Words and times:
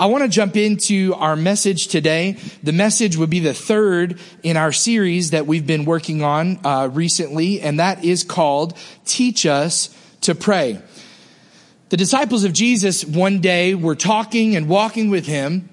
I 0.00 0.06
want 0.06 0.22
to 0.22 0.28
jump 0.28 0.56
into 0.56 1.12
our 1.14 1.34
message 1.34 1.88
today. 1.88 2.36
The 2.62 2.72
message 2.72 3.16
would 3.16 3.30
be 3.30 3.40
the 3.40 3.52
third 3.52 4.20
in 4.44 4.56
our 4.56 4.70
series 4.70 5.32
that 5.32 5.48
we've 5.48 5.66
been 5.66 5.84
working 5.84 6.22
on 6.22 6.60
uh, 6.64 6.88
recently, 6.92 7.60
and 7.60 7.80
that 7.80 8.04
is 8.04 8.22
called 8.22 8.78
Teach 9.04 9.44
Us 9.44 9.92
to 10.20 10.36
Pray. 10.36 10.80
The 11.88 11.96
disciples 11.96 12.44
of 12.44 12.52
Jesus 12.52 13.04
one 13.04 13.40
day 13.40 13.74
were 13.74 13.96
talking 13.96 14.54
and 14.54 14.68
walking 14.68 15.10
with 15.10 15.26
him, 15.26 15.68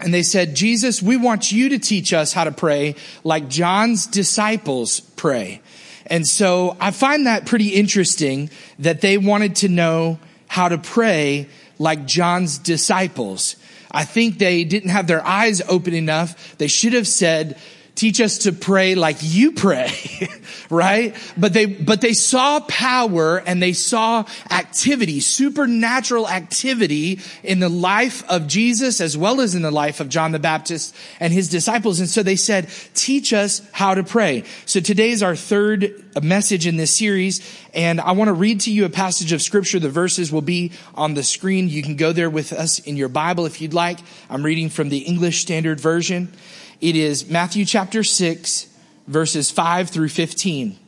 and 0.00 0.14
they 0.14 0.22
said, 0.22 0.56
Jesus, 0.56 1.02
we 1.02 1.18
want 1.18 1.52
you 1.52 1.68
to 1.68 1.78
teach 1.78 2.14
us 2.14 2.32
how 2.32 2.44
to 2.44 2.52
pray 2.52 2.94
like 3.24 3.50
John's 3.50 4.06
disciples 4.06 5.00
pray. 5.00 5.60
And 6.06 6.26
so 6.26 6.78
I 6.80 6.92
find 6.92 7.26
that 7.26 7.44
pretty 7.44 7.74
interesting 7.74 8.48
that 8.78 9.02
they 9.02 9.18
wanted 9.18 9.56
to 9.56 9.68
know 9.68 10.18
how 10.46 10.70
to 10.70 10.78
pray 10.78 11.48
like 11.80 12.06
John's 12.06 12.58
disciples. 12.58 13.56
I 13.90 14.04
think 14.04 14.38
they 14.38 14.64
didn't 14.64 14.90
have 14.90 15.06
their 15.06 15.26
eyes 15.26 15.62
open 15.62 15.94
enough. 15.94 16.56
They 16.58 16.68
should 16.68 16.92
have 16.92 17.08
said, 17.08 17.58
teach 18.00 18.18
us 18.18 18.38
to 18.38 18.52
pray 18.52 18.94
like 18.94 19.18
you 19.20 19.52
pray, 19.52 19.92
right? 20.70 21.14
But 21.36 21.52
they, 21.52 21.66
but 21.66 22.00
they 22.00 22.14
saw 22.14 22.60
power 22.60 23.36
and 23.36 23.62
they 23.62 23.74
saw 23.74 24.24
activity, 24.50 25.20
supernatural 25.20 26.26
activity 26.26 27.20
in 27.44 27.60
the 27.60 27.68
life 27.68 28.26
of 28.30 28.46
Jesus 28.46 29.02
as 29.02 29.18
well 29.18 29.42
as 29.42 29.54
in 29.54 29.60
the 29.60 29.70
life 29.70 30.00
of 30.00 30.08
John 30.08 30.32
the 30.32 30.38
Baptist 30.38 30.96
and 31.20 31.30
his 31.30 31.50
disciples. 31.50 32.00
And 32.00 32.08
so 32.08 32.22
they 32.22 32.36
said, 32.36 32.70
teach 32.94 33.34
us 33.34 33.60
how 33.70 33.92
to 33.92 34.02
pray. 34.02 34.44
So 34.64 34.80
today 34.80 35.10
is 35.10 35.22
our 35.22 35.36
third 35.36 36.02
message 36.22 36.66
in 36.66 36.78
this 36.78 36.96
series. 36.96 37.46
And 37.74 38.00
I 38.00 38.12
want 38.12 38.28
to 38.28 38.32
read 38.32 38.60
to 38.60 38.72
you 38.72 38.86
a 38.86 38.88
passage 38.88 39.32
of 39.32 39.42
scripture. 39.42 39.78
The 39.78 39.90
verses 39.90 40.32
will 40.32 40.40
be 40.40 40.72
on 40.94 41.12
the 41.12 41.22
screen. 41.22 41.68
You 41.68 41.82
can 41.82 41.96
go 41.96 42.12
there 42.12 42.30
with 42.30 42.54
us 42.54 42.78
in 42.78 42.96
your 42.96 43.10
Bible 43.10 43.44
if 43.44 43.60
you'd 43.60 43.74
like. 43.74 43.98
I'm 44.30 44.42
reading 44.42 44.70
from 44.70 44.88
the 44.88 45.00
English 45.00 45.42
Standard 45.42 45.80
Version. 45.80 46.32
It 46.80 46.96
is 46.96 47.28
Matthew 47.28 47.66
chapter 47.66 48.02
6, 48.02 48.66
verses 49.06 49.50
5 49.50 49.90
through 49.90 50.08
15. 50.08 50.78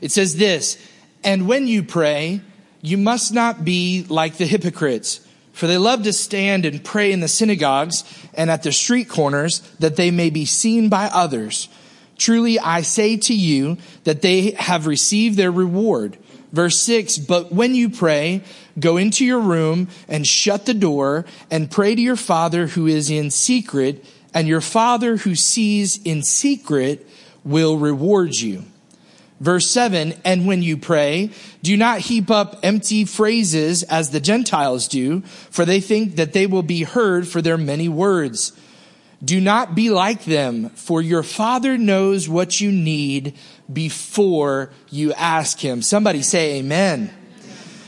It 0.00 0.10
says 0.10 0.36
this, 0.36 0.84
and 1.22 1.46
when 1.46 1.68
you 1.68 1.84
pray, 1.84 2.40
you 2.82 2.98
must 2.98 3.32
not 3.32 3.64
be 3.64 4.04
like 4.08 4.36
the 4.36 4.46
hypocrites, 4.46 5.20
for 5.52 5.68
they 5.68 5.78
love 5.78 6.02
to 6.02 6.12
stand 6.12 6.64
and 6.64 6.84
pray 6.84 7.12
in 7.12 7.20
the 7.20 7.28
synagogues 7.28 8.02
and 8.34 8.50
at 8.50 8.64
the 8.64 8.72
street 8.72 9.08
corners 9.08 9.60
that 9.78 9.94
they 9.94 10.10
may 10.10 10.28
be 10.28 10.44
seen 10.44 10.88
by 10.88 11.04
others. 11.06 11.68
Truly 12.16 12.58
I 12.58 12.82
say 12.82 13.16
to 13.16 13.34
you 13.34 13.78
that 14.02 14.22
they 14.22 14.52
have 14.52 14.88
received 14.88 15.36
their 15.36 15.52
reward. 15.52 16.18
Verse 16.50 16.78
6, 16.80 17.18
but 17.18 17.52
when 17.52 17.76
you 17.76 17.90
pray, 17.90 18.42
go 18.80 18.96
into 18.96 19.24
your 19.24 19.40
room 19.40 19.88
and 20.08 20.26
shut 20.26 20.66
the 20.66 20.74
door 20.74 21.26
and 21.48 21.70
pray 21.70 21.94
to 21.94 22.00
your 22.00 22.16
Father 22.16 22.66
who 22.66 22.88
is 22.88 23.08
in 23.08 23.30
secret 23.30 24.04
and 24.34 24.48
your 24.48 24.60
father 24.60 25.16
who 25.16 25.34
sees 25.34 26.00
in 26.02 26.22
secret 26.22 27.06
will 27.44 27.76
reward 27.78 28.34
you. 28.34 28.64
Verse 29.40 29.66
seven, 29.66 30.14
and 30.24 30.46
when 30.46 30.62
you 30.62 30.76
pray, 30.76 31.30
do 31.62 31.76
not 31.76 32.00
heap 32.00 32.28
up 32.28 32.58
empty 32.64 33.04
phrases 33.04 33.84
as 33.84 34.10
the 34.10 34.18
Gentiles 34.18 34.88
do, 34.88 35.20
for 35.50 35.64
they 35.64 35.80
think 35.80 36.16
that 36.16 36.32
they 36.32 36.46
will 36.46 36.64
be 36.64 36.82
heard 36.82 37.28
for 37.28 37.40
their 37.40 37.56
many 37.56 37.88
words. 37.88 38.52
Do 39.24 39.40
not 39.40 39.76
be 39.76 39.90
like 39.90 40.24
them, 40.24 40.70
for 40.70 41.00
your 41.00 41.22
father 41.22 41.78
knows 41.78 42.28
what 42.28 42.60
you 42.60 42.72
need 42.72 43.36
before 43.72 44.70
you 44.90 45.12
ask 45.12 45.58
him. 45.60 45.82
Somebody 45.82 46.22
say 46.22 46.58
amen. 46.58 47.12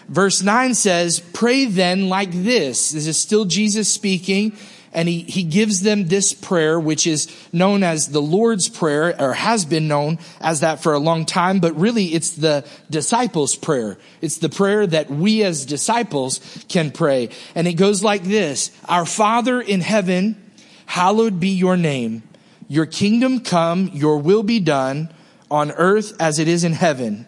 Verse 0.08 0.42
9 0.42 0.74
says, 0.74 1.20
Pray 1.32 1.66
then 1.66 2.08
like 2.08 2.32
this. 2.32 2.90
This 2.90 3.06
is 3.06 3.16
still 3.16 3.44
Jesus 3.44 3.88
speaking 3.88 4.56
and 4.92 5.08
he, 5.08 5.20
he 5.22 5.44
gives 5.44 5.82
them 5.82 6.08
this 6.08 6.32
prayer, 6.32 6.78
which 6.78 7.06
is 7.06 7.28
known 7.52 7.82
as 7.82 8.08
the 8.08 8.22
Lord's 8.22 8.68
Prayer, 8.68 9.14
or 9.20 9.34
has 9.34 9.64
been 9.64 9.86
known 9.86 10.18
as 10.40 10.60
that 10.60 10.82
for 10.82 10.92
a 10.92 10.98
long 10.98 11.24
time, 11.26 11.60
but 11.60 11.76
really 11.76 12.06
it's 12.06 12.32
the 12.32 12.64
disciples' 12.90 13.54
prayer. 13.54 13.98
It's 14.20 14.38
the 14.38 14.48
prayer 14.48 14.86
that 14.86 15.10
we 15.10 15.44
as 15.44 15.64
disciples 15.64 16.64
can 16.68 16.90
pray. 16.90 17.30
And 17.54 17.68
it 17.68 17.74
goes 17.74 18.02
like 18.02 18.24
this, 18.24 18.70
Our 18.88 19.06
Father 19.06 19.60
in 19.60 19.80
heaven, 19.80 20.50
hallowed 20.86 21.38
be 21.38 21.50
your 21.50 21.76
name. 21.76 22.24
Your 22.66 22.86
kingdom 22.86 23.40
come, 23.40 23.90
your 23.92 24.18
will 24.18 24.42
be 24.42 24.60
done 24.60 25.12
on 25.50 25.70
earth 25.72 26.14
as 26.20 26.38
it 26.38 26.48
is 26.48 26.64
in 26.64 26.72
heaven. 26.72 27.26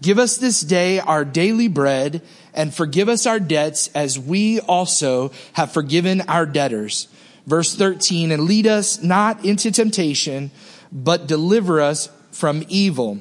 Give 0.00 0.18
us 0.18 0.36
this 0.36 0.60
day 0.60 0.98
our 0.98 1.24
daily 1.24 1.68
bread 1.68 2.22
and 2.54 2.74
forgive 2.74 3.08
us 3.08 3.26
our 3.26 3.40
debts 3.40 3.88
as 3.94 4.18
we 4.18 4.60
also 4.60 5.32
have 5.54 5.72
forgiven 5.72 6.20
our 6.22 6.46
debtors. 6.46 7.08
Verse 7.46 7.74
13, 7.74 8.30
and 8.30 8.44
lead 8.44 8.66
us 8.66 9.02
not 9.02 9.44
into 9.44 9.70
temptation, 9.70 10.50
but 10.92 11.26
deliver 11.26 11.80
us 11.80 12.08
from 12.30 12.64
evil. 12.68 13.20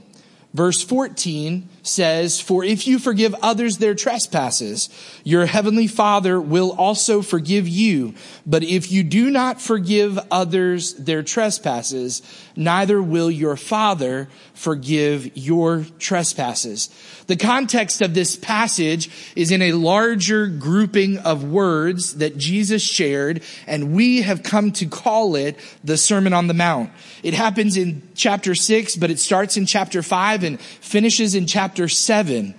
Verse 0.53 0.84
14 0.84 1.68
says, 1.84 2.40
For 2.40 2.64
if 2.64 2.88
you 2.88 3.00
forgive 3.00 3.34
others 3.42 3.78
their 3.78 3.96
trespasses, 3.96 4.90
your 5.24 5.46
heavenly 5.46 5.88
Father 5.88 6.40
will 6.40 6.72
also 6.72 7.22
forgive 7.22 7.68
you. 7.68 8.14
But 8.46 8.64
if 8.64 8.92
you 8.92 9.03
do 9.03 9.30
not 9.30 9.62
forgive 9.62 10.19
others 10.30 10.94
their 10.94 11.24
trespasses, 11.24 12.22
neither 12.56 13.02
will 13.02 13.31
your 13.31 13.56
Father 13.56 14.30
forgive 14.53 15.36
your 15.36 15.86
trespasses. 15.97 16.90
The 17.28 17.38
context 17.38 18.02
of 18.02 18.13
this 18.13 18.36
passage 18.36 19.09
is 19.36 19.52
in 19.52 19.62
a 19.62 19.72
larger 19.72 20.48
grouping 20.48 21.18
of 21.19 21.44
words 21.44 22.16
that 22.18 22.38
Jesus 22.38 22.84
shared, 22.84 23.42
and 23.66 23.94
we 23.94 24.22
have 24.22 24.44
come 24.44 24.72
to 24.74 24.86
call 24.86 25.36
it 25.36 25.58
the 25.84 25.98
Sermon 25.98 26.34
on 26.34 26.48
the 26.48 26.53
Mount. 26.53 26.92
It 27.24 27.34
happens 27.34 27.78
in 27.78 28.08
chapter 28.16 28.53
six, 28.53 28.96
but 28.96 29.09
it 29.09 29.19
starts 29.19 29.58
in 29.58 29.66
chapter 29.66 30.03
five 30.03 30.44
and 30.44 30.59
finishes 30.59 31.36
in 31.36 31.48
chapter 31.48 31.70
seven 31.87 32.55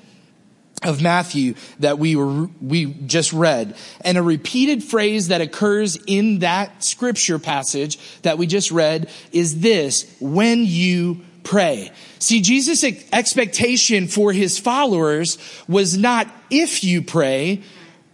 of 0.83 1.01
Matthew 1.01 1.55
that 1.79 1.99
we 1.99 2.17
were, 2.17 2.49
we 2.61 2.87
just 2.87 3.33
read. 3.33 3.77
And 4.01 4.19
a 4.19 4.23
repeated 4.23 4.83
phrase 4.83 5.29
that 5.29 5.41
occurs 5.41 5.97
in 6.07 6.41
that 6.41 6.83
scripture 6.83 7.39
passage 7.39 7.99
that 8.23 8.39
we 8.39 8.47
just 8.47 8.71
read 8.71 9.09
is 9.33 9.61
this, 9.61 10.13
when 10.21 10.65
you 10.65 11.21
pray. 11.45 11.91
See, 12.19 12.41
Jesus' 12.41 12.85
expectation 13.13 14.09
for 14.09 14.33
his 14.33 14.59
followers 14.59 15.39
was 15.69 15.97
not 15.97 16.29
if 16.51 16.85
you 16.85 17.03
pray, 17.03 17.63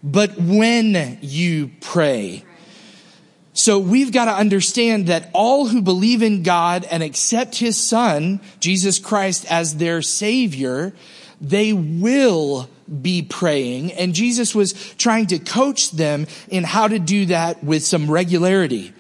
but 0.03 0.39
when 0.39 1.19
you 1.21 1.71
pray. 1.81 2.45
So 3.59 3.81
we've 3.81 4.13
got 4.13 4.27
to 4.27 4.31
understand 4.31 5.09
that 5.09 5.31
all 5.33 5.67
who 5.67 5.83
believe 5.83 6.23
in 6.23 6.45
God 6.45 6.87
and 6.93 7.03
accept 7.03 7.57
his 7.57 7.77
son, 7.77 8.41
Jesus 8.61 9.01
Christ, 9.01 9.51
as 9.51 9.79
their 9.79 10.01
savior, 10.01 10.93
they 11.41 11.73
will 11.73 12.71
be 13.03 13.21
praying. 13.21 13.91
And 13.95 14.15
Jesus 14.15 14.55
was 14.55 14.95
trying 14.95 15.27
to 15.27 15.41
coach 15.41 15.91
them 15.91 16.29
in 16.47 16.63
how 16.63 16.87
to 16.87 17.01
do 17.01 17.27
that 17.27 17.65
with 17.65 17.85
some 17.85 18.09
regularity. 18.09 18.93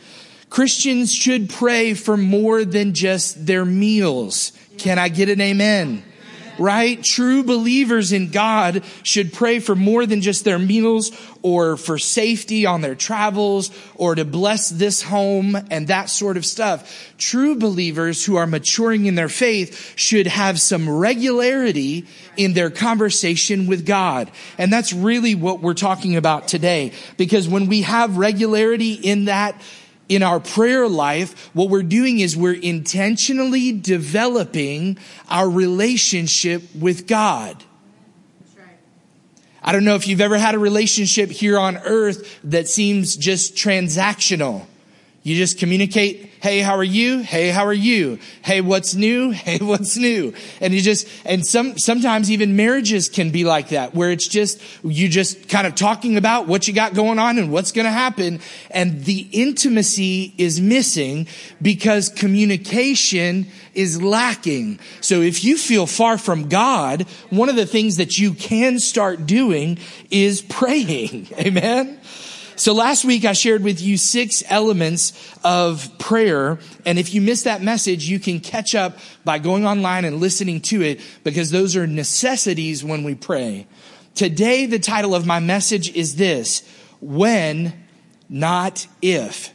Christians 0.50 1.14
should 1.14 1.50
pray 1.50 1.94
for 1.94 2.16
more 2.16 2.64
than 2.64 2.94
just 2.94 3.46
their 3.46 3.64
meals. 3.64 4.50
Can 4.76 4.98
I 4.98 5.08
get 5.08 5.28
an 5.28 5.40
amen? 5.40 6.02
Right? 6.58 7.02
True 7.02 7.44
believers 7.44 8.12
in 8.12 8.30
God 8.30 8.82
should 9.04 9.32
pray 9.32 9.60
for 9.60 9.76
more 9.76 10.06
than 10.06 10.20
just 10.20 10.44
their 10.44 10.58
meals 10.58 11.12
or 11.42 11.76
for 11.76 11.98
safety 11.98 12.66
on 12.66 12.80
their 12.80 12.94
travels 12.94 13.70
or 13.94 14.14
to 14.14 14.24
bless 14.24 14.68
this 14.68 15.02
home 15.02 15.56
and 15.70 15.88
that 15.88 16.10
sort 16.10 16.36
of 16.36 16.44
stuff. 16.44 17.14
True 17.16 17.54
believers 17.56 18.24
who 18.24 18.36
are 18.36 18.46
maturing 18.46 19.06
in 19.06 19.14
their 19.14 19.28
faith 19.28 19.94
should 19.96 20.26
have 20.26 20.60
some 20.60 20.88
regularity 20.88 22.06
in 22.36 22.54
their 22.54 22.70
conversation 22.70 23.66
with 23.66 23.86
God. 23.86 24.30
And 24.58 24.72
that's 24.72 24.92
really 24.92 25.34
what 25.34 25.60
we're 25.60 25.74
talking 25.74 26.16
about 26.16 26.48
today. 26.48 26.92
Because 27.16 27.48
when 27.48 27.66
we 27.68 27.82
have 27.82 28.18
regularity 28.18 28.94
in 28.94 29.26
that, 29.26 29.60
in 30.08 30.22
our 30.22 30.40
prayer 30.40 30.88
life, 30.88 31.50
what 31.54 31.68
we're 31.68 31.82
doing 31.82 32.20
is 32.20 32.36
we're 32.36 32.54
intentionally 32.54 33.72
developing 33.72 34.98
our 35.28 35.48
relationship 35.48 36.62
with 36.74 37.06
God. 37.06 37.62
I 39.62 39.72
don't 39.72 39.84
know 39.84 39.96
if 39.96 40.06
you've 40.08 40.20
ever 40.20 40.38
had 40.38 40.54
a 40.54 40.58
relationship 40.58 41.30
here 41.30 41.58
on 41.58 41.76
earth 41.78 42.40
that 42.44 42.68
seems 42.68 43.16
just 43.16 43.54
transactional. 43.54 44.66
You 45.28 45.36
just 45.36 45.58
communicate, 45.58 46.30
hey, 46.40 46.60
how 46.60 46.76
are 46.76 46.82
you? 46.82 47.18
Hey, 47.18 47.50
how 47.50 47.66
are 47.66 47.72
you? 47.74 48.18
Hey, 48.40 48.62
what's 48.62 48.94
new? 48.94 49.34
Hey, 49.48 49.58
what's 49.58 49.96
new? 49.96 50.34
And 50.60 50.74
you 50.74 50.80
just, 50.80 51.08
and 51.24 51.46
some, 51.46 51.78
sometimes 51.78 52.30
even 52.30 52.56
marriages 52.56 53.08
can 53.08 53.30
be 53.30 53.44
like 53.44 53.68
that, 53.68 53.94
where 53.94 54.10
it's 54.10 54.26
just, 54.26 54.60
you 54.82 55.08
just 55.08 55.48
kind 55.48 55.66
of 55.66 55.74
talking 55.74 56.16
about 56.16 56.46
what 56.46 56.66
you 56.68 56.74
got 56.74 56.92
going 56.92 57.18
on 57.18 57.38
and 57.38 57.50
what's 57.52 57.72
going 57.72 57.84
to 57.84 57.90
happen. 57.90 58.40
And 58.70 59.04
the 59.04 59.26
intimacy 59.32 60.34
is 60.36 60.60
missing 60.60 61.28
because 61.62 62.08
communication 62.08 63.46
is 63.74 64.02
lacking. 64.02 64.80
So 65.00 65.20
if 65.20 65.44
you 65.44 65.56
feel 65.56 65.86
far 65.86 66.18
from 66.18 66.48
God, 66.48 67.02
one 67.30 67.48
of 67.48 67.56
the 67.56 67.66
things 67.66 67.96
that 67.98 68.18
you 68.18 68.34
can 68.34 68.78
start 68.78 69.24
doing 69.24 69.78
is 70.10 70.42
praying. 70.42 71.28
Amen. 71.38 71.97
So 72.58 72.72
last 72.72 73.04
week 73.04 73.24
I 73.24 73.34
shared 73.34 73.62
with 73.62 73.80
you 73.80 73.96
six 73.96 74.42
elements 74.48 75.12
of 75.44 75.96
prayer. 75.98 76.58
And 76.84 76.98
if 76.98 77.14
you 77.14 77.20
missed 77.20 77.44
that 77.44 77.62
message, 77.62 78.08
you 78.08 78.18
can 78.18 78.40
catch 78.40 78.74
up 78.74 78.98
by 79.24 79.38
going 79.38 79.64
online 79.64 80.04
and 80.04 80.18
listening 80.18 80.60
to 80.62 80.82
it 80.82 81.00
because 81.22 81.52
those 81.52 81.76
are 81.76 81.86
necessities 81.86 82.82
when 82.82 83.04
we 83.04 83.14
pray. 83.14 83.68
Today, 84.16 84.66
the 84.66 84.80
title 84.80 85.14
of 85.14 85.24
my 85.24 85.38
message 85.38 85.94
is 85.94 86.16
this, 86.16 86.68
when, 87.00 87.72
not 88.28 88.88
if. 89.00 89.54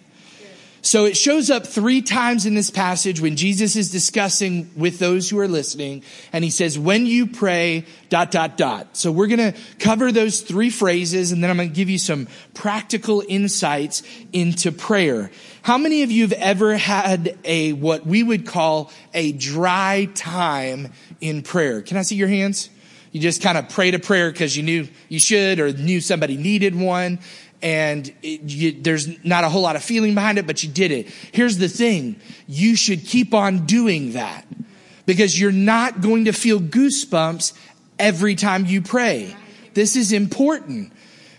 So 0.86 1.06
it 1.06 1.16
shows 1.16 1.50
up 1.50 1.66
three 1.66 2.02
times 2.02 2.46
in 2.46 2.56
this 2.56 2.70
passage 2.70 3.22
when 3.22 3.38
Jesus 3.38 3.78
is 3.78 3.90
discussing 3.90 4.70
with 4.76 5.00
those 5.00 5.30
who 5.30 5.40
are 5.40 5.48
listening. 5.48 6.04
And 6.34 6.44
he 6.44 6.50
says, 6.50 6.78
when 6.78 7.06
you 7.06 7.26
pray, 7.26 7.86
dot, 8.10 8.32
dot, 8.32 8.58
dot. 8.58 8.98
So 8.98 9.10
we're 9.10 9.28
going 9.28 9.54
to 9.54 9.58
cover 9.80 10.12
those 10.12 10.42
three 10.42 10.70
phrases 10.70 11.32
and 11.32 11.42
then 11.42 11.50
I'm 11.50 11.56
going 11.56 11.70
to 11.70 11.76
give 11.76 11.90
you 11.90 11.98
some 11.98 12.28
practical 12.54 13.24
insights 13.26 14.04
into 14.34 14.74
prayer. 14.74 15.32
How 15.62 15.78
many 15.78 16.04
of 16.04 16.12
you 16.12 16.24
have 16.24 16.34
ever 16.34 16.76
had 16.76 17.38
a, 17.46 17.72
what 17.72 18.06
we 18.06 18.22
would 18.22 18.46
call 18.46 18.92
a 19.14 19.32
dry 19.32 20.10
time 20.14 20.92
in 21.22 21.44
prayer? 21.44 21.82
Can 21.82 21.96
I 21.96 22.02
see 22.02 22.18
your 22.18 22.28
hands? 22.28 22.70
You 23.14 23.22
just 23.22 23.42
kind 23.42 23.60
of 23.60 23.70
prayed 23.70 23.94
a 23.94 24.00
prayer 24.00 24.32
because 24.32 24.58
you 24.58 24.64
knew 24.64 24.88
you 25.08 25.20
should 25.20 25.60
or 25.60 25.72
knew 25.72 26.02
somebody 26.02 26.36
needed 26.36 26.76
one 26.76 27.20
and 27.64 28.14
it, 28.22 28.42
you, 28.42 28.74
there's 28.74 29.24
not 29.26 29.46
a 29.46 29.50
whole 29.50 29.62
lot 29.62 29.76
of 29.76 29.84
feeling 29.84 30.14
behind 30.14 30.38
it, 30.38 30.46
but 30.46 30.62
you 30.62 30.70
did 30.70 30.92
it. 30.92 31.08
Here's 31.32 31.58
the 31.58 31.70
thing. 31.70 32.18
You 32.46 32.76
should 32.76 33.06
keep 33.06 33.34
on 33.34 33.66
doing 33.66 34.12
that 34.14 34.46
because 35.06 35.40
you're 35.40 35.52
not 35.52 36.02
going 36.02 36.26
to 36.26 36.34
feel 36.34 36.60
goosebumps 36.60 37.54
every 37.98 38.36
time 38.36 38.66
you 38.66 38.82
pray. 38.82 39.36
This 39.74 39.96
is 39.96 40.12
important. 40.12 40.92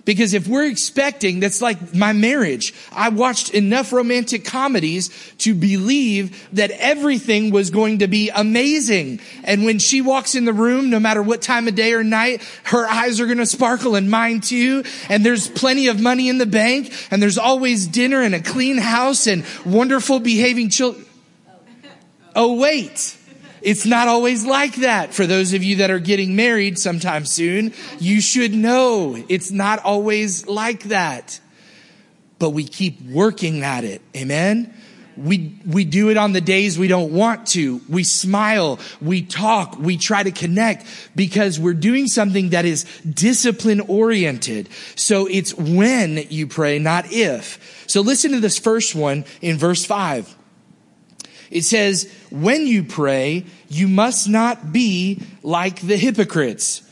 Because 0.05 0.35
if 0.35 0.47
we're 0.47 0.67
expecting, 0.67 1.41
that's 1.41 1.63
like 1.63 1.95
my 1.95 2.13
marriage. 2.13 2.75
I 2.93 3.09
watched 3.09 3.51
enough 3.51 3.93
romantic 3.93 4.45
comedies 4.45 5.09
to 5.39 5.55
believe 5.55 6.49
that 6.53 6.71
everything 6.73 7.51
was 7.51 7.71
going 7.71 8.01
to 8.01 8.07
be 8.07 8.31
amazing. 8.31 9.21
And 9.45 9.65
when 9.65 9.79
she 9.79 10.03
walks 10.03 10.35
in 10.35 10.45
the 10.45 10.53
room, 10.53 10.91
no 10.91 11.01
matter 11.01 11.23
what 11.23 11.41
time 11.41 11.69
of 11.69 11.75
day 11.75 11.95
or 11.95 12.05
night, 12.05 12.43
her 12.65 12.87
eyes 12.87 13.19
are 13.21 13.27
going 13.27 13.39
to 13.39 13.47
sparkle 13.47 13.95
and 13.95 14.11
mine 14.11 14.41
too. 14.41 14.85
And 15.09 15.25
there's 15.25 15.49
plenty 15.49 15.89
of 15.89 16.01
money 16.01 16.29
in 16.29 16.39
the 16.39 16.47
bank 16.47 16.93
and 17.11 17.23
there's 17.23 17.39
always 17.39 17.87
dinner 17.87 18.21
and 18.21 18.35
a 18.35 18.43
clean 18.43 18.79
house 18.79 19.27
and 19.27 19.45
wonderful 19.65 20.21
behaving 20.21 20.69
children. 20.69 21.07
Oh, 22.37 22.57
wait. 22.57 23.17
It's 23.65 23.87
not 23.87 24.09
always 24.09 24.45
like 24.45 24.77
that. 24.77 25.15
For 25.15 25.27
those 25.27 25.55
of 25.55 25.65
you 25.65 25.77
that 25.77 25.91
are 25.91 25.99
getting 25.99 26.37
married 26.37 26.79
sometime 26.79 27.25
soon, 27.25 27.73
you 27.99 28.21
should 28.21 28.53
know 28.53 29.17
it's 29.29 29.51
not 29.51 29.83
always 29.83 30.47
like 30.47 30.85
that. 30.85 31.41
But 32.39 32.51
we 32.51 32.65
keep 32.65 33.01
working 33.01 33.63
at 33.63 33.85
it. 33.85 34.03
Amen. 34.15 34.75
We, 35.17 35.59
we 35.65 35.85
do 35.85 36.11
it 36.11 36.17
on 36.19 36.33
the 36.33 36.41
days 36.43 36.79
we 36.79 36.89
don't 36.89 37.13
want 37.13 37.47
to. 37.49 37.81
We 37.89 38.05
smile. 38.05 38.81
We 39.01 39.23
talk. 39.23 39.79
We 39.79 39.97
try 39.97 40.23
to 40.25 40.33
connect 40.33 40.85
because 41.17 41.59
we're 41.59 41.73
doing 41.73 42.07
something 42.07 42.51
that 42.51 42.65
is 42.67 42.85
discipline 43.09 43.81
oriented. 43.81 44.69
So 44.97 45.27
it's 45.27 45.55
when 45.55 46.19
you 46.29 46.49
pray, 46.49 46.79
not 46.81 47.13
if. 47.13 47.85
So 47.87 48.03
listen 48.03 48.33
to 48.33 48.41
this 48.41 48.59
first 48.59 48.95
one 48.95 49.25
in 49.41 49.57
verse 49.57 49.87
five. 49.87 50.35
It 51.51 51.63
says, 51.63 52.13
when 52.31 52.67
you 52.67 52.85
pray, 52.85 53.45
you 53.69 53.89
must 53.89 54.29
not 54.29 54.73
be 54.73 55.23
like 55.43 55.81
the 55.81 55.97
hypocrites. 55.97 56.83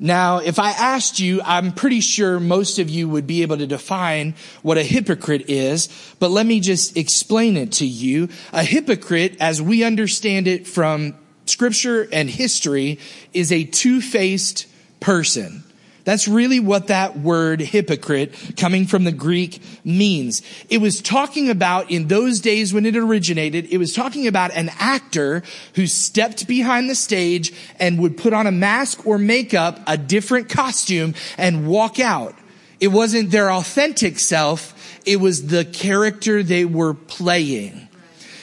Now, 0.00 0.38
if 0.38 0.60
I 0.60 0.70
asked 0.70 1.18
you, 1.18 1.42
I'm 1.42 1.72
pretty 1.72 2.00
sure 2.00 2.38
most 2.38 2.78
of 2.78 2.88
you 2.88 3.08
would 3.08 3.26
be 3.26 3.42
able 3.42 3.58
to 3.58 3.66
define 3.66 4.34
what 4.62 4.78
a 4.78 4.84
hypocrite 4.84 5.50
is, 5.50 5.88
but 6.20 6.30
let 6.30 6.46
me 6.46 6.60
just 6.60 6.96
explain 6.96 7.56
it 7.56 7.72
to 7.72 7.86
you. 7.86 8.28
A 8.52 8.62
hypocrite, 8.62 9.36
as 9.40 9.60
we 9.60 9.82
understand 9.82 10.46
it 10.46 10.68
from 10.68 11.16
scripture 11.46 12.08
and 12.12 12.30
history, 12.30 13.00
is 13.32 13.50
a 13.50 13.64
two-faced 13.64 14.66
person. 15.00 15.64
That's 16.08 16.26
really 16.26 16.58
what 16.58 16.86
that 16.86 17.18
word 17.18 17.60
hypocrite 17.60 18.32
coming 18.56 18.86
from 18.86 19.04
the 19.04 19.12
Greek 19.12 19.60
means. 19.84 20.40
It 20.70 20.78
was 20.78 21.02
talking 21.02 21.50
about 21.50 21.90
in 21.90 22.08
those 22.08 22.40
days 22.40 22.72
when 22.72 22.86
it 22.86 22.96
originated, 22.96 23.70
it 23.70 23.76
was 23.76 23.92
talking 23.92 24.26
about 24.26 24.50
an 24.52 24.70
actor 24.78 25.42
who 25.74 25.86
stepped 25.86 26.48
behind 26.48 26.88
the 26.88 26.94
stage 26.94 27.52
and 27.78 27.98
would 27.98 28.16
put 28.16 28.32
on 28.32 28.46
a 28.46 28.50
mask 28.50 29.06
or 29.06 29.18
makeup, 29.18 29.80
a 29.86 29.98
different 29.98 30.48
costume 30.48 31.12
and 31.36 31.68
walk 31.68 32.00
out. 32.00 32.34
It 32.80 32.88
wasn't 32.88 33.30
their 33.30 33.52
authentic 33.52 34.18
self. 34.18 35.00
It 35.04 35.20
was 35.20 35.48
the 35.48 35.66
character 35.66 36.42
they 36.42 36.64
were 36.64 36.94
playing. 36.94 37.87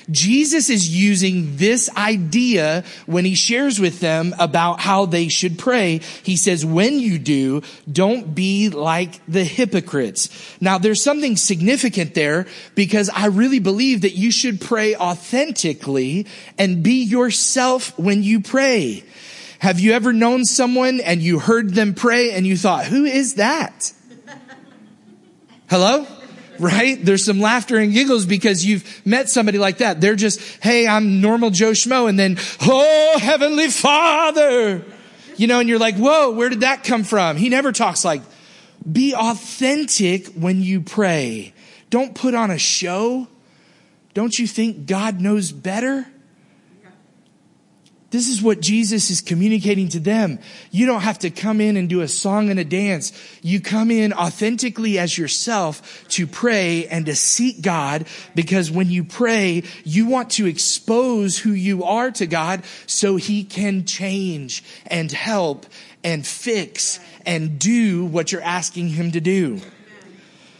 Jesus 0.09 0.69
is 0.69 0.87
using 0.87 1.57
this 1.57 1.89
idea 1.95 2.83
when 3.05 3.25
he 3.25 3.35
shares 3.35 3.79
with 3.79 3.99
them 3.99 4.35
about 4.39 4.79
how 4.79 5.05
they 5.05 5.27
should 5.27 5.57
pray. 5.57 6.01
He 6.23 6.35
says, 6.35 6.65
when 6.65 6.99
you 6.99 7.17
do, 7.17 7.63
don't 7.91 8.35
be 8.35 8.69
like 8.69 9.19
the 9.27 9.43
hypocrites. 9.43 10.29
Now 10.61 10.77
there's 10.77 11.03
something 11.03 11.37
significant 11.37 12.13
there 12.13 12.45
because 12.75 13.09
I 13.09 13.27
really 13.27 13.59
believe 13.59 14.01
that 14.01 14.15
you 14.15 14.31
should 14.31 14.61
pray 14.61 14.95
authentically 14.95 16.27
and 16.57 16.83
be 16.83 17.03
yourself 17.03 17.97
when 17.97 18.23
you 18.23 18.41
pray. 18.41 19.03
Have 19.59 19.79
you 19.79 19.93
ever 19.93 20.13
known 20.13 20.45
someone 20.45 20.99
and 20.99 21.21
you 21.21 21.39
heard 21.39 21.73
them 21.73 21.95
pray 21.95 22.31
and 22.31 22.45
you 22.45 22.57
thought, 22.57 22.85
who 22.85 23.05
is 23.05 23.35
that? 23.35 23.91
Hello? 25.69 26.05
Right? 26.59 27.03
There's 27.03 27.25
some 27.25 27.39
laughter 27.39 27.77
and 27.77 27.93
giggles 27.93 28.25
because 28.25 28.65
you've 28.65 29.05
met 29.05 29.29
somebody 29.29 29.57
like 29.57 29.79
that. 29.79 30.01
They're 30.01 30.15
just, 30.15 30.39
hey, 30.61 30.87
I'm 30.87 31.21
normal 31.21 31.49
Joe 31.49 31.71
Schmo. 31.71 32.09
And 32.09 32.17
then, 32.17 32.37
oh, 32.61 33.19
heavenly 33.19 33.69
father, 33.69 34.83
you 35.37 35.47
know, 35.47 35.59
and 35.59 35.69
you're 35.69 35.79
like, 35.79 35.95
whoa, 35.95 36.31
where 36.31 36.49
did 36.49 36.61
that 36.61 36.83
come 36.83 37.03
from? 37.03 37.37
He 37.37 37.49
never 37.49 37.71
talks 37.71 38.05
like, 38.05 38.21
be 38.89 39.15
authentic 39.15 40.27
when 40.27 40.61
you 40.61 40.81
pray. 40.81 41.53
Don't 41.89 42.13
put 42.13 42.33
on 42.35 42.51
a 42.51 42.57
show. 42.57 43.27
Don't 44.13 44.37
you 44.37 44.47
think 44.47 44.85
God 44.85 45.19
knows 45.19 45.51
better? 45.51 46.07
This 48.15 48.29
is 48.29 48.41
what 48.41 48.61
Jesus 48.61 49.09
is 49.09 49.19
communicating 49.19 49.89
to 49.89 49.99
them. 49.99 50.39
You 50.71 50.85
don't 50.85 51.01
have 51.01 51.19
to 51.19 51.29
come 51.29 51.59
in 51.59 51.75
and 51.75 51.89
do 51.89 51.99
a 51.99 52.07
song 52.07 52.49
and 52.49 52.57
a 52.57 52.63
dance. 52.63 53.11
You 53.41 53.59
come 53.59 53.91
in 53.91 54.13
authentically 54.13 54.97
as 54.97 55.17
yourself 55.17 56.07
to 56.11 56.25
pray 56.25 56.87
and 56.87 57.07
to 57.07 57.15
seek 57.15 57.61
God 57.61 58.07
because 58.33 58.71
when 58.71 58.89
you 58.89 59.03
pray, 59.03 59.63
you 59.83 60.07
want 60.07 60.29
to 60.31 60.45
expose 60.45 61.37
who 61.37 61.51
you 61.51 61.83
are 61.83 62.09
to 62.11 62.25
God 62.25 62.63
so 62.87 63.17
he 63.17 63.43
can 63.43 63.83
change 63.83 64.63
and 64.87 65.11
help 65.11 65.65
and 66.01 66.25
fix 66.25 67.01
and 67.25 67.59
do 67.59 68.05
what 68.05 68.31
you're 68.31 68.41
asking 68.41 68.87
him 68.87 69.11
to 69.11 69.19
do. 69.19 69.59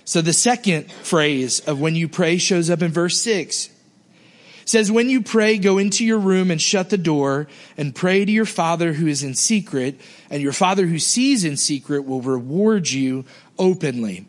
So 0.04 0.22
the 0.22 0.34
second 0.34 0.92
phrase 0.92 1.62
of 1.62 1.80
when 1.80 1.96
you 1.96 2.10
pray 2.10 2.38
shows 2.38 2.70
up 2.70 2.82
in 2.82 2.92
verse 2.92 3.18
six 3.18 3.70
says, 4.66 4.92
when 4.92 5.10
you 5.10 5.22
pray, 5.22 5.58
go 5.58 5.78
into 5.78 6.04
your 6.04 6.18
room 6.18 6.52
and 6.52 6.62
shut 6.62 6.90
the 6.90 6.98
door 6.98 7.48
and 7.78 7.96
pray 7.96 8.26
to 8.26 8.32
your 8.32 8.46
father 8.46 8.94
who 8.94 9.08
is 9.08 9.24
in 9.24 9.36
secret 9.36 10.02
and 10.30 10.42
your 10.42 10.54
father 10.54 10.88
who 10.88 11.00
sees 11.00 11.46
in 11.46 11.56
secret 11.56 12.02
will 12.02 12.22
reward 12.22 12.90
you 12.90 13.26
openly. 13.58 14.28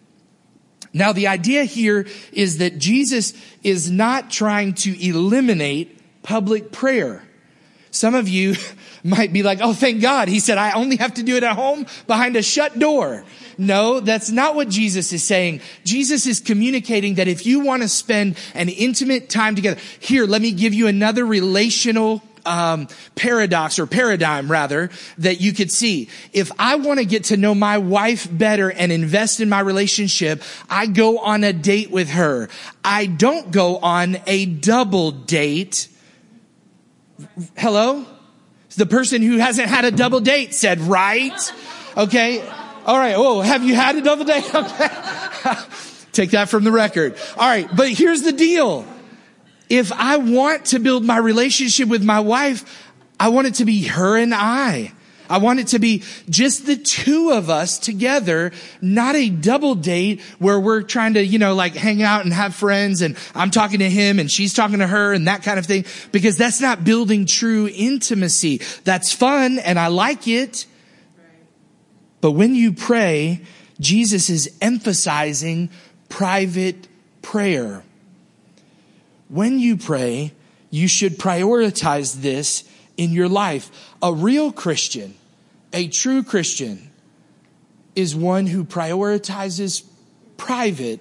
Now, 0.92 1.12
the 1.12 1.26
idea 1.26 1.64
here 1.64 2.06
is 2.32 2.58
that 2.58 2.78
Jesus 2.78 3.34
is 3.62 3.90
not 3.90 4.30
trying 4.30 4.74
to 4.74 5.06
eliminate 5.06 6.22
public 6.22 6.70
prayer. 6.72 7.22
Some 7.96 8.14
of 8.14 8.28
you 8.28 8.54
might 9.04 9.32
be 9.32 9.42
like, 9.42 9.60
oh, 9.62 9.72
thank 9.72 10.02
God. 10.02 10.28
He 10.28 10.40
said, 10.40 10.58
I 10.58 10.72
only 10.72 10.96
have 10.96 11.14
to 11.14 11.22
do 11.22 11.36
it 11.36 11.42
at 11.42 11.56
home 11.56 11.86
behind 12.06 12.36
a 12.36 12.42
shut 12.42 12.78
door. 12.78 13.24
No, 13.58 14.00
that's 14.00 14.30
not 14.30 14.54
what 14.54 14.68
Jesus 14.68 15.12
is 15.12 15.24
saying. 15.24 15.62
Jesus 15.84 16.26
is 16.26 16.40
communicating 16.40 17.14
that 17.14 17.26
if 17.26 17.46
you 17.46 17.60
want 17.60 17.82
to 17.82 17.88
spend 17.88 18.36
an 18.54 18.68
intimate 18.68 19.30
time 19.30 19.56
together, 19.56 19.80
here, 19.98 20.26
let 20.26 20.42
me 20.42 20.52
give 20.52 20.74
you 20.74 20.88
another 20.88 21.24
relational 21.24 22.22
um, 22.44 22.86
paradox 23.14 23.78
or 23.78 23.86
paradigm 23.86 24.50
rather 24.50 24.90
that 25.18 25.40
you 25.40 25.52
could 25.52 25.72
see. 25.72 26.08
If 26.32 26.52
I 26.58 26.76
want 26.76 27.00
to 27.00 27.06
get 27.06 27.24
to 27.24 27.36
know 27.36 27.54
my 27.54 27.78
wife 27.78 28.28
better 28.30 28.70
and 28.70 28.92
invest 28.92 29.40
in 29.40 29.48
my 29.48 29.60
relationship, 29.60 30.42
I 30.68 30.86
go 30.86 31.18
on 31.18 31.44
a 31.44 31.52
date 31.52 31.90
with 31.90 32.10
her. 32.10 32.48
I 32.84 33.06
don't 33.06 33.50
go 33.50 33.78
on 33.78 34.18
a 34.26 34.46
double 34.46 35.10
date. 35.10 35.88
Hello? 37.56 38.04
The 38.76 38.86
person 38.86 39.22
who 39.22 39.38
hasn't 39.38 39.68
had 39.68 39.84
a 39.86 39.90
double 39.90 40.20
date 40.20 40.54
said, 40.54 40.80
right? 40.80 41.52
Okay. 41.96 42.46
All 42.84 42.98
right. 42.98 43.14
Oh, 43.16 43.40
have 43.40 43.64
you 43.64 43.74
had 43.74 43.96
a 43.96 44.02
double 44.02 44.24
date? 44.24 44.44
Okay. 44.54 44.88
Take 46.12 46.30
that 46.30 46.48
from 46.48 46.64
the 46.64 46.72
record. 46.72 47.16
All 47.36 47.46
right. 47.46 47.68
But 47.74 47.90
here's 47.90 48.22
the 48.22 48.32
deal. 48.32 48.86
If 49.68 49.92
I 49.92 50.16
want 50.16 50.66
to 50.66 50.78
build 50.78 51.04
my 51.04 51.18
relationship 51.18 51.88
with 51.88 52.02
my 52.02 52.20
wife, 52.20 52.90
I 53.18 53.28
want 53.28 53.48
it 53.48 53.54
to 53.56 53.64
be 53.64 53.84
her 53.84 54.16
and 54.16 54.34
I. 54.34 54.92
I 55.28 55.38
want 55.38 55.60
it 55.60 55.68
to 55.68 55.78
be 55.78 56.02
just 56.28 56.66
the 56.66 56.76
two 56.76 57.30
of 57.30 57.50
us 57.50 57.78
together, 57.78 58.52
not 58.80 59.14
a 59.14 59.28
double 59.28 59.74
date 59.74 60.20
where 60.38 60.58
we're 60.58 60.82
trying 60.82 61.14
to, 61.14 61.24
you 61.24 61.38
know, 61.38 61.54
like 61.54 61.74
hang 61.74 62.02
out 62.02 62.24
and 62.24 62.32
have 62.32 62.54
friends 62.54 63.02
and 63.02 63.16
I'm 63.34 63.50
talking 63.50 63.80
to 63.80 63.90
him 63.90 64.18
and 64.18 64.30
she's 64.30 64.54
talking 64.54 64.78
to 64.78 64.86
her 64.86 65.12
and 65.12 65.28
that 65.28 65.42
kind 65.42 65.58
of 65.58 65.66
thing, 65.66 65.84
because 66.12 66.36
that's 66.36 66.60
not 66.60 66.84
building 66.84 67.26
true 67.26 67.68
intimacy. 67.72 68.60
That's 68.84 69.12
fun 69.12 69.58
and 69.58 69.78
I 69.78 69.88
like 69.88 70.28
it. 70.28 70.66
But 72.20 72.32
when 72.32 72.54
you 72.54 72.72
pray, 72.72 73.42
Jesus 73.78 74.30
is 74.30 74.56
emphasizing 74.60 75.70
private 76.08 76.88
prayer. 77.22 77.84
When 79.28 79.58
you 79.58 79.76
pray, 79.76 80.32
you 80.70 80.88
should 80.88 81.18
prioritize 81.18 82.20
this 82.22 82.64
in 82.96 83.12
your 83.12 83.28
life. 83.28 83.70
A 84.02 84.12
real 84.12 84.52
Christian, 84.52 85.14
a 85.72 85.88
true 85.88 86.22
Christian, 86.22 86.90
is 87.94 88.14
one 88.14 88.46
who 88.46 88.64
prioritizes 88.64 89.84
private 90.36 91.00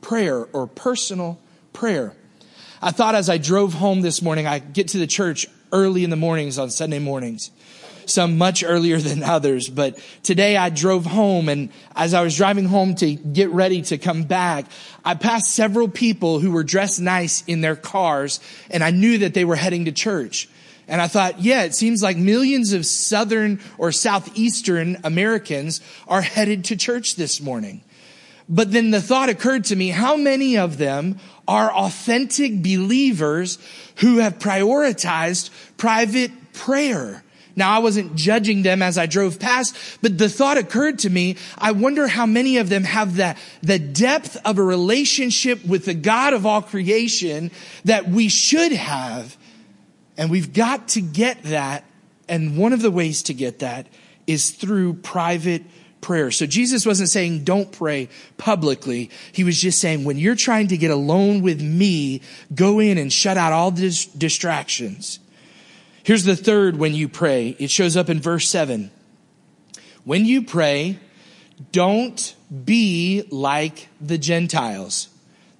prayer 0.00 0.44
or 0.52 0.66
personal 0.66 1.38
prayer. 1.72 2.14
I 2.80 2.90
thought 2.90 3.14
as 3.14 3.30
I 3.30 3.38
drove 3.38 3.74
home 3.74 4.00
this 4.00 4.22
morning, 4.22 4.46
I 4.46 4.58
get 4.58 4.88
to 4.88 4.98
the 4.98 5.06
church 5.06 5.46
early 5.72 6.04
in 6.04 6.10
the 6.10 6.16
mornings 6.16 6.58
on 6.58 6.70
Sunday 6.70 6.98
mornings 6.98 7.50
some 8.06 8.38
much 8.38 8.64
earlier 8.64 8.98
than 8.98 9.22
others. 9.22 9.68
But 9.68 9.98
today 10.22 10.56
I 10.56 10.70
drove 10.70 11.06
home 11.06 11.48
and 11.48 11.70
as 11.94 12.14
I 12.14 12.22
was 12.22 12.36
driving 12.36 12.66
home 12.66 12.94
to 12.96 13.14
get 13.14 13.50
ready 13.50 13.82
to 13.82 13.98
come 13.98 14.24
back, 14.24 14.66
I 15.04 15.14
passed 15.14 15.54
several 15.54 15.88
people 15.88 16.38
who 16.38 16.52
were 16.52 16.64
dressed 16.64 17.00
nice 17.00 17.42
in 17.46 17.60
their 17.60 17.76
cars 17.76 18.40
and 18.70 18.82
I 18.82 18.90
knew 18.90 19.18
that 19.18 19.34
they 19.34 19.44
were 19.44 19.56
heading 19.56 19.86
to 19.86 19.92
church. 19.92 20.48
And 20.88 21.00
I 21.00 21.06
thought, 21.06 21.40
yeah, 21.40 21.62
it 21.62 21.74
seems 21.74 22.02
like 22.02 22.16
millions 22.16 22.72
of 22.72 22.84
Southern 22.84 23.60
or 23.78 23.92
Southeastern 23.92 24.98
Americans 25.04 25.80
are 26.08 26.22
headed 26.22 26.64
to 26.66 26.76
church 26.76 27.16
this 27.16 27.40
morning. 27.40 27.82
But 28.48 28.72
then 28.72 28.90
the 28.90 29.00
thought 29.00 29.28
occurred 29.28 29.64
to 29.66 29.76
me, 29.76 29.88
how 29.88 30.16
many 30.16 30.58
of 30.58 30.76
them 30.76 31.18
are 31.46 31.72
authentic 31.72 32.62
believers 32.62 33.58
who 33.96 34.18
have 34.18 34.38
prioritized 34.38 35.50
private 35.76 36.30
prayer? 36.52 37.22
Now 37.54 37.76
I 37.76 37.78
wasn't 37.78 38.14
judging 38.14 38.62
them 38.62 38.82
as 38.82 38.98
I 38.98 39.06
drove 39.06 39.38
past, 39.38 39.76
but 40.00 40.18
the 40.18 40.28
thought 40.28 40.58
occurred 40.58 41.00
to 41.00 41.10
me, 41.10 41.36
I 41.58 41.72
wonder 41.72 42.06
how 42.08 42.26
many 42.26 42.58
of 42.58 42.68
them 42.68 42.84
have 42.84 43.16
the, 43.16 43.36
the 43.62 43.78
depth 43.78 44.36
of 44.44 44.58
a 44.58 44.62
relationship 44.62 45.64
with 45.64 45.84
the 45.84 45.94
God 45.94 46.32
of 46.32 46.46
all 46.46 46.62
creation 46.62 47.50
that 47.84 48.08
we 48.08 48.28
should 48.28 48.72
have. 48.72 49.36
And 50.16 50.30
we've 50.30 50.52
got 50.52 50.88
to 50.88 51.00
get 51.00 51.42
that. 51.44 51.84
And 52.28 52.56
one 52.56 52.72
of 52.72 52.82
the 52.82 52.90
ways 52.90 53.22
to 53.24 53.34
get 53.34 53.60
that 53.60 53.86
is 54.26 54.50
through 54.50 54.94
private 54.94 55.64
prayer. 56.00 56.30
So 56.30 56.46
Jesus 56.46 56.84
wasn't 56.84 57.08
saying 57.08 57.44
don't 57.44 57.70
pray 57.70 58.08
publicly. 58.36 59.10
He 59.32 59.44
was 59.44 59.60
just 59.60 59.80
saying 59.80 60.04
when 60.04 60.18
you're 60.18 60.36
trying 60.36 60.68
to 60.68 60.76
get 60.76 60.90
alone 60.90 61.42
with 61.42 61.60
me, 61.60 62.22
go 62.54 62.78
in 62.78 62.98
and 62.98 63.12
shut 63.12 63.36
out 63.36 63.52
all 63.52 63.70
dis- 63.70 64.06
distractions 64.06 65.20
Here's 66.04 66.24
the 66.24 66.34
third 66.34 66.76
when 66.76 66.94
you 66.94 67.08
pray. 67.08 67.56
It 67.60 67.70
shows 67.70 67.96
up 67.96 68.08
in 68.10 68.20
verse 68.20 68.48
seven. 68.48 68.90
When 70.04 70.24
you 70.24 70.42
pray, 70.42 70.98
don't 71.70 72.34
be 72.64 73.22
like 73.30 73.88
the 74.00 74.18
Gentiles. 74.18 75.08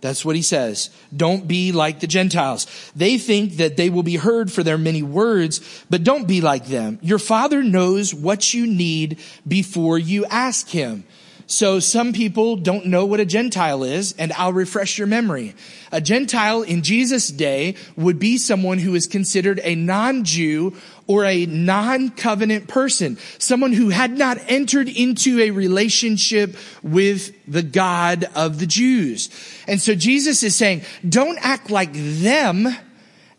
That's 0.02 0.25
what 0.25 0.37
he 0.37 0.42
says. 0.42 0.90
Don't 1.16 1.47
be 1.47 1.71
like 1.71 2.00
the 2.00 2.09
Gentiles. 2.09 2.66
They 2.94 3.18
think 3.18 3.56
that 3.59 3.76
they 3.76 3.88
will 3.88 4.02
be 4.02 4.16
heard 4.16 4.52
for 4.52 4.64
their 4.64 4.76
many 4.76 5.02
words, 5.02 5.61
but 5.88 6.02
don't 6.02 6.26
be 6.26 6.40
like 6.40 6.66
them. 6.66 6.99
Your 7.02 7.21
father 7.21 7.62
knows 7.62 8.12
what 8.12 8.52
you 8.52 8.66
need 8.66 9.21
before 9.47 9.99
you 9.99 10.26
ask 10.26 10.68
him. 10.68 11.04
So 11.47 11.80
some 11.80 12.12
people 12.12 12.56
don't 12.56 12.87
know 12.87 13.04
what 13.04 13.21
a 13.21 13.25
Gentile 13.25 13.85
is, 13.85 14.14
and 14.18 14.32
I'll 14.32 14.52
refresh 14.52 14.99
your 14.99 15.06
memory. 15.06 15.54
A 15.92 16.00
Gentile 16.00 16.62
in 16.62 16.82
Jesus' 16.82 17.28
day 17.28 17.76
would 17.97 18.18
be 18.18 18.38
someone 18.38 18.78
who 18.78 18.94
is 18.94 19.06
considered 19.06 19.61
a 19.62 19.75
non-Jew 19.75 20.75
or 21.12 21.26
a 21.26 21.45
non-covenant 21.45 22.69
person, 22.69 23.19
someone 23.38 23.75
who 23.75 23.90
had 23.90 24.16
not 24.16 24.38
entered 24.49 24.88
into 24.88 25.40
a 25.40 25.50
relationship 25.50 26.57
with 26.83 27.35
the 27.47 27.62
God 27.62 28.25
of 28.35 28.59
the 28.59 28.66
Jews. 28.66 29.28
And 29.69 29.78
so 29.78 29.95
Jesus 29.95 30.42
is 30.42 30.57
saying, 30.57 30.81
don't 31.07 31.38
act 31.42 31.71
like 31.71 31.90
them, 31.92 32.66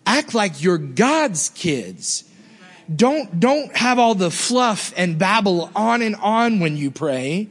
act 0.06 0.36
like 0.36 0.62
you're 0.62 0.78
God's 0.78 1.50
kids. 1.50 2.26
Don't, 2.96 3.40
don't 3.40 3.76
have 3.76 3.98
all 3.98 4.14
the 4.14 4.30
fluff 4.30 4.94
and 4.96 5.18
babble 5.18 5.72
on 5.76 6.04
and 6.04 6.16
on 6.18 6.60
when 6.60 6.78
you 6.78 6.92
pray. 6.92 7.48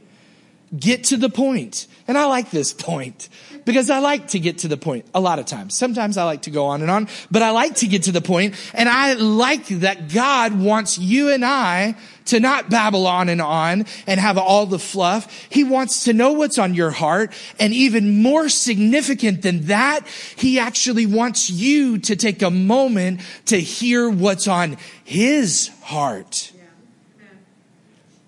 Get 0.73 1.03
to 1.05 1.17
the 1.17 1.29
point. 1.29 1.87
And 2.07 2.17
I 2.17 2.25
like 2.27 2.49
this 2.49 2.71
point 2.73 3.27
because 3.65 3.89
I 3.89 3.99
like 3.99 4.29
to 4.29 4.39
get 4.39 4.59
to 4.59 4.67
the 4.67 4.77
point 4.77 5.05
a 5.13 5.19
lot 5.19 5.39
of 5.39 5.45
times. 5.45 5.75
Sometimes 5.75 6.17
I 6.17 6.23
like 6.23 6.43
to 6.43 6.51
go 6.51 6.65
on 6.65 6.81
and 6.81 6.91
on, 6.91 7.07
but 7.31 7.41
I 7.41 7.51
like 7.51 7.75
to 7.75 7.87
get 7.87 8.03
to 8.03 8.11
the 8.11 8.21
point 8.21 8.55
and 8.73 8.89
I 8.89 9.13
like 9.13 9.67
that 9.67 10.13
God 10.13 10.59
wants 10.59 10.97
you 10.97 11.29
and 11.29 11.43
I 11.45 11.95
to 12.25 12.39
not 12.39 12.69
babble 12.69 13.05
on 13.07 13.29
and 13.29 13.41
on 13.41 13.85
and 14.07 14.19
have 14.19 14.37
all 14.37 14.65
the 14.65 14.79
fluff. 14.79 15.47
He 15.49 15.63
wants 15.63 16.05
to 16.05 16.13
know 16.13 16.33
what's 16.33 16.57
on 16.57 16.73
your 16.73 16.91
heart. 16.91 17.33
And 17.59 17.73
even 17.73 18.21
more 18.21 18.49
significant 18.49 19.41
than 19.41 19.63
that, 19.63 20.07
he 20.35 20.59
actually 20.59 21.05
wants 21.05 21.49
you 21.49 21.97
to 21.99 22.15
take 22.15 22.41
a 22.41 22.51
moment 22.51 23.21
to 23.47 23.59
hear 23.59 24.09
what's 24.09 24.47
on 24.47 24.77
his 25.03 25.69
heart. 25.81 26.51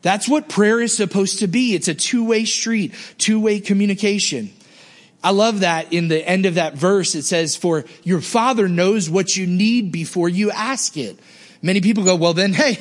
That's 0.01 0.29
what 0.29 0.49
prayer 0.49 0.81
is 0.81 0.95
supposed 0.95 1.39
to 1.39 1.47
be. 1.47 1.73
It's 1.73 1.87
a 1.87 1.95
two-way 1.95 2.45
street, 2.45 2.93
two-way 3.17 3.59
communication. 3.59 4.51
I 5.25 5.31
love 5.31 5.61
that 5.61 5.91
in 5.91 6.07
the 6.07 6.23
end 6.23 6.45
of 6.45 6.53
that 6.53 6.75
verse. 6.75 7.15
It 7.15 7.23
says, 7.23 7.55
for 7.55 7.85
your 8.03 8.21
father 8.21 8.69
knows 8.69 9.09
what 9.09 9.35
you 9.35 9.47
need 9.47 9.91
before 9.91 10.29
you 10.29 10.51
ask 10.51 10.97
it. 10.97 11.17
Many 11.63 11.81
people 11.81 12.03
go, 12.03 12.15
well 12.15 12.35
then, 12.35 12.53
hey, 12.61 12.77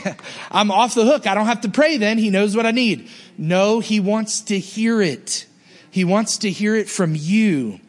I'm 0.50 0.70
off 0.70 0.94
the 0.94 1.06
hook. 1.06 1.26
I 1.26 1.34
don't 1.34 1.46
have 1.46 1.62
to 1.62 1.70
pray 1.70 1.96
then. 1.96 2.18
He 2.18 2.28
knows 2.28 2.54
what 2.54 2.66
I 2.66 2.70
need. 2.70 3.08
No, 3.38 3.80
he 3.80 3.98
wants 3.98 4.42
to 4.42 4.58
hear 4.58 5.00
it. 5.00 5.46
He 5.90 6.04
wants 6.04 6.36
to 6.38 6.50
hear 6.50 6.76
it 6.76 6.90
from 6.90 7.14
you. 7.16 7.80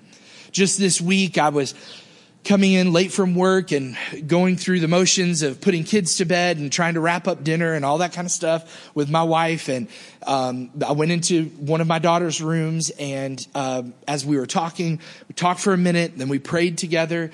Just 0.51 0.79
this 0.79 1.01
week, 1.01 1.37
I 1.37 1.49
was 1.49 1.75
coming 2.45 2.73
in 2.73 2.93
late 2.93 3.11
from 3.11 3.33
work 3.33 3.71
and 3.71 3.97
going 4.27 4.55
through 4.55 4.79
the 4.79 4.87
motions 4.87 5.41
of 5.41 5.59
putting 5.59 5.83
kids 5.83 6.17
to 6.17 6.25
bed 6.25 6.57
and 6.57 6.71
trying 6.71 6.93
to 6.93 6.99
wrap 6.99 7.27
up 7.27 7.43
dinner 7.43 7.73
and 7.73 7.83
all 7.83 7.97
that 7.97 8.13
kind 8.13 8.25
of 8.25 8.31
stuff 8.31 8.91
with 8.93 9.09
my 9.09 9.23
wife. 9.23 9.67
And 9.67 9.87
um, 10.27 10.69
I 10.85 10.91
went 10.91 11.11
into 11.11 11.45
one 11.45 11.81
of 11.81 11.87
my 11.87 11.97
daughter's 11.97 12.41
rooms, 12.41 12.91
and 12.91 13.45
uh, 13.55 13.81
as 14.07 14.25
we 14.25 14.37
were 14.37 14.45
talking, 14.45 14.99
we 15.27 15.33
talked 15.33 15.59
for 15.59 15.73
a 15.73 15.77
minute, 15.77 16.13
then 16.17 16.29
we 16.29 16.37
prayed 16.37 16.77
together, 16.77 17.31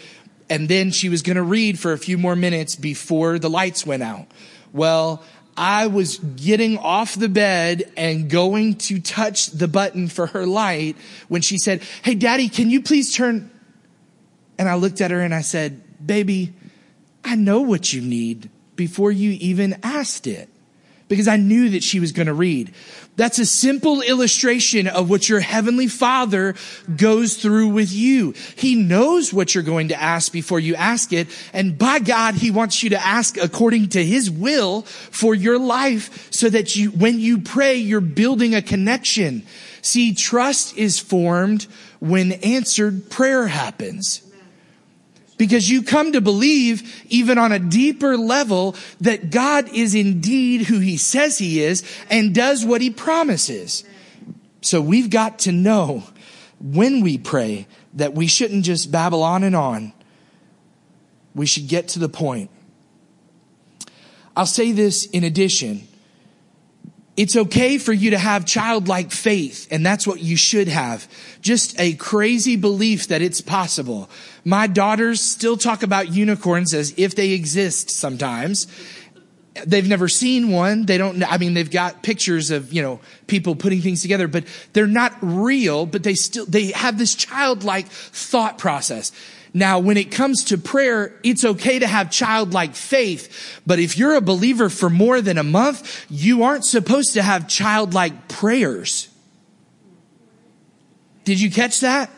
and 0.50 0.70
then 0.70 0.92
she 0.92 1.10
was 1.10 1.22
going 1.22 1.36
to 1.36 1.44
read 1.44 1.78
for 1.78 1.92
a 1.92 1.98
few 1.98 2.18
more 2.18 2.36
minutes 2.36 2.78
before 2.78 3.38
the 3.38 3.50
lights 3.50 3.86
went 3.86 4.04
out. 4.04 4.28
Well, 4.72 5.24
I 5.58 5.88
was 5.88 6.18
getting 6.20 6.78
off 6.78 7.16
the 7.16 7.28
bed 7.28 7.92
and 7.98 8.30
going 8.30 8.76
to 8.76 9.02
touch 9.02 9.48
the 9.48 9.68
button 9.68 10.08
for 10.08 10.28
her 10.28 10.46
light 10.46 10.96
when 11.28 11.42
she 11.42 11.58
said, 11.58 11.82
Hey, 12.02 12.16
daddy, 12.16 12.48
can 12.48 12.70
you 12.70 12.82
please 12.82 13.14
turn 13.14 13.52
and 14.62 14.70
I 14.70 14.76
looked 14.76 15.02
at 15.02 15.10
her 15.10 15.22
and 15.22 15.34
I 15.34 15.42
said, 15.42 15.82
baby, 16.06 16.54
I 17.26 17.34
know 17.34 17.62
what 17.62 17.94
you 17.94 18.00
need 18.00 18.52
before 18.76 19.12
you 19.12 19.32
even 19.42 19.80
asked 19.82 20.28
it 20.28 20.50
because 21.08 21.28
I 21.28 21.38
knew 21.38 21.70
that 21.70 21.82
she 21.82 22.00
was 22.00 22.12
going 22.12 22.28
to 22.28 22.34
read. 22.36 22.72
That's 23.16 23.40
a 23.40 23.46
simple 23.48 24.04
illustration 24.04 24.86
of 24.86 25.10
what 25.10 25.28
your 25.28 25.40
heavenly 25.40 25.88
father 25.88 26.54
goes 26.96 27.38
through 27.38 27.70
with 27.70 27.92
you. 27.92 28.36
He 28.56 28.76
knows 28.76 29.34
what 29.34 29.56
you're 29.56 29.64
going 29.64 29.88
to 29.88 30.00
ask 30.00 30.32
before 30.32 30.60
you 30.60 30.76
ask 30.76 31.12
it. 31.12 31.28
And 31.54 31.76
by 31.76 31.98
God, 31.98 32.36
he 32.36 32.52
wants 32.52 32.84
you 32.84 32.92
to 32.92 33.04
ask 33.04 33.38
according 33.38 33.90
to 33.90 34.06
his 34.06 34.30
will 34.30 34.84
for 34.84 35.34
your 35.34 35.58
life 35.58 36.32
so 36.32 36.52
that 36.52 36.76
you, 36.76 36.92
when 36.92 37.20
you 37.20 37.40
pray, 37.40 37.78
you're 37.78 38.00
building 38.00 38.54
a 38.54 38.62
connection. 38.62 39.42
See, 39.82 40.14
trust 40.14 40.78
is 40.78 41.00
formed 41.00 41.66
when 42.00 42.34
answered 42.34 43.10
prayer 43.10 43.48
happens 43.48 44.22
because 45.42 45.68
you 45.68 45.82
come 45.82 46.12
to 46.12 46.22
believe 46.22 47.04
even 47.10 47.40
on 47.40 47.52
a 47.52 47.58
deeper 47.58 48.16
level 48.16 48.76
that 49.00 49.32
God 49.32 49.68
is 49.74 49.96
indeed 49.96 50.68
who 50.68 50.78
he 50.78 50.98
says 50.98 51.40
he 51.40 51.64
is 51.64 51.84
and 52.12 52.36
does 52.36 52.64
what 52.64 52.80
he 52.80 52.92
promises. 52.92 53.84
So 54.62 54.80
we've 54.80 55.10
got 55.10 55.40
to 55.40 55.52
know 55.52 56.04
when 56.60 57.02
we 57.02 57.18
pray 57.18 57.66
that 57.96 58.14
we 58.14 58.28
shouldn't 58.28 58.66
just 58.66 58.92
babble 58.92 59.24
on 59.24 59.44
and 59.44 59.56
on. 59.56 59.94
We 61.34 61.48
should 61.48 61.68
get 61.68 61.88
to 61.88 62.00
the 62.00 62.08
point. 62.08 62.52
I'll 64.38 64.46
say 64.46 64.74
this 64.74 65.06
in 65.06 65.24
addition. 65.24 65.88
It's 67.18 67.36
okay 67.36 67.78
for 67.78 67.92
you 67.92 68.12
to 68.12 68.18
have 68.18 68.46
childlike 68.46 69.12
faith, 69.12 69.68
and 69.70 69.86
that's 69.86 70.08
what 70.08 70.22
you 70.22 70.38
should 70.38 70.70
have. 70.70 71.08
Just 71.42 71.78
a 71.80 71.94
crazy 71.96 72.56
belief 72.56 73.08
that 73.10 73.22
it's 73.22 73.42
possible. 73.42 74.10
My 74.46 74.66
daughters 74.66 75.20
still 75.22 75.58
talk 75.58 75.84
about 75.84 76.14
unicorns 76.14 76.74
as 76.74 76.94
if 76.98 77.14
they 77.16 77.32
exist 77.32 77.90
sometimes. 77.90 78.68
they've 79.66 79.88
never 79.88 80.08
seen 80.08 80.50
one. 80.50 80.86
They 80.86 80.98
don't, 80.98 81.24
I 81.30 81.38
mean, 81.38 81.54
they've 81.54 81.70
got 81.70 82.04
pictures 82.04 82.52
of, 82.52 82.72
you 82.72 82.82
know, 82.82 83.00
people 83.28 83.56
putting 83.56 83.82
things 83.82 84.02
together, 84.02 84.28
but 84.28 84.46
they're 84.74 84.88
not 84.88 85.14
real, 85.22 85.86
but 85.86 86.04
they 86.04 86.14
still, 86.14 86.46
they 86.46 86.68
have 86.72 86.98
this 86.98 87.16
childlike 87.16 87.88
thought 87.88 88.58
process. 88.58 89.12
Now, 89.54 89.80
when 89.80 89.98
it 89.98 90.12
comes 90.12 90.46
to 90.46 90.58
prayer, 90.58 91.14
it's 91.24 91.44
okay 91.44 91.80
to 91.80 91.88
have 91.88 92.10
childlike 92.10 92.74
faith, 92.74 93.62
but 93.68 93.80
if 93.80 93.98
you're 93.98 94.16
a 94.16 94.22
believer 94.22 94.70
for 94.70 94.90
more 94.90 95.20
than 95.20 95.38
a 95.38 95.44
month, 95.44 96.06
you 96.10 96.44
aren't 96.44 96.64
supposed 96.64 97.14
to 97.14 97.22
have 97.22 97.50
childlike 97.50 98.30
prayers. 98.30 99.10
Did 101.26 101.42
you 101.42 101.52
catch 101.52 101.82
that? 101.82 102.10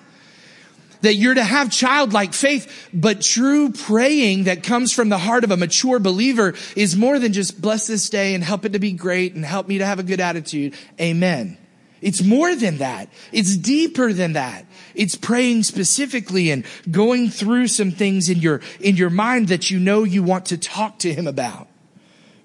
that 1.04 1.16
you're 1.16 1.34
to 1.34 1.44
have 1.44 1.70
childlike 1.70 2.34
faith, 2.34 2.90
but 2.94 3.22
true 3.22 3.72
praying 3.72 4.46
that 4.46 4.64
comes 4.64 4.94
from 4.94 5.10
the 5.10 5.18
heart 5.18 5.44
of 5.44 5.52
a 5.52 5.58
mature 5.58 6.00
believer 6.00 6.56
is 6.78 6.96
more 6.96 7.20
than 7.20 7.34
just 7.34 7.62
bless 7.62 7.88
this 7.88 8.10
day 8.10 8.34
and 8.34 8.44
help 8.44 8.64
it 8.64 8.72
to 8.72 8.80
be 8.80 8.94
great 8.94 9.34
and 9.36 9.44
help 9.44 9.68
me 9.68 9.80
to 9.80 9.86
have 9.86 10.00
a 10.00 10.04
good 10.04 10.22
attitude. 10.22 10.74
Amen. 11.02 11.58
It's 12.04 12.22
more 12.22 12.56
than 12.56 12.78
that. 12.78 13.10
It's 13.32 13.58
deeper 13.58 14.14
than 14.14 14.34
that. 14.34 14.66
It's 14.94 15.16
praying 15.16 15.64
specifically 15.64 16.52
and 16.52 16.66
going 16.92 17.30
through 17.30 17.68
some 17.68 17.92
things 17.92 18.30
in 18.30 18.40
your, 18.40 18.62
in 18.80 18.96
your 18.96 19.10
mind 19.10 19.48
that 19.48 19.72
you 19.72 19.80
know 19.80 20.04
you 20.04 20.22
want 20.22 20.48
to 20.48 20.58
talk 20.58 21.00
to 21.00 21.14
him 21.14 21.28
about. 21.28 21.68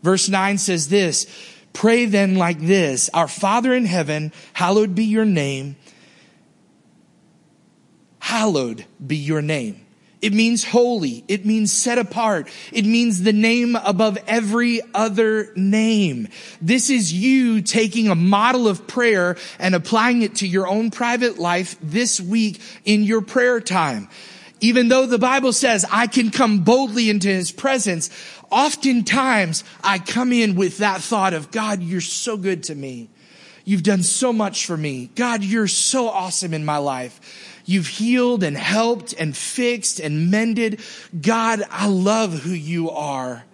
Verse 0.03 0.29
nine 0.29 0.59
says 0.59 0.89
this, 0.89 1.27
pray 1.73 2.07
then 2.07 2.37
like 2.37 2.61
this, 2.61 3.11
our 3.13 3.29
Father 3.29 3.75
in 3.75 3.85
heaven, 3.85 4.33
hallowed 4.55 4.95
be 4.95 5.05
your 5.05 5.25
name 5.25 5.77
hallowed 8.29 8.85
be 9.05 9.17
your 9.17 9.41
name. 9.41 9.81
It 10.21 10.33
means 10.33 10.65
holy. 10.65 11.25
It 11.29 11.47
means 11.47 11.73
set 11.73 11.99
apart. 11.99 12.49
It 12.73 12.85
means 12.85 13.23
the 13.23 13.33
name 13.33 13.77
above 13.77 14.19
every 14.27 14.81
other 14.93 15.53
name. 15.55 16.29
This 16.61 16.91
is 16.91 17.13
you 17.13 17.63
taking 17.63 18.09
a 18.09 18.17
model 18.17 18.67
of 18.67 18.87
prayer 18.89 19.37
and 19.59 19.75
applying 19.75 20.23
it 20.23 20.37
to 20.37 20.49
your 20.49 20.67
own 20.67 20.91
private 20.91 21.39
life 21.39 21.77
this 21.81 22.21
week 22.21 22.61
in 22.85 23.05
your 23.05 23.21
prayer 23.21 23.61
time. 23.61 24.09
Even 24.61 24.89
though 24.89 25.07
the 25.07 25.19
Bible 25.19 25.53
says 25.53 25.85
I 25.91 26.09
can 26.09 26.31
come 26.31 26.65
boldly 26.65 27.11
into 27.11 27.29
his 27.29 27.53
presence, 27.53 28.11
oftentimes 28.51 29.63
I 29.85 30.01
come 30.01 30.33
in 30.33 30.57
with 30.57 30.79
that 30.79 31.01
thought 31.01 31.33
of, 31.33 31.53
God, 31.53 31.81
you're 31.81 32.01
so 32.01 32.37
good 32.37 32.65
to 32.65 32.75
me. 32.75 33.09
You've 33.65 33.83
done 33.83 34.03
so 34.03 34.33
much 34.33 34.67
for 34.67 34.77
me. 34.77 35.11
God, 35.15 35.45
you're 35.45 35.69
so 35.69 36.09
awesome 36.09 36.55
in 36.55 36.65
my 36.65 36.79
life. 36.79 37.58
You've 37.69 37.87
healed 37.87 38.45
and 38.45 38.57
helped 38.57 39.13
and 39.13 39.37
fixed 39.37 40.01
and 40.01 40.31
mended. 40.31 40.81
God, 41.21 41.63
I 41.71 41.87
love 41.87 42.33
who 42.33 42.53
you 42.53 42.89
are. 42.89 43.45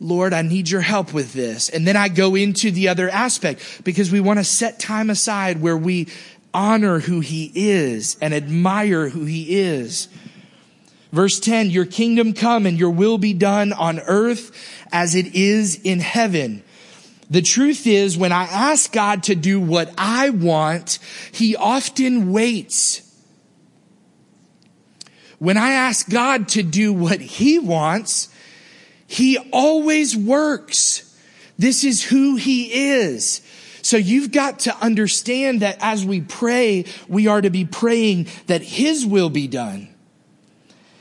Lord, 0.00 0.34
I 0.34 0.42
need 0.42 0.68
your 0.68 0.82
help 0.82 1.14
with 1.14 1.32
this. 1.32 1.70
And 1.70 1.86
then 1.86 1.96
I 1.96 2.08
go 2.08 2.34
into 2.34 2.70
the 2.70 2.88
other 2.88 3.08
aspect 3.08 3.80
because 3.84 4.12
we 4.12 4.20
want 4.20 4.38
to 4.38 4.44
set 4.44 4.78
time 4.78 5.08
aside 5.08 5.62
where 5.62 5.78
we 5.78 6.08
honor 6.52 6.98
who 6.98 7.20
he 7.20 7.50
is 7.54 8.18
and 8.20 8.34
admire 8.34 9.08
who 9.08 9.24
he 9.24 9.60
is. 9.60 10.08
Verse 11.10 11.40
10, 11.40 11.70
your 11.70 11.86
kingdom 11.86 12.34
come 12.34 12.66
and 12.66 12.78
your 12.78 12.90
will 12.90 13.16
be 13.16 13.32
done 13.32 13.72
on 13.72 13.98
earth 14.00 14.50
as 14.92 15.14
it 15.14 15.34
is 15.34 15.80
in 15.84 16.00
heaven. 16.00 16.62
The 17.34 17.42
truth 17.42 17.88
is, 17.88 18.16
when 18.16 18.30
I 18.30 18.44
ask 18.44 18.92
God 18.92 19.24
to 19.24 19.34
do 19.34 19.60
what 19.60 19.92
I 19.98 20.30
want, 20.30 21.00
He 21.32 21.56
often 21.56 22.30
waits. 22.30 23.02
When 25.40 25.56
I 25.56 25.72
ask 25.72 26.08
God 26.08 26.46
to 26.50 26.62
do 26.62 26.92
what 26.92 27.20
He 27.20 27.58
wants, 27.58 28.28
He 29.08 29.36
always 29.52 30.16
works. 30.16 31.12
This 31.58 31.82
is 31.82 32.04
who 32.04 32.36
He 32.36 32.72
is. 33.00 33.40
So 33.82 33.96
you've 33.96 34.30
got 34.30 34.60
to 34.60 34.76
understand 34.76 35.62
that 35.62 35.78
as 35.80 36.04
we 36.04 36.20
pray, 36.20 36.84
we 37.08 37.26
are 37.26 37.40
to 37.40 37.50
be 37.50 37.64
praying 37.64 38.28
that 38.46 38.62
His 38.62 39.04
will 39.04 39.28
be 39.28 39.48
done. 39.48 39.88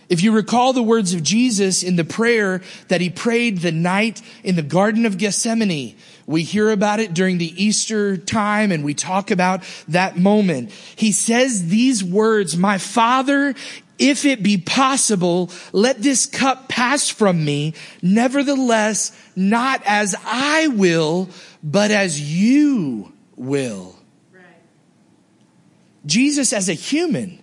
If 0.09 0.21
you 0.21 0.31
recall 0.31 0.73
the 0.73 0.83
words 0.83 1.13
of 1.13 1.23
Jesus 1.23 1.81
in 1.81 1.95
the 1.95 2.03
prayer 2.03 2.61
that 2.87 3.01
he 3.01 3.09
prayed 3.09 3.59
the 3.59 3.71
night 3.71 4.21
in 4.43 4.55
the 4.55 4.61
Garden 4.61 5.07
of 5.07 5.17
Gethsemane, 5.17 5.95
we 6.25 6.43
hear 6.43 6.71
about 6.71 6.99
it 6.99 7.13
during 7.13 7.37
the 7.37 7.63
Easter 7.63 8.17
time 8.17 8.71
and 8.71 8.83
we 8.83 8.93
talk 8.93 9.31
about 9.31 9.63
that 9.89 10.17
moment. 10.17 10.71
He 10.95 11.11
says 11.11 11.67
these 11.67 12.03
words, 12.03 12.55
my 12.55 12.77
father, 12.77 13.55
if 13.99 14.25
it 14.25 14.41
be 14.41 14.57
possible, 14.57 15.51
let 15.71 16.01
this 16.01 16.25
cup 16.25 16.67
pass 16.67 17.09
from 17.09 17.43
me. 17.43 17.73
Nevertheless, 18.01 19.17
not 19.35 19.81
as 19.85 20.15
I 20.25 20.67
will, 20.67 21.29
but 21.61 21.91
as 21.91 22.19
you 22.19 23.13
will. 23.35 23.95
Right. 24.33 24.43
Jesus 26.05 26.53
as 26.53 26.69
a 26.69 26.73
human 26.73 27.39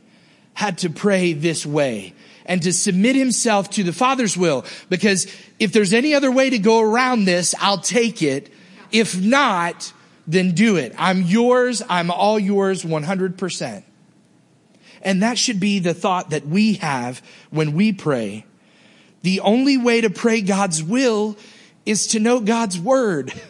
had 0.54 0.78
to 0.78 0.90
pray 0.90 1.32
this 1.32 1.64
way 1.64 2.14
and 2.46 2.62
to 2.62 2.72
submit 2.72 3.14
himself 3.14 3.70
to 3.70 3.84
the 3.84 3.92
Father's 3.92 4.36
will. 4.36 4.64
Because 4.88 5.26
if 5.58 5.72
there's 5.72 5.92
any 5.92 6.14
other 6.14 6.32
way 6.32 6.50
to 6.50 6.58
go 6.58 6.80
around 6.80 7.24
this, 7.24 7.54
I'll 7.60 7.78
take 7.78 8.22
it. 8.22 8.52
If 8.92 9.18
not, 9.20 9.92
then 10.26 10.52
do 10.52 10.76
it. 10.76 10.94
I'm 10.98 11.22
yours. 11.22 11.82
I'm 11.88 12.10
all 12.10 12.38
yours 12.38 12.84
100%. 12.84 13.82
And 15.02 15.22
that 15.22 15.38
should 15.38 15.60
be 15.60 15.78
the 15.78 15.94
thought 15.94 16.30
that 16.30 16.46
we 16.46 16.74
have 16.74 17.22
when 17.50 17.72
we 17.72 17.92
pray. 17.92 18.44
The 19.22 19.40
only 19.40 19.76
way 19.76 20.00
to 20.00 20.10
pray 20.10 20.40
God's 20.40 20.82
will 20.82 21.36
is 21.86 22.08
to 22.08 22.20
know 22.20 22.40
God's 22.40 22.78
word. 22.78 23.32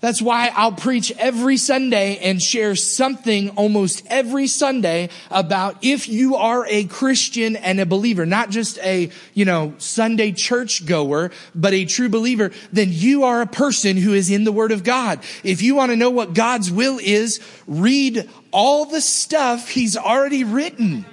That's 0.00 0.20
why 0.20 0.52
I'll 0.54 0.72
preach 0.72 1.10
every 1.18 1.56
Sunday 1.56 2.18
and 2.18 2.40
share 2.40 2.76
something 2.76 3.50
almost 3.50 4.06
every 4.08 4.46
Sunday 4.46 5.08
about 5.30 5.78
if 5.82 6.06
you 6.06 6.36
are 6.36 6.66
a 6.66 6.84
Christian 6.84 7.56
and 7.56 7.80
a 7.80 7.86
believer, 7.86 8.26
not 8.26 8.50
just 8.50 8.78
a, 8.80 9.10
you 9.32 9.46
know, 9.46 9.74
Sunday 9.78 10.32
church 10.32 10.84
goer, 10.84 11.30
but 11.54 11.72
a 11.72 11.86
true 11.86 12.10
believer, 12.10 12.52
then 12.72 12.88
you 12.90 13.24
are 13.24 13.40
a 13.40 13.46
person 13.46 13.96
who 13.96 14.12
is 14.12 14.30
in 14.30 14.44
the 14.44 14.52
Word 14.52 14.70
of 14.70 14.84
God. 14.84 15.20
If 15.42 15.62
you 15.62 15.74
want 15.74 15.92
to 15.92 15.96
know 15.96 16.10
what 16.10 16.34
God's 16.34 16.70
will 16.70 16.98
is, 17.02 17.40
read 17.66 18.28
all 18.52 18.84
the 18.84 19.00
stuff 19.00 19.70
He's 19.70 19.96
already 19.96 20.44
written. 20.44 21.06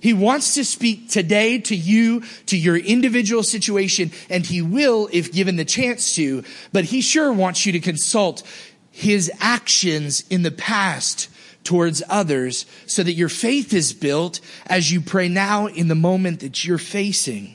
He 0.00 0.14
wants 0.14 0.54
to 0.54 0.64
speak 0.64 1.10
today 1.10 1.58
to 1.58 1.76
you, 1.76 2.22
to 2.46 2.56
your 2.56 2.76
individual 2.76 3.42
situation, 3.42 4.10
and 4.30 4.44
he 4.46 4.62
will 4.62 5.08
if 5.12 5.32
given 5.32 5.56
the 5.56 5.64
chance 5.64 6.14
to, 6.14 6.42
but 6.72 6.86
he 6.86 7.02
sure 7.02 7.32
wants 7.32 7.66
you 7.66 7.72
to 7.72 7.80
consult 7.80 8.42
his 8.90 9.30
actions 9.40 10.24
in 10.30 10.42
the 10.42 10.50
past 10.50 11.28
towards 11.64 12.02
others 12.08 12.66
so 12.86 13.02
that 13.02 13.12
your 13.12 13.28
faith 13.28 13.74
is 13.74 13.92
built 13.92 14.40
as 14.66 14.90
you 14.90 15.00
pray 15.00 15.28
now 15.28 15.66
in 15.66 15.88
the 15.88 15.94
moment 15.94 16.40
that 16.40 16.64
you're 16.64 16.78
facing. 16.78 17.54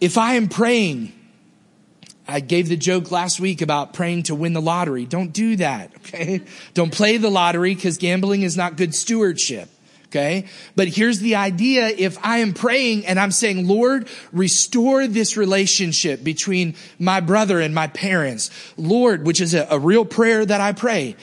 If 0.00 0.18
I 0.18 0.34
am 0.34 0.48
praying, 0.48 1.12
I 2.28 2.40
gave 2.40 2.68
the 2.68 2.76
joke 2.76 3.10
last 3.10 3.40
week 3.40 3.62
about 3.62 3.94
praying 3.94 4.24
to 4.24 4.34
win 4.34 4.52
the 4.52 4.60
lottery. 4.60 5.06
Don't 5.06 5.32
do 5.32 5.56
that, 5.56 5.90
okay? 5.96 6.42
Don't 6.74 6.92
play 6.92 7.16
the 7.16 7.30
lottery 7.30 7.74
because 7.74 7.96
gambling 7.96 8.42
is 8.42 8.56
not 8.56 8.76
good 8.76 8.94
stewardship. 8.94 9.70
Okay. 10.08 10.46
But 10.74 10.88
here's 10.88 11.20
the 11.20 11.34
idea. 11.34 11.88
If 11.88 12.16
I 12.24 12.38
am 12.38 12.54
praying 12.54 13.04
and 13.04 13.20
I'm 13.20 13.30
saying, 13.30 13.68
Lord, 13.68 14.08
restore 14.32 15.06
this 15.06 15.36
relationship 15.36 16.24
between 16.24 16.76
my 16.98 17.20
brother 17.20 17.60
and 17.60 17.74
my 17.74 17.88
parents. 17.88 18.50
Lord, 18.78 19.26
which 19.26 19.42
is 19.42 19.52
a, 19.52 19.66
a 19.70 19.78
real 19.78 20.06
prayer 20.06 20.46
that 20.46 20.62
I 20.62 20.72
pray. 20.72 21.14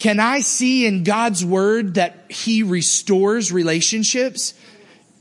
Can 0.00 0.18
I 0.18 0.40
see 0.40 0.86
in 0.86 1.04
God's 1.04 1.44
word 1.44 1.94
that 1.94 2.24
he 2.28 2.64
restores 2.64 3.52
relationships? 3.52 4.54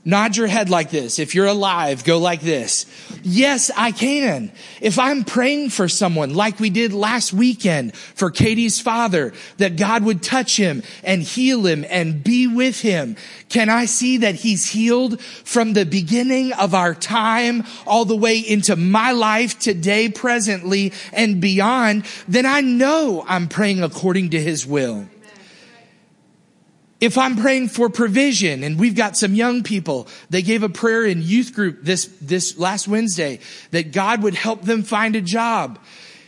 Nod 0.04 0.36
your 0.36 0.48
head 0.48 0.72
like 0.72 0.90
this. 0.90 1.20
If 1.20 1.36
you're 1.36 1.46
alive, 1.46 2.04
go 2.04 2.18
like 2.18 2.42
this. 2.42 2.88
Yes, 3.22 3.70
I 3.78 3.92
can. 3.92 4.52
If 4.82 4.98
I'm 4.98 5.24
praying 5.24 5.70
for 5.70 5.88
someone 5.88 6.34
like 6.34 6.60
we 6.60 6.72
did 6.72 6.92
last 6.92 7.34
weekend 7.34 7.96
for 7.96 8.32
Katie's 8.32 8.82
father, 8.82 9.32
that 9.58 9.78
God 9.78 10.04
would 10.04 10.24
touch 10.24 10.58
him 10.58 10.82
and 11.04 11.22
heal 11.22 11.68
him 11.68 11.86
and 11.88 12.24
be 12.24 12.48
with 12.48 12.82
him. 12.82 13.16
Can 13.50 13.70
I 13.70 13.86
see 13.86 14.18
that 14.18 14.36
he's 14.36 14.70
healed 14.70 15.22
from 15.22 15.74
the 15.74 15.86
beginning 15.86 16.52
of 16.54 16.74
our 16.74 16.96
time 16.96 17.64
all 17.86 18.06
the 18.06 18.18
way 18.18 18.40
into 18.40 18.76
my 18.76 19.12
life 19.12 19.60
today, 19.60 20.10
presently 20.10 20.94
and 21.14 21.40
beyond? 21.40 22.06
Then 22.28 22.48
I 22.48 22.62
know 22.62 23.24
I'm 23.28 23.48
praying 23.48 23.84
according 23.84 24.32
to 24.32 24.42
his 24.42 24.66
will. 24.66 25.08
If 27.02 27.18
I'm 27.18 27.36
praying 27.36 27.70
for 27.70 27.90
provision 27.90 28.64
and 28.64 28.80
we've 28.80 28.96
got 28.96 29.18
some 29.18 29.34
young 29.34 29.64
people, 29.64 30.08
they 30.30 30.44
gave 30.44 30.62
a 30.62 30.70
prayer 30.70 31.04
in 31.04 31.24
youth 31.24 31.54
group 31.54 31.80
this, 31.82 32.06
this 32.22 32.60
last 32.60 32.88
Wednesday 32.88 33.40
that 33.72 33.92
God 33.92 34.22
would 34.22 34.36
help 34.36 34.62
them 34.62 34.84
find 34.84 35.16
a 35.16 35.22
job. 35.22 35.80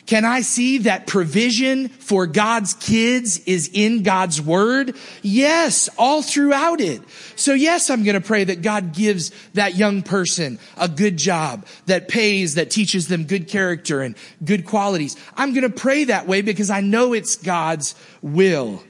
Can 0.05 0.25
I 0.25 0.41
see 0.41 0.79
that 0.79 1.07
provision 1.07 1.87
for 1.87 2.27
God's 2.27 2.73
kids 2.73 3.37
is 3.45 3.69
in 3.71 4.03
God's 4.03 4.41
word? 4.41 4.97
Yes, 5.21 5.89
all 5.97 6.21
throughout 6.21 6.81
it. 6.81 7.01
So 7.37 7.53
yes, 7.53 7.89
I'm 7.89 8.03
going 8.03 8.19
to 8.19 8.27
pray 8.27 8.43
that 8.43 8.61
God 8.61 8.93
gives 8.93 9.31
that 9.53 9.75
young 9.75 10.01
person 10.01 10.59
a 10.75 10.89
good 10.89 11.17
job 11.17 11.65
that 11.85 12.09
pays, 12.09 12.55
that 12.55 12.69
teaches 12.69 13.07
them 13.07 13.25
good 13.25 13.47
character 13.47 14.01
and 14.01 14.15
good 14.43 14.65
qualities. 14.65 15.15
I'm 15.37 15.53
going 15.53 15.71
to 15.71 15.77
pray 15.77 16.05
that 16.05 16.27
way 16.27 16.41
because 16.41 16.69
I 16.69 16.81
know 16.81 17.13
it's 17.13 17.37
God's 17.37 17.95
will. 18.21 18.83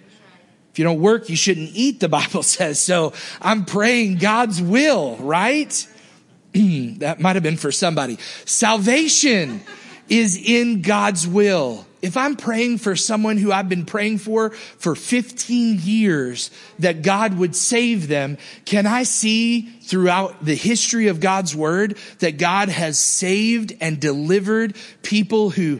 If 0.73 0.79
you 0.79 0.85
don't 0.85 1.01
work, 1.01 1.29
you 1.29 1.35
shouldn't 1.35 1.69
eat, 1.75 1.99
the 1.99 2.09
Bible 2.09 2.41
says. 2.41 2.81
So 2.81 3.13
I'm 3.39 3.63
praying 3.63 4.17
God's 4.17 4.59
will, 4.59 5.17
right? 5.17 5.87
that 6.53 7.19
might 7.19 7.35
have 7.35 7.43
been 7.43 7.57
for 7.57 7.71
somebody. 7.71 8.17
Salvation 8.45 9.61
is 10.09 10.35
in 10.35 10.81
God's 10.81 11.27
will. 11.27 11.85
If 12.01 12.17
I'm 12.17 12.35
praying 12.35 12.79
for 12.79 12.95
someone 12.95 13.37
who 13.37 13.51
I've 13.51 13.69
been 13.69 13.85
praying 13.85 14.17
for 14.17 14.49
for 14.49 14.95
15 14.95 15.79
years 15.81 16.49
that 16.79 17.03
God 17.03 17.37
would 17.37 17.55
save 17.55 18.07
them, 18.07 18.39
can 18.65 18.87
I 18.87 19.03
see 19.03 19.61
throughout 19.61 20.43
the 20.43 20.55
history 20.55 21.07
of 21.07 21.19
God's 21.19 21.55
word 21.55 21.97
that 22.19 22.37
God 22.37 22.69
has 22.69 22.97
saved 22.97 23.73
and 23.79 23.99
delivered 23.99 24.75
people 25.03 25.51
who 25.51 25.79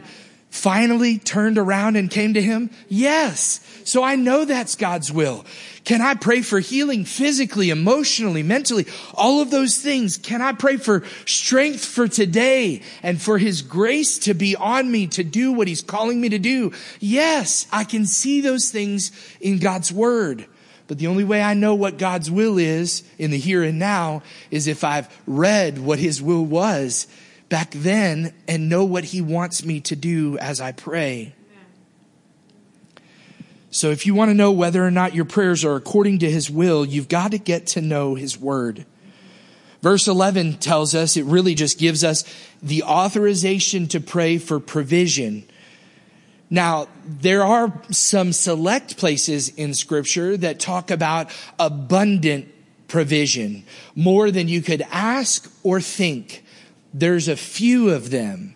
finally 0.50 1.18
turned 1.18 1.58
around 1.58 1.96
and 1.96 2.08
came 2.08 2.34
to 2.34 2.40
him? 2.42 2.70
Yes. 2.88 3.60
So 3.84 4.02
I 4.02 4.16
know 4.16 4.44
that's 4.44 4.74
God's 4.74 5.12
will. 5.12 5.44
Can 5.84 6.00
I 6.00 6.14
pray 6.14 6.40
for 6.40 6.58
healing 6.58 7.04
physically, 7.04 7.68
emotionally, 7.68 8.42
mentally? 8.42 8.86
All 9.12 9.42
of 9.42 9.50
those 9.50 9.78
things. 9.78 10.16
Can 10.16 10.40
I 10.40 10.52
pray 10.52 10.78
for 10.78 11.04
strength 11.26 11.84
for 11.84 12.08
today 12.08 12.80
and 13.02 13.20
for 13.20 13.36
his 13.36 13.60
grace 13.60 14.18
to 14.20 14.34
be 14.34 14.56
on 14.56 14.90
me 14.90 15.06
to 15.08 15.22
do 15.22 15.52
what 15.52 15.68
he's 15.68 15.82
calling 15.82 16.20
me 16.20 16.30
to 16.30 16.38
do? 16.38 16.72
Yes, 16.98 17.66
I 17.70 17.84
can 17.84 18.06
see 18.06 18.40
those 18.40 18.70
things 18.70 19.12
in 19.40 19.58
God's 19.58 19.92
word. 19.92 20.46
But 20.86 20.98
the 20.98 21.06
only 21.06 21.24
way 21.24 21.42
I 21.42 21.54
know 21.54 21.74
what 21.74 21.98
God's 21.98 22.30
will 22.30 22.58
is 22.58 23.02
in 23.18 23.30
the 23.30 23.38
here 23.38 23.62
and 23.62 23.78
now 23.78 24.22
is 24.50 24.66
if 24.66 24.84
I've 24.84 25.14
read 25.26 25.78
what 25.78 25.98
his 25.98 26.20
will 26.20 26.44
was 26.44 27.06
back 27.48 27.70
then 27.72 28.34
and 28.48 28.68
know 28.68 28.84
what 28.84 29.04
he 29.04 29.20
wants 29.20 29.64
me 29.64 29.80
to 29.82 29.96
do 29.96 30.38
as 30.38 30.60
I 30.60 30.72
pray. 30.72 31.34
So 33.74 33.90
if 33.90 34.06
you 34.06 34.14
want 34.14 34.28
to 34.28 34.34
know 34.34 34.52
whether 34.52 34.86
or 34.86 34.92
not 34.92 35.16
your 35.16 35.24
prayers 35.24 35.64
are 35.64 35.74
according 35.74 36.20
to 36.20 36.30
his 36.30 36.48
will, 36.48 36.84
you've 36.84 37.08
got 37.08 37.32
to 37.32 37.38
get 37.38 37.66
to 37.68 37.80
know 37.80 38.14
his 38.14 38.38
word. 38.38 38.86
Verse 39.82 40.06
11 40.06 40.58
tells 40.58 40.94
us, 40.94 41.16
it 41.16 41.24
really 41.24 41.56
just 41.56 41.76
gives 41.76 42.04
us 42.04 42.22
the 42.62 42.84
authorization 42.84 43.88
to 43.88 43.98
pray 43.98 44.38
for 44.38 44.60
provision. 44.60 45.44
Now, 46.48 46.86
there 47.04 47.42
are 47.42 47.82
some 47.90 48.32
select 48.32 48.96
places 48.96 49.48
in 49.48 49.74
scripture 49.74 50.36
that 50.36 50.60
talk 50.60 50.92
about 50.92 51.32
abundant 51.58 52.46
provision, 52.86 53.64
more 53.96 54.30
than 54.30 54.46
you 54.46 54.62
could 54.62 54.82
ask 54.92 55.52
or 55.64 55.80
think. 55.80 56.44
There's 56.92 57.26
a 57.26 57.36
few 57.36 57.90
of 57.90 58.12
them. 58.12 58.53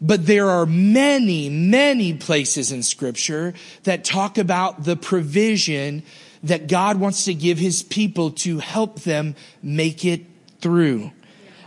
But 0.00 0.26
there 0.26 0.48
are 0.48 0.66
many, 0.66 1.48
many 1.48 2.14
places 2.14 2.70
in 2.70 2.82
scripture 2.82 3.54
that 3.82 4.04
talk 4.04 4.38
about 4.38 4.84
the 4.84 4.96
provision 4.96 6.02
that 6.42 6.68
God 6.68 7.00
wants 7.00 7.24
to 7.24 7.34
give 7.34 7.58
his 7.58 7.82
people 7.82 8.30
to 8.30 8.58
help 8.58 9.00
them 9.00 9.34
make 9.62 10.04
it 10.04 10.24
through. 10.60 11.10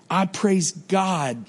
I 0.09 0.25
praise 0.25 0.71
God. 0.71 1.45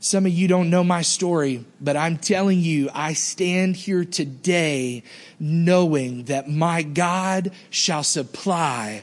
Some 0.00 0.26
of 0.26 0.32
you 0.32 0.48
don't 0.48 0.68
know 0.68 0.84
my 0.84 1.00
story, 1.00 1.64
but 1.80 1.96
I'm 1.96 2.18
telling 2.18 2.60
you, 2.60 2.90
I 2.92 3.14
stand 3.14 3.74
here 3.74 4.04
today 4.04 5.02
knowing 5.40 6.24
that 6.24 6.48
my 6.48 6.82
God 6.82 7.52
shall 7.70 8.02
supply 8.02 9.02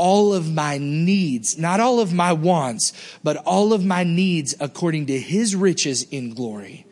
all 0.00 0.32
of 0.32 0.50
my 0.50 0.78
needs, 0.78 1.58
not 1.58 1.78
all 1.78 2.00
of 2.00 2.10
my 2.10 2.32
wants, 2.32 2.94
but 3.22 3.36
all 3.36 3.74
of 3.74 3.84
my 3.84 4.02
needs 4.02 4.54
according 4.58 5.04
to 5.04 5.20
his 5.20 5.54
riches 5.54 6.04
in 6.04 6.32
glory. 6.32 6.86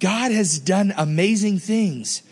God 0.00 0.32
has 0.32 0.58
done 0.58 0.92
amazing 0.98 1.60
things. 1.60 2.22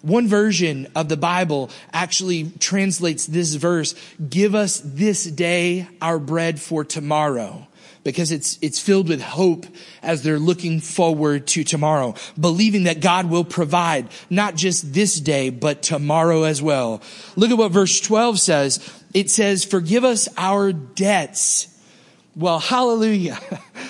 One 0.00 0.28
version 0.28 0.86
of 0.94 1.08
the 1.08 1.16
Bible 1.16 1.70
actually 1.92 2.52
translates 2.60 3.26
this 3.26 3.56
verse, 3.56 3.96
give 4.28 4.54
us 4.54 4.80
this 4.84 5.24
day 5.24 5.88
our 6.00 6.20
bread 6.20 6.60
for 6.60 6.84
tomorrow 6.84 7.66
because 8.04 8.30
it's, 8.30 8.58
it's 8.60 8.78
filled 8.78 9.08
with 9.08 9.20
hope 9.20 9.66
as 10.02 10.22
they're 10.22 10.38
looking 10.38 10.80
forward 10.80 11.46
to 11.48 11.64
tomorrow, 11.64 12.14
believing 12.38 12.84
that 12.84 13.00
God 13.00 13.28
will 13.30 13.44
provide 13.44 14.08
not 14.30 14.54
just 14.54 14.92
this 14.92 15.18
day, 15.18 15.50
but 15.50 15.82
tomorrow 15.82 16.44
as 16.44 16.62
well. 16.62 17.02
Look 17.34 17.50
at 17.50 17.58
what 17.58 17.72
verse 17.72 18.00
12 18.00 18.38
says 18.38 19.00
it 19.14 19.30
says, 19.30 19.64
forgive 19.64 20.04
us 20.04 20.28
our 20.36 20.72
debts. 20.72 21.68
Well, 22.36 22.58
hallelujah. 22.58 23.38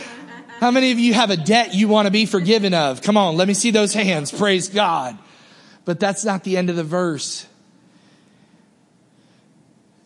How 0.60 0.70
many 0.70 0.92
of 0.92 0.98
you 0.98 1.14
have 1.14 1.30
a 1.30 1.36
debt 1.36 1.74
you 1.74 1.88
want 1.88 2.06
to 2.06 2.12
be 2.12 2.26
forgiven 2.26 2.74
of? 2.74 3.02
Come 3.02 3.16
on, 3.16 3.36
let 3.36 3.48
me 3.48 3.54
see 3.54 3.70
those 3.70 3.92
hands. 3.92 4.30
Praise 4.30 4.68
God. 4.68 5.18
But 5.84 5.98
that's 5.98 6.24
not 6.24 6.44
the 6.44 6.56
end 6.56 6.70
of 6.70 6.76
the 6.76 6.84
verse. 6.84 7.46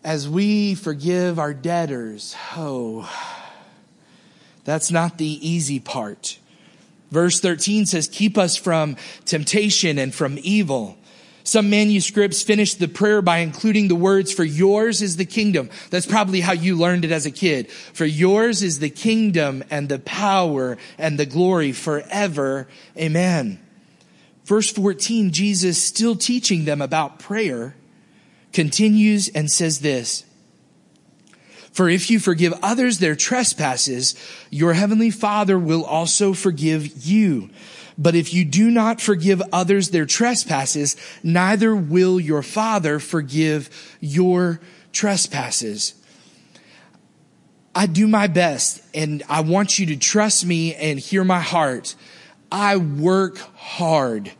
As 0.03 0.27
we 0.27 0.75
forgive 0.75 1.37
our 1.37 1.53
debtors, 1.53 2.35
oh, 2.55 3.09
that's 4.63 4.91
not 4.91 5.17
the 5.17 5.47
easy 5.47 5.79
part. 5.79 6.39
Verse 7.11 7.39
13 7.39 7.85
says, 7.85 8.07
keep 8.07 8.37
us 8.37 8.55
from 8.55 8.95
temptation 9.25 9.97
and 9.97 10.13
from 10.13 10.37
evil. 10.41 10.97
Some 11.43 11.71
manuscripts 11.71 12.43
finish 12.43 12.75
the 12.75 12.87
prayer 12.87 13.23
by 13.23 13.39
including 13.39 13.87
the 13.87 13.95
words, 13.95 14.31
for 14.31 14.43
yours 14.43 15.01
is 15.01 15.17
the 15.17 15.25
kingdom. 15.25 15.71
That's 15.89 16.05
probably 16.05 16.41
how 16.41 16.53
you 16.53 16.75
learned 16.75 17.05
it 17.05 17.11
as 17.11 17.25
a 17.25 17.31
kid. 17.31 17.71
For 17.71 18.05
yours 18.05 18.61
is 18.61 18.77
the 18.77 18.91
kingdom 18.91 19.63
and 19.71 19.89
the 19.89 19.97
power 19.97 20.77
and 20.99 21.17
the 21.17 21.25
glory 21.25 21.71
forever. 21.71 22.67
Amen. 22.95 23.59
Verse 24.45 24.71
14, 24.71 25.31
Jesus 25.31 25.81
still 25.81 26.15
teaching 26.15 26.65
them 26.65 26.81
about 26.81 27.17
prayer 27.17 27.75
continues 28.53 29.27
and 29.29 29.49
says 29.49 29.79
this. 29.79 30.25
For 31.79 31.87
if 31.87 32.09
you 32.09 32.19
forgive 32.19 32.53
others 32.61 32.99
their 32.99 33.15
trespasses, 33.15 34.13
your 34.49 34.73
heavenly 34.73 35.11
father 35.11 35.57
will 35.57 35.85
also 35.85 36.33
forgive 36.33 37.05
you. 37.05 37.51
But 37.97 38.15
if 38.15 38.33
you 38.33 38.43
do 38.43 38.69
not 38.69 38.99
forgive 38.99 39.41
others 39.53 39.91
their 39.91 40.05
trespasses, 40.05 40.97
neither 41.23 41.73
will 41.73 42.19
your 42.19 42.43
Father 42.43 42.99
forgive 42.99 43.69
your 44.01 44.59
trespasses. 44.91 45.93
I 47.73 47.85
do 47.85 48.09
my 48.09 48.27
best 48.27 48.81
and 48.93 49.23
I 49.29 49.39
want 49.39 49.79
you 49.79 49.85
to 49.85 49.95
trust 49.95 50.45
me 50.45 50.75
and 50.75 50.99
hear 50.99 51.23
my 51.23 51.39
heart. 51.39 51.95
I 52.51 52.75
work 52.75 53.37
hard 53.55 54.33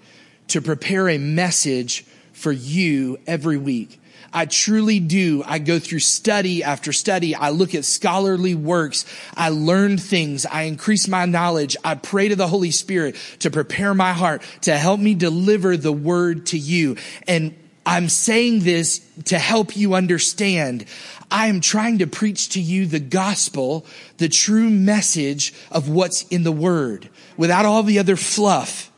to 0.50 0.62
prepare 0.62 1.08
a 1.08 1.18
message 1.18 2.06
for 2.34 2.52
you 2.52 3.18
every 3.26 3.58
week. 3.58 3.99
I 4.34 4.46
truly 4.46 5.00
do. 5.00 5.44
I 5.46 5.60
go 5.60 5.80
through 5.80 6.00
study 6.00 6.64
after 6.64 6.94
study. 6.94 7.36
I 7.36 7.50
look 7.50 7.76
at 7.76 7.86
scholarly 7.86 8.56
works. 8.56 9.06
I 9.36 9.50
learn 9.50 9.98
things. 9.98 10.46
I 10.46 10.64
increase 10.64 11.08
my 11.08 11.26
knowledge. 11.26 11.76
I 11.84 11.96
pray 11.96 12.28
to 12.28 12.36
the 12.36 12.48
Holy 12.48 12.72
Spirit 12.72 13.16
to 13.40 13.50
prepare 13.50 13.94
my 13.94 14.14
heart 14.14 14.42
to 14.62 14.78
help 14.78 15.00
me 15.00 15.16
deliver 15.16 15.78
the 15.78 15.94
word 15.94 16.48
to 16.48 16.58
you. 16.58 16.98
And 17.28 17.56
I'm 17.86 18.10
saying 18.10 18.60
this 18.60 19.02
to 19.26 19.40
help 19.40 19.76
you 19.76 19.96
understand. 19.96 20.86
I 21.32 21.48
am 21.48 21.62
trying 21.62 22.00
to 22.00 22.08
preach 22.08 22.50
to 22.50 22.62
you 22.62 22.86
the 22.86 23.00
gospel, 23.00 23.86
the 24.18 24.30
true 24.30 24.70
message 24.70 25.54
of 25.72 25.90
what's 25.90 26.24
in 26.28 26.44
the 26.44 26.52
word 26.52 27.10
without 27.38 27.66
all 27.66 27.84
the 27.84 28.00
other 28.00 28.16
fluff. 28.16 28.89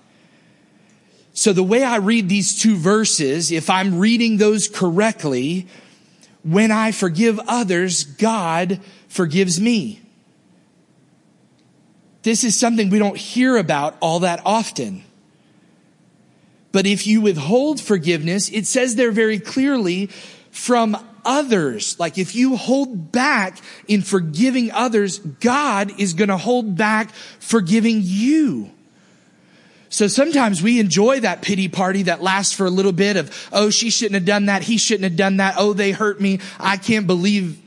So 1.34 1.54
the 1.54 1.64
way 1.64 1.84
I 1.84 1.98
read 1.98 2.30
these 2.30 2.60
two 2.60 2.76
verses, 2.76 3.52
if 3.52 3.70
I'm 3.70 4.00
reading 4.00 4.38
those 4.38 4.68
correctly, 4.68 5.68
when 6.44 6.72
I 6.72 6.92
forgive 6.92 7.40
others, 7.48 8.04
God 8.04 8.82
forgives 9.08 9.60
me. 9.60 10.02
This 12.24 12.44
is 12.44 12.56
something 12.56 12.90
we 12.90 13.00
don't 13.00 13.18
hear 13.18 13.58
about 13.58 13.96
all 14.00 14.20
that 14.20 14.42
often. 14.46 15.04
But 16.72 16.86
if 16.86 17.08
you 17.08 17.22
withhold 17.22 17.82
forgiveness, 17.82 18.50
it 18.50 18.66
says 18.66 18.96
there 18.96 19.12
very 19.12 19.40
clearly 19.40 20.08
from 20.52 20.98
others. 21.26 22.00
Like 22.00 22.18
if 22.18 22.36
you 22.36 22.56
hold 22.56 23.12
back 23.12 23.60
in 23.88 24.02
forgiving 24.02 24.72
others, 24.72 25.20
God 25.20 26.00
is 26.00 26.14
going 26.14 26.30
to 26.30 26.38
hold 26.38 26.76
back 26.78 27.12
forgiving 27.40 28.02
you. 28.04 28.72
So 29.92 30.08
sometimes 30.08 30.64
we 30.64 30.80
enjoy 30.80 31.20
that 31.20 31.42
pity 31.42 31.68
party 31.68 32.04
that 32.04 32.24
lasts 32.24 32.54
for 32.54 32.66
a 32.66 32.70
little 32.70 32.94
bit 32.94 33.18
of, 33.18 33.50
oh, 33.52 33.70
she 33.70 33.90
shouldn't 33.90 34.16
have 34.16 34.26
done 34.26 34.46
that. 34.46 34.64
He 34.64 34.78
shouldn't 34.78 35.04
have 35.04 35.18
done 35.18 35.38
that. 35.38 35.56
Oh, 35.58 35.74
they 35.74 35.92
hurt 35.92 36.22
me. 36.22 36.40
I 36.58 36.78
can't 36.78 37.06
believe. 37.06 37.62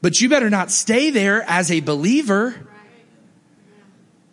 But 0.00 0.18
you 0.18 0.30
better 0.30 0.48
not 0.48 0.70
stay 0.70 1.10
there 1.10 1.44
as 1.46 1.70
a 1.70 1.80
believer. 1.80 2.56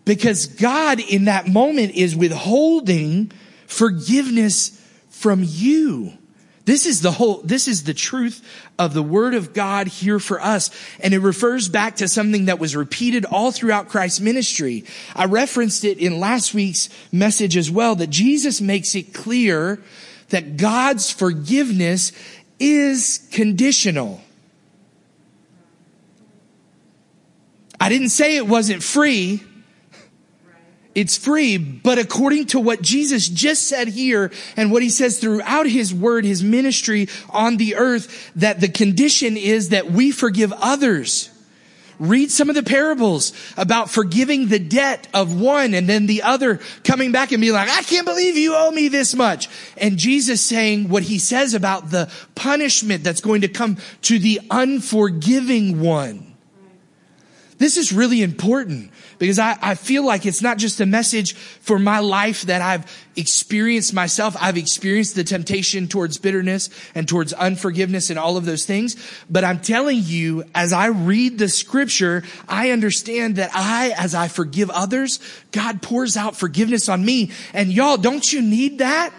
because 0.05 0.45
God 0.45 1.01
in 1.01 1.25
that 1.25 1.47
moment 1.47 1.93
is 1.95 2.15
withholding 2.15 3.31
forgiveness 3.67 4.81
from 5.09 5.41
you. 5.43 6.13
This 6.65 6.87
is 6.87 7.01
the 7.01 7.11
whole, 7.11 7.41
this 7.43 7.67
is 7.67 7.83
the 7.83 7.93
truth 7.93 8.43
of 8.79 8.95
the 8.95 9.03
word 9.03 9.35
of 9.35 9.53
God 9.53 9.87
here 9.87 10.19
for 10.19 10.41
us. 10.41 10.71
And 10.99 11.13
it 11.13 11.19
refers 11.19 11.69
back 11.69 11.97
to 11.97 12.07
something 12.07 12.45
that 12.45 12.59
was 12.59 12.75
repeated 12.75 13.23
all 13.23 13.51
throughout 13.51 13.89
Christ's 13.89 14.19
ministry. 14.19 14.83
I 15.15 15.25
referenced 15.25 15.83
it 15.85 15.99
in 15.99 16.19
last 16.19 16.55
week's 16.55 16.89
message 17.11 17.55
as 17.55 17.69
well, 17.69 17.95
that 17.95 18.09
Jesus 18.09 18.61
makes 18.61 18.95
it 18.95 19.13
clear 19.13 19.79
that 20.29 20.57
God's 20.57 21.11
forgiveness 21.11 22.11
is 22.59 23.27
conditional. 23.31 24.21
I 27.79 27.89
didn't 27.89 28.09
say 28.09 28.37
it 28.37 28.47
wasn't 28.47 28.81
free. 28.81 29.43
It's 30.95 31.17
free, 31.17 31.57
but 31.57 31.99
according 31.99 32.47
to 32.47 32.59
what 32.59 32.81
Jesus 32.81 33.27
just 33.27 33.67
said 33.67 33.89
here 33.89 34.31
and 34.55 34.71
what 34.71 34.81
he 34.81 34.89
says 34.89 35.19
throughout 35.19 35.67
his 35.67 35.93
word, 35.93 36.23
his 36.23 36.41
ministry 36.41 37.09
on 37.29 37.57
the 37.57 37.75
earth, 37.75 38.31
that 38.37 38.61
the 38.61 38.69
condition 38.69 39.35
is 39.35 39.69
that 39.69 39.91
we 39.91 40.11
forgive 40.11 40.53
others. 40.53 41.29
Read 41.99 42.31
some 42.31 42.49
of 42.49 42.55
the 42.55 42.63
parables 42.63 43.33
about 43.57 43.89
forgiving 43.89 44.47
the 44.47 44.59
debt 44.59 45.07
of 45.13 45.39
one 45.39 45.73
and 45.73 45.87
then 45.87 46.07
the 46.07 46.23
other 46.23 46.59
coming 46.83 47.11
back 47.11 47.31
and 47.31 47.41
being 47.41 47.53
like, 47.53 47.69
I 47.69 47.83
can't 47.83 48.05
believe 48.05 48.37
you 48.37 48.53
owe 48.55 48.71
me 48.71 48.87
this 48.87 49.15
much. 49.15 49.49
And 49.77 49.97
Jesus 49.97 50.41
saying 50.41 50.87
what 50.87 51.03
he 51.03 51.19
says 51.19 51.53
about 51.53 51.91
the 51.91 52.09
punishment 52.35 53.03
that's 53.03 53.21
going 53.21 53.41
to 53.41 53.47
come 53.49 53.77
to 54.03 54.17
the 54.17 54.41
unforgiving 54.49 55.81
one. 55.81 56.24
This 57.57 57.77
is 57.77 57.93
really 57.93 58.21
important 58.21 58.91
because 59.17 59.39
I, 59.39 59.57
I 59.61 59.75
feel 59.75 60.05
like 60.05 60.25
it's 60.25 60.41
not 60.41 60.57
just 60.57 60.81
a 60.81 60.85
message 60.85 61.35
for 61.35 61.79
my 61.79 61.99
life 61.99 62.43
that 62.43 62.61
I've 62.61 62.85
experienced 63.15 63.93
myself. 63.93 64.35
I've 64.41 64.57
experienced 64.57 65.15
the 65.15 65.23
temptation 65.23 65.87
towards 65.87 66.17
bitterness 66.17 66.69
and 66.93 67.07
towards 67.07 67.31
unforgiveness 67.31 68.09
and 68.09 68.19
all 68.19 68.35
of 68.35 68.43
those 68.43 68.65
things. 68.65 68.97
But 69.29 69.45
I'm 69.45 69.61
telling 69.61 70.01
you, 70.03 70.43
as 70.53 70.73
I 70.73 70.87
read 70.87 71.37
the 71.37 71.47
scripture, 71.47 72.23
I 72.49 72.71
understand 72.71 73.37
that 73.37 73.51
I, 73.53 73.93
as 73.97 74.13
I 74.13 74.27
forgive 74.27 74.69
others, 74.69 75.21
God 75.53 75.81
pours 75.81 76.17
out 76.17 76.35
forgiveness 76.35 76.89
on 76.89 77.05
me. 77.05 77.31
And 77.53 77.71
y'all, 77.71 77.95
don't 77.95 78.33
you 78.33 78.41
need 78.41 78.79
that? 78.79 79.13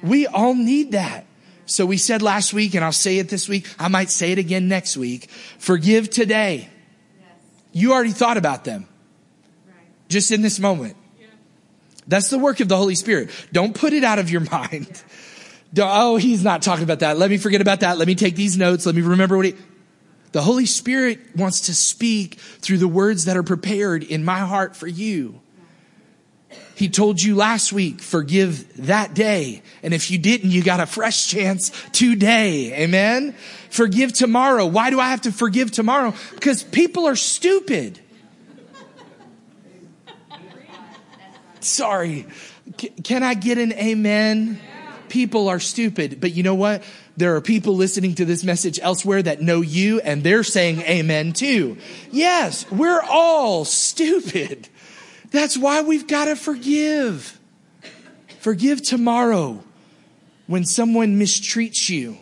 We 0.00 0.28
all 0.28 0.54
need 0.54 0.92
that. 0.92 1.26
So 1.66 1.86
we 1.86 1.96
said 1.96 2.22
last 2.22 2.52
week, 2.52 2.74
and 2.74 2.84
I'll 2.84 2.92
say 2.92 3.18
it 3.18 3.30
this 3.30 3.48
week. 3.48 3.66
I 3.80 3.88
might 3.88 4.10
say 4.10 4.30
it 4.30 4.38
again 4.38 4.68
next 4.68 4.96
week. 4.96 5.28
Forgive 5.58 6.08
today 6.10 6.68
you 7.74 7.92
already 7.92 8.12
thought 8.12 8.38
about 8.38 8.64
them. 8.64 8.86
Just 10.08 10.30
in 10.30 10.40
this 10.40 10.58
moment. 10.58 10.96
That's 12.06 12.30
the 12.30 12.38
work 12.38 12.60
of 12.60 12.68
the 12.68 12.76
Holy 12.76 12.94
Spirit. 12.94 13.30
Don't 13.52 13.74
put 13.74 13.92
it 13.92 14.04
out 14.04 14.18
of 14.18 14.30
your 14.30 14.40
mind. 14.52 15.02
Don't, 15.74 15.90
oh, 15.92 16.16
he's 16.16 16.44
not 16.44 16.62
talking 16.62 16.84
about 16.84 17.00
that. 17.00 17.18
Let 17.18 17.30
me 17.30 17.36
forget 17.36 17.60
about 17.60 17.80
that. 17.80 17.98
Let 17.98 18.06
me 18.06 18.14
take 18.14 18.36
these 18.36 18.56
notes. 18.56 18.86
Let 18.86 18.94
me 18.94 19.02
remember 19.02 19.36
what 19.36 19.46
he, 19.46 19.54
the 20.32 20.42
Holy 20.42 20.66
Spirit 20.66 21.18
wants 21.36 21.62
to 21.62 21.74
speak 21.74 22.34
through 22.34 22.78
the 22.78 22.88
words 22.88 23.24
that 23.24 23.36
are 23.36 23.42
prepared 23.42 24.04
in 24.04 24.24
my 24.24 24.38
heart 24.38 24.76
for 24.76 24.86
you. 24.86 25.40
He 26.74 26.88
told 26.88 27.22
you 27.22 27.36
last 27.36 27.72
week, 27.72 28.00
forgive 28.00 28.86
that 28.86 29.14
day. 29.14 29.62
And 29.82 29.94
if 29.94 30.10
you 30.10 30.18
didn't, 30.18 30.50
you 30.50 30.62
got 30.62 30.80
a 30.80 30.86
fresh 30.86 31.28
chance 31.28 31.70
today. 31.92 32.82
Amen. 32.82 33.34
Forgive 33.70 34.12
tomorrow. 34.12 34.66
Why 34.66 34.90
do 34.90 34.98
I 34.98 35.10
have 35.10 35.22
to 35.22 35.32
forgive 35.32 35.70
tomorrow? 35.70 36.14
Because 36.32 36.62
people 36.62 37.06
are 37.06 37.16
stupid. 37.16 38.00
Sorry. 41.60 42.26
can 43.04 43.22
I 43.22 43.34
get 43.34 43.58
an 43.58 43.72
amen? 43.72 44.60
People 45.08 45.48
are 45.48 45.60
stupid. 45.60 46.20
But 46.20 46.32
you 46.32 46.42
know 46.42 46.56
what? 46.56 46.82
There 47.16 47.36
are 47.36 47.40
people 47.40 47.76
listening 47.76 48.16
to 48.16 48.24
this 48.24 48.42
message 48.42 48.80
elsewhere 48.82 49.22
that 49.22 49.40
know 49.40 49.60
you 49.60 50.00
and 50.00 50.24
they're 50.24 50.42
saying 50.42 50.80
amen 50.80 51.32
too. 51.32 51.76
Yes, 52.10 52.68
we're 52.70 53.00
all 53.00 53.64
stupid. 53.64 54.68
That's 55.34 55.58
why 55.58 55.80
we've 55.80 56.06
got 56.06 56.26
to 56.26 56.36
forgive. 56.36 57.40
Forgive 58.38 58.80
tomorrow 58.80 59.64
when 60.46 60.64
someone 60.64 61.18
mistreats 61.18 61.88
you. 61.88 62.18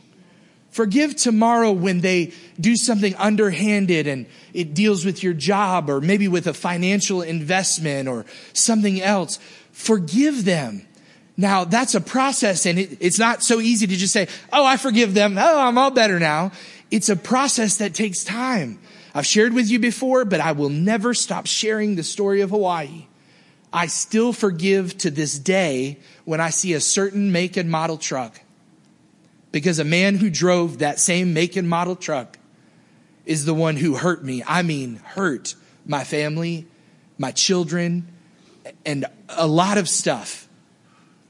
Forgive 0.71 1.15
tomorrow 1.17 1.73
when 1.73 2.01
they 2.01 2.33
do 2.59 2.75
something 2.75 3.15
underhanded 3.17 4.07
and 4.07 4.25
it 4.55 4.73
deals 4.73 5.05
with 5.05 5.23
your 5.23 5.35
job 5.35 5.91
or 5.91 6.01
maybe 6.01 6.27
with 6.27 6.47
a 6.47 6.55
financial 6.55 7.21
investment 7.21 8.09
or 8.09 8.25
something 8.55 9.03
else. 9.03 9.39
Forgive 9.73 10.47
them. 10.47 10.87
Now 11.37 11.65
that's 11.65 11.95
a 11.95 12.01
process 12.01 12.65
and 12.65 12.79
it, 12.79 12.97
it's 12.99 13.19
not 13.19 13.43
so 13.43 13.61
easy 13.61 13.87
to 13.87 13.95
just 13.95 14.15
say, 14.15 14.27
Oh, 14.51 14.65
I 14.65 14.79
forgive 14.79 15.13
them. 15.13 15.37
Oh, 15.37 15.61
I'm 15.61 15.77
all 15.77 15.91
better 15.91 16.19
now. 16.19 16.53
It's 16.91 17.11
a 17.11 17.17
process 17.17 17.77
that 17.77 17.93
takes 17.93 18.25
time. 18.25 18.79
I've 19.15 19.27
shared 19.27 19.53
with 19.53 19.71
you 19.71 19.79
before, 19.79 20.25
but 20.25 20.41
I 20.41 20.53
will 20.53 20.71
never 20.71 21.13
stop 21.15 21.47
sharing 21.47 21.97
the 21.97 22.03
story 22.03 22.41
of 22.41 22.51
Hawaii. 22.51 23.07
I 23.73 23.87
still 23.87 24.33
forgive 24.33 24.97
to 24.99 25.11
this 25.11 25.39
day 25.39 25.99
when 26.25 26.41
I 26.41 26.51
see 26.51 26.75
a 26.75 26.81
certain 26.81 27.33
make 27.33 27.57
and 27.57 27.71
model 27.71 27.99
truck. 27.99 28.41
Because 29.51 29.79
a 29.79 29.85
man 29.85 30.17
who 30.17 30.31
drove 30.31 30.79
that 30.79 30.99
same 30.99 31.35
make 31.35 31.57
and 31.57 31.69
model 31.69 31.97
truck 31.97 32.39
is 33.27 33.45
the 33.45 33.55
one 33.55 33.77
who 33.77 33.95
hurt 33.95 34.25
me. 34.25 34.43
I 34.47 34.63
mean, 34.63 34.97
hurt 34.97 35.55
my 35.87 36.05
family, 36.05 36.67
my 37.19 37.33
children, 37.33 38.09
and 38.85 39.07
a 39.29 39.47
lot 39.47 39.79
of 39.79 39.89
stuff. 39.89 40.49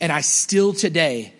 And 0.01 0.13
I 0.13 0.21
still 0.21 0.73
today 0.73 1.35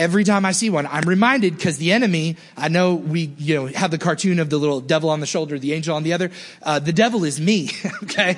every 0.00 0.24
time 0.24 0.46
I 0.46 0.52
see 0.52 0.70
one, 0.70 0.86
I'm 0.86 1.06
reminded 1.06 1.56
because 1.56 1.76
the 1.76 1.92
enemy, 1.92 2.36
I 2.56 2.68
know 2.68 2.94
we, 2.94 3.32
you 3.36 3.54
know, 3.54 3.66
have 3.66 3.90
the 3.90 3.98
cartoon 3.98 4.38
of 4.38 4.48
the 4.48 4.56
little 4.56 4.80
devil 4.80 5.10
on 5.10 5.20
the 5.20 5.26
shoulder, 5.26 5.58
the 5.58 5.74
angel 5.74 5.94
on 5.94 6.04
the 6.04 6.14
other. 6.14 6.30
Uh, 6.62 6.78
the 6.78 6.92
devil 6.92 7.24
is 7.24 7.38
me, 7.38 7.70
okay? 8.04 8.36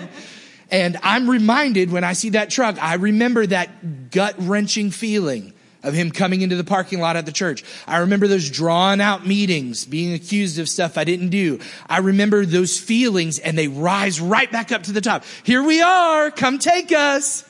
And 0.71 0.99
I'm 1.03 1.31
reminded 1.31 1.93
when 1.93 2.03
I 2.03 2.15
see 2.15 2.31
that 2.31 2.51
truck, 2.51 2.83
I 2.83 2.95
remember 2.95 3.47
that 3.47 4.11
gut 4.11 4.35
wrenching 4.39 4.91
feeling 4.91 5.53
of 5.85 5.95
him 5.95 6.11
coming 6.11 6.41
into 6.41 6.57
the 6.57 6.65
parking 6.65 6.99
lot 6.99 7.17
at 7.17 7.27
the 7.27 7.33
church. 7.33 7.65
I 7.87 7.99
remember 7.99 8.27
those 8.27 8.51
drawn 8.51 9.01
out 9.01 9.25
meetings, 9.27 9.85
being 9.85 10.15
accused 10.15 10.59
of 10.59 10.69
stuff 10.69 10.99
I 10.99 11.05
didn't 11.05 11.31
do. 11.31 11.61
I 11.89 11.99
remember 11.99 12.45
those 12.45 12.79
feelings 12.79 13.39
and 13.39 13.57
they 13.57 13.69
rise 13.69 14.21
right 14.21 14.51
back 14.51 14.73
up 14.73 14.85
to 14.85 14.93
the 14.93 15.01
top. 15.01 15.25
Here 15.45 15.63
we 15.63 15.81
are. 15.81 16.31
Come 16.33 16.59
take 16.59 16.91
us. 16.91 17.49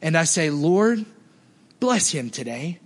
And 0.00 0.16
I 0.16 0.24
say, 0.24 0.50
Lord, 0.50 1.04
bless 1.80 2.10
him 2.10 2.30
today. 2.30 2.80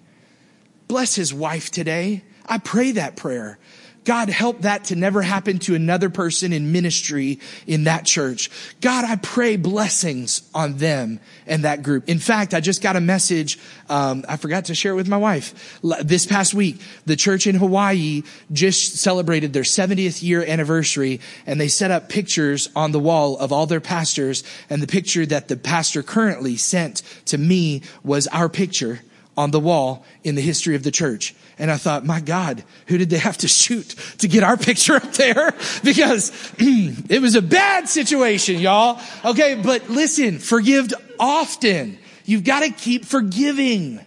Bless 0.91 1.15
his 1.15 1.33
wife 1.33 1.71
today. 1.71 2.25
I 2.45 2.59
pray 2.59 2.91
that 2.91 3.15
prayer. 3.15 3.61
God, 4.03 4.29
help 4.29 4.63
that 4.63 4.87
to 4.87 4.97
never 4.97 5.23
happen 5.23 5.61
to 5.61 5.77
another 5.77 6.11
person 6.11 6.53
in 6.53 6.73
ministry 6.73 7.39
in 7.65 7.85
that 7.85 8.05
church. 8.05 8.51
God, 8.81 9.05
I 9.05 9.15
pray 9.15 9.55
blessings 9.57 10.43
on 10.53 10.79
them 10.79 11.21
and 11.47 11.63
that 11.63 11.85
group. 11.85 12.09
In 12.09 12.19
fact, 12.19 12.55
I 12.55 12.61
just 12.61 12.83
got 12.83 12.97
a 12.97 13.01
message. 13.01 13.57
Um, 13.89 14.25
I 14.29 14.37
forgot 14.37 14.65
to 14.65 14.75
share 14.75 14.91
it 14.91 14.97
with 14.97 15.07
my 15.07 15.17
wife 15.17 15.81
this 16.03 16.27
past 16.27 16.55
week. 16.55 16.81
The 17.07 17.15
church 17.15 17.47
in 17.47 17.55
Hawaii 17.55 18.25
just 18.51 18.97
celebrated 18.97 19.53
their 19.53 19.63
70th 19.63 20.25
year 20.25 20.45
anniversary 20.45 21.21
and 21.47 21.61
they 21.61 21.69
set 21.69 21.93
up 21.93 22.09
pictures 22.09 22.69
on 22.75 22.91
the 22.91 22.99
wall 22.99 23.39
of 23.39 23.53
all 23.53 23.67
their 23.67 23.81
pastors. 23.81 24.43
And 24.69 24.83
the 24.83 24.89
picture 24.89 25.25
that 25.25 25.47
the 25.47 25.57
pastor 25.57 26.03
currently 26.03 26.57
sent 26.57 27.03
to 27.27 27.39
me 27.39 27.83
was 28.03 28.27
our 28.27 28.49
picture 28.49 29.03
on 29.37 29.51
the 29.51 29.61
wall 29.61 30.05
in 30.25 30.35
the 30.35 30.41
history 30.41 30.75
of 30.75 30.83
the 30.83 30.91
church. 30.91 31.35
And 31.59 31.71
I 31.71 31.77
thought, 31.77 32.05
my 32.05 32.21
God, 32.21 32.65
who 32.87 32.99
did 32.99 33.11
they 33.11 33.19
have 33.19 33.39
to 33.39 33.49
shoot 33.49 33.95
to 34.19 34.29
get 34.29 34.43
our 34.43 34.57
picture 34.69 34.95
up 34.95 35.13
there? 35.13 35.55
Because 35.85 36.31
it 36.59 37.23
was 37.23 37.35
a 37.35 37.43
bad 37.43 37.89
situation, 37.89 38.59
y'all. 38.59 39.01
Okay, 39.25 39.61
but 39.63 39.89
listen, 39.89 40.39
forgive 40.39 40.93
often. 41.19 41.99
You've 42.25 42.45
got 42.45 42.61
to 42.61 42.71
keep 42.71 43.05
forgiving. 43.05 44.01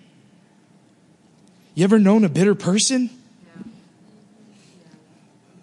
You 1.75 1.83
ever 1.83 1.99
known 1.99 2.23
a 2.23 2.29
bitter 2.29 2.55
person? 2.55 3.09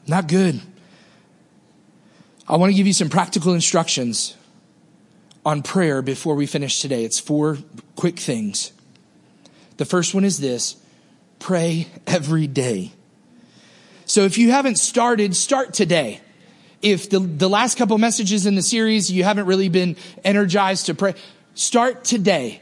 Not 0.07 0.27
good. 0.27 0.61
I 2.49 2.57
want 2.57 2.71
to 2.71 2.77
give 2.77 2.87
you 2.87 2.93
some 2.93 3.09
practical 3.09 3.55
instructions 3.55 4.37
on 5.47 5.63
prayer 5.63 6.03
before 6.03 6.35
we 6.35 6.47
finish 6.47 6.81
today. 6.81 7.05
It's 7.05 7.21
four 7.21 7.59
quick 7.95 8.19
things. 8.19 8.73
The 9.81 9.87
first 9.87 10.15
one 10.15 10.27
is 10.27 10.39
this 10.39 10.77
pray 11.39 11.87
every 12.07 12.47
day. 12.47 12.93
So 14.05 14.25
if 14.25 14.37
you 14.37 14.51
haven't 14.51 14.77
started, 14.77 15.35
start 15.35 15.73
today. 15.73 16.21
If 16.83 17.09
the, 17.09 17.19
the 17.21 17.49
last 17.49 17.79
couple 17.79 17.97
messages 17.97 18.45
in 18.45 18.57
the 18.57 18.63
series, 18.63 19.11
you 19.11 19.25
haven't 19.25 19.47
really 19.47 19.71
been 19.71 19.97
energized 20.23 20.85
to 20.87 20.95
pray, 20.95 21.15
start 21.55 22.05
today. 22.05 22.61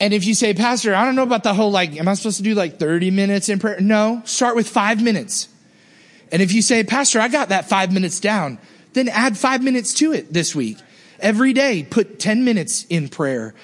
And 0.00 0.14
if 0.14 0.24
you 0.24 0.32
say, 0.32 0.54
Pastor, 0.54 0.94
I 0.94 1.04
don't 1.04 1.16
know 1.16 1.22
about 1.22 1.42
the 1.42 1.52
whole 1.52 1.70
like, 1.70 1.98
am 1.98 2.08
I 2.08 2.14
supposed 2.14 2.38
to 2.38 2.42
do 2.42 2.54
like 2.54 2.78
30 2.78 3.10
minutes 3.10 3.50
in 3.50 3.58
prayer? 3.58 3.78
No, 3.78 4.22
start 4.24 4.56
with 4.56 4.66
five 4.66 5.02
minutes. 5.02 5.50
And 6.32 6.40
if 6.40 6.54
you 6.54 6.62
say, 6.62 6.82
Pastor, 6.82 7.20
I 7.20 7.28
got 7.28 7.50
that 7.50 7.68
five 7.68 7.92
minutes 7.92 8.20
down, 8.20 8.58
then 8.94 9.08
add 9.08 9.36
five 9.36 9.62
minutes 9.62 9.92
to 9.94 10.14
it 10.14 10.32
this 10.32 10.54
week. 10.54 10.78
Every 11.20 11.52
day, 11.52 11.82
put 11.82 12.18
10 12.18 12.42
minutes 12.42 12.86
in 12.88 13.10
prayer 13.10 13.54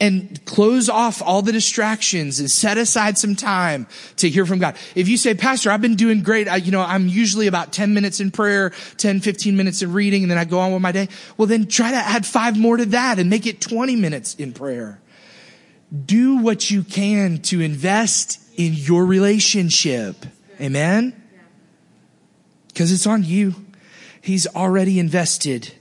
and 0.00 0.42
close 0.46 0.88
off 0.88 1.20
all 1.20 1.42
the 1.42 1.52
distractions 1.52 2.40
and 2.40 2.50
set 2.50 2.78
aside 2.78 3.18
some 3.18 3.36
time 3.36 3.86
to 4.16 4.30
hear 4.30 4.46
from 4.46 4.58
God. 4.58 4.76
If 4.94 5.08
you 5.08 5.18
say, 5.18 5.34
Pastor, 5.34 5.70
I've 5.70 5.82
been 5.82 5.94
doing 5.94 6.22
great. 6.22 6.48
I, 6.48 6.56
you 6.56 6.72
know, 6.72 6.80
I'm 6.80 7.06
usually 7.06 7.46
about 7.46 7.72
10 7.72 7.92
minutes 7.92 8.18
in 8.18 8.30
prayer, 8.30 8.72
10, 8.96 9.20
15 9.20 9.56
minutes 9.56 9.82
in 9.82 9.92
reading, 9.92 10.22
and 10.22 10.30
then 10.30 10.38
I 10.38 10.46
go 10.46 10.58
on 10.58 10.72
with 10.72 10.80
my 10.80 10.90
day. 10.90 11.08
Well, 11.36 11.46
then 11.46 11.66
try 11.66 11.90
to 11.90 11.96
add 11.98 12.24
five 12.24 12.58
more 12.58 12.78
to 12.78 12.86
that 12.86 13.18
and 13.18 13.28
make 13.28 13.46
it 13.46 13.60
20 13.60 13.94
minutes 13.96 14.34
in 14.36 14.54
prayer. 14.54 15.00
Do 16.06 16.38
what 16.38 16.70
you 16.70 16.82
can 16.82 17.38
to 17.42 17.60
invest 17.60 18.40
in 18.56 18.72
your 18.72 19.04
relationship. 19.04 20.16
Amen? 20.60 21.14
Because 22.68 22.90
it's 22.90 23.06
on 23.06 23.22
you. 23.22 23.54
He's 24.22 24.46
already 24.46 24.98
invested 24.98 25.74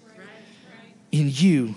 in 1.12 1.30
you. 1.32 1.76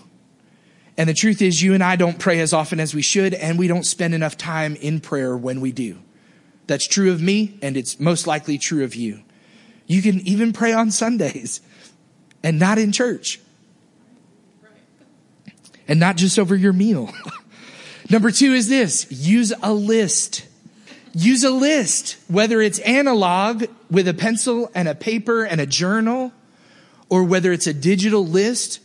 And 1.03 1.09
the 1.09 1.15
truth 1.15 1.43
is, 1.43 1.61
you 1.61 1.75
and 1.75 1.83
I 1.83 1.97
don't 1.97 2.17
pray 2.17 2.38
as 2.38 2.53
often 2.53 2.79
as 2.79 2.95
we 2.95 3.03
should, 3.03 3.35
and 3.35 3.59
we 3.59 3.67
don't 3.67 3.83
spend 3.83 4.15
enough 4.15 4.37
time 4.37 4.77
in 4.77 5.01
prayer 5.01 5.37
when 5.37 5.61
we 5.61 5.73
do. 5.73 5.99
That's 6.69 6.87
true 6.87 7.11
of 7.11 7.21
me, 7.21 7.59
and 7.61 7.77
it's 7.77 7.99
most 7.99 8.29
likely 8.29 8.57
true 8.57 8.85
of 8.85 8.95
you. 8.95 9.25
You 9.88 10.01
can 10.01 10.21
even 10.21 10.53
pray 10.53 10.73
on 10.73 10.93
Sundays 10.93 11.61
and 12.45 12.61
not 12.61 12.79
in 12.79 12.93
church. 12.93 13.41
And 15.88 15.99
not 15.99 16.19
just 16.19 16.38
over 16.38 16.55
your 16.55 16.73
meal. 16.73 17.12
Number 18.09 18.31
two 18.31 18.53
is 18.55 18.69
this 18.69 19.11
use 19.11 19.53
a 19.61 19.75
list. 19.75 20.47
Use 21.15 21.43
a 21.43 21.51
list, 21.51 22.17
whether 22.29 22.61
it's 22.61 22.79
analog 22.79 23.65
with 23.91 24.07
a 24.07 24.15
pencil 24.15 24.71
and 24.73 24.87
a 24.87 24.95
paper 24.95 25.43
and 25.43 25.61
a 25.61 25.67
journal, 25.67 26.33
or 27.09 27.25
whether 27.25 27.51
it's 27.51 27.67
a 27.67 27.75
digital 27.75 28.25
list 28.25 28.79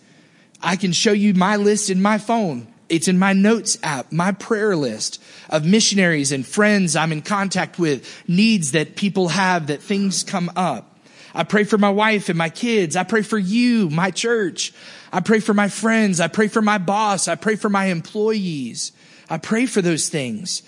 I 0.62 0.76
can 0.76 0.92
show 0.92 1.12
you 1.12 1.34
my 1.34 1.56
list 1.56 1.90
in 1.90 2.02
my 2.02 2.18
phone. 2.18 2.68
It's 2.90 3.08
in 3.08 3.20
my 3.20 3.34
notes 3.34 3.78
app, 3.84 4.12
my 4.12 4.32
prayer 4.32 4.76
list 4.76 5.22
of 5.50 5.66
missionaries 5.66 6.32
and 6.32 6.46
friends 6.46 6.96
I'm 6.96 7.12
in 7.12 7.22
contact 7.22 7.78
with, 7.78 8.08
needs 8.28 8.72
that 8.72 8.96
people 8.96 9.28
have, 9.30 9.68
that 9.68 9.82
things 9.82 10.24
come 10.24 10.52
up. 10.56 10.98
I 11.34 11.44
pray 11.44 11.66
for 11.66 11.78
my 11.78 11.90
wife 11.90 12.30
and 12.30 12.38
my 12.38 12.50
kids. 12.50 12.96
I 12.96 13.04
pray 13.04 13.22
for 13.22 13.38
you, 13.38 13.90
my 13.90 14.10
church. 14.10 14.74
I 15.12 15.20
pray 15.20 15.40
for 15.40 15.54
my 15.54 15.68
friends. 15.68 16.20
I 16.20 16.28
pray 16.28 16.48
for 16.48 16.62
my 16.62 16.78
boss. 16.78 17.28
I 17.28 17.36
pray 17.36 17.56
for 17.56 17.70
my 17.70 17.86
employees. 17.86 18.92
I 19.30 19.38
pray 19.38 19.66
for 19.66 19.82
those 19.82 20.10
things. 20.10 20.64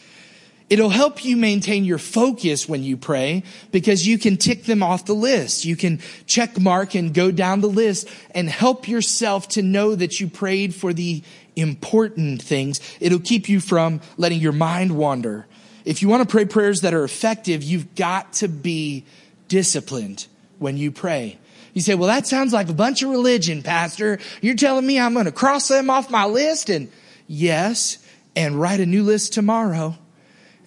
It'll 0.69 0.89
help 0.89 1.25
you 1.25 1.36
maintain 1.36 1.84
your 1.84 1.97
focus 1.97 2.69
when 2.69 2.84
you 2.84 2.95
pray 2.95 3.43
because 3.71 4.05
you 4.05 4.19
can 4.19 4.38
tick 4.38 4.65
them 4.65 4.84
off 4.84 5.05
the 5.05 5.15
list. 5.15 5.65
You 5.65 5.75
can 5.75 5.99
check 6.27 6.60
mark 6.60 6.93
and 6.93 7.12
go 7.12 7.32
down 7.32 7.62
the 7.62 7.67
list 7.67 8.08
and 8.32 8.47
help 8.47 8.88
yourself 8.88 9.47
to 9.49 9.63
know 9.63 9.95
that 9.95 10.19
you 10.19 10.27
prayed 10.27 10.75
for 10.75 10.93
the 10.93 11.23
important 11.55 12.41
things. 12.41 12.79
It'll 12.99 13.19
keep 13.19 13.49
you 13.49 13.60
from 13.60 14.01
letting 14.17 14.39
your 14.39 14.51
mind 14.51 14.95
wander. 14.95 15.47
If 15.86 16.03
you 16.03 16.08
want 16.08 16.21
to 16.21 16.32
pray 16.32 16.45
prayers 16.45 16.82
that 16.82 16.93
are 16.93 17.03
effective, 17.03 17.63
you've 17.63 17.95
got 17.95 18.34
to 18.34 18.47
be 18.47 19.05
disciplined 19.47 20.27
when 20.60 20.77
you 20.77 20.91
pray. 20.91 21.39
You 21.73 21.82
say, 21.82 21.95
well, 21.95 22.10
that 22.10 22.27
sounds 22.27 22.53
like 22.53 22.69
a 22.69 22.73
bunch 22.73 23.01
of 23.01 23.10
religion, 23.10 23.63
pastor. 23.63 24.19
You're 24.39 24.55
telling 24.55 24.86
me 24.86 24.99
I'm 24.99 25.13
going 25.13 25.25
to 25.25 25.32
cross 25.32 25.67
them 25.67 25.89
off 25.89 26.12
my 26.12 26.25
list 26.25 26.69
and 26.69 26.91
yes, 27.25 27.97
and 28.36 28.60
write 28.60 28.79
a 28.79 28.86
new 28.86 29.01
list 29.01 29.34
tomorrow 29.34 29.97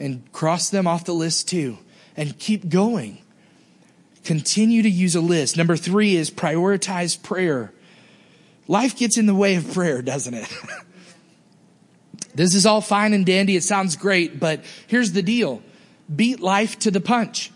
and 0.03 0.31
cross 0.33 0.69
them 0.69 0.87
off 0.87 1.05
the 1.05 1.15
list 1.15 1.49
too 1.49 1.79
and 2.17 2.39
keep 2.39 2.69
going. 2.69 3.19
Continue 4.25 4.83
to 4.83 4.91
use 4.91 5.15
a 5.15 5.21
list. 5.21 5.57
Number 5.57 5.77
three 5.77 6.17
is 6.17 6.31
prioritize 6.31 7.21
prayer. 7.21 7.73
Life 8.69 8.97
gets 8.97 9.17
in 9.17 9.27
the 9.27 9.35
way 9.35 9.55
of 9.57 9.73
prayer, 9.73 10.03
doesn't 10.03 10.35
it? 10.35 10.49
this 12.35 12.55
is 12.55 12.67
all 12.67 12.81
fine 12.81 13.13
and 13.13 13.25
dandy. 13.25 13.57
It 13.57 13.65
sounds 13.65 13.97
great, 13.97 14.39
but 14.39 14.65
here's 14.87 15.13
the 15.13 15.23
deal. 15.23 15.63
Beat 16.15 16.41
life 16.41 16.79
to 16.81 16.91
the 16.91 17.01
punch. 17.01 17.51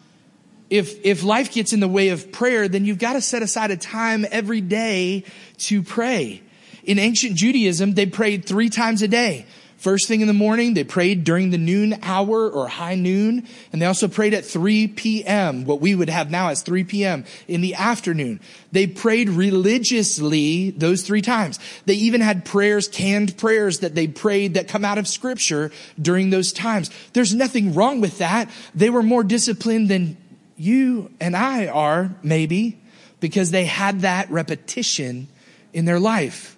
If, 0.69 1.05
if 1.05 1.23
life 1.23 1.53
gets 1.53 1.73
in 1.73 1.81
the 1.81 1.89
way 1.89 2.09
of 2.09 2.33
prayer, 2.33 2.67
then 2.67 2.85
you've 2.85 2.99
got 2.99 3.13
to 3.13 3.21
set 3.21 3.43
aside 3.43 3.71
a 3.71 3.77
time 3.77 4.27
every 4.31 4.61
day 4.61 5.25
to 5.59 5.83
pray. 5.83 6.43
In 6.83 6.99
ancient 6.99 7.37
Judaism, 7.37 7.95
they 7.95 8.07
prayed 8.07 8.45
three 8.45 8.69
times 8.69 9.03
a 9.03 9.09
day. 9.09 9.47
First 9.77 10.09
thing 10.09 10.23
in 10.23 10.27
the 10.27 10.33
morning, 10.33 10.73
they 10.73 10.85
prayed 10.85 11.25
during 11.25 11.51
the 11.51 11.59
noon 11.59 11.99
hour 12.03 12.49
or 12.49 12.67
high 12.67 12.95
noon. 12.95 13.47
And 13.73 13.81
they 13.81 13.87
also 13.87 14.09
prayed 14.09 14.33
at 14.33 14.45
3 14.45 14.89
p.m., 14.89 15.65
what 15.65 15.81
we 15.81 15.95
would 15.95 16.09
have 16.09 16.31
now 16.31 16.49
as 16.49 16.63
3 16.63 16.85
p.m. 16.85 17.25
in 17.47 17.61
the 17.61 17.75
afternoon. 17.75 18.41
They 18.73 18.87
prayed 18.87 19.29
religiously 19.29 20.71
those 20.71 21.03
three 21.03 21.21
times. 21.21 21.59
They 21.85 21.95
even 21.95 22.23
had 22.23 22.45
prayers, 22.45 22.89
canned 22.89 23.37
prayers 23.37 23.81
that 23.81 23.95
they 23.95 24.07
prayed 24.07 24.55
that 24.55 24.67
come 24.67 24.85
out 24.85 24.99
of 24.99 25.07
scripture 25.07 25.71
during 26.01 26.31
those 26.31 26.53
times. 26.53 26.91
There's 27.13 27.35
nothing 27.35 27.75
wrong 27.75 28.01
with 28.01 28.19
that. 28.19 28.51
They 28.75 28.89
were 28.89 29.03
more 29.03 29.25
disciplined 29.25 29.91
than 29.91 30.17
you 30.57 31.11
and 31.21 31.37
I 31.37 31.67
are, 31.67 32.15
maybe, 32.23 32.81
because 33.21 33.51
they 33.51 33.67
had 33.67 34.01
that 34.01 34.31
repetition 34.31 35.29
in 35.75 35.85
their 35.85 36.01
life. 36.01 36.56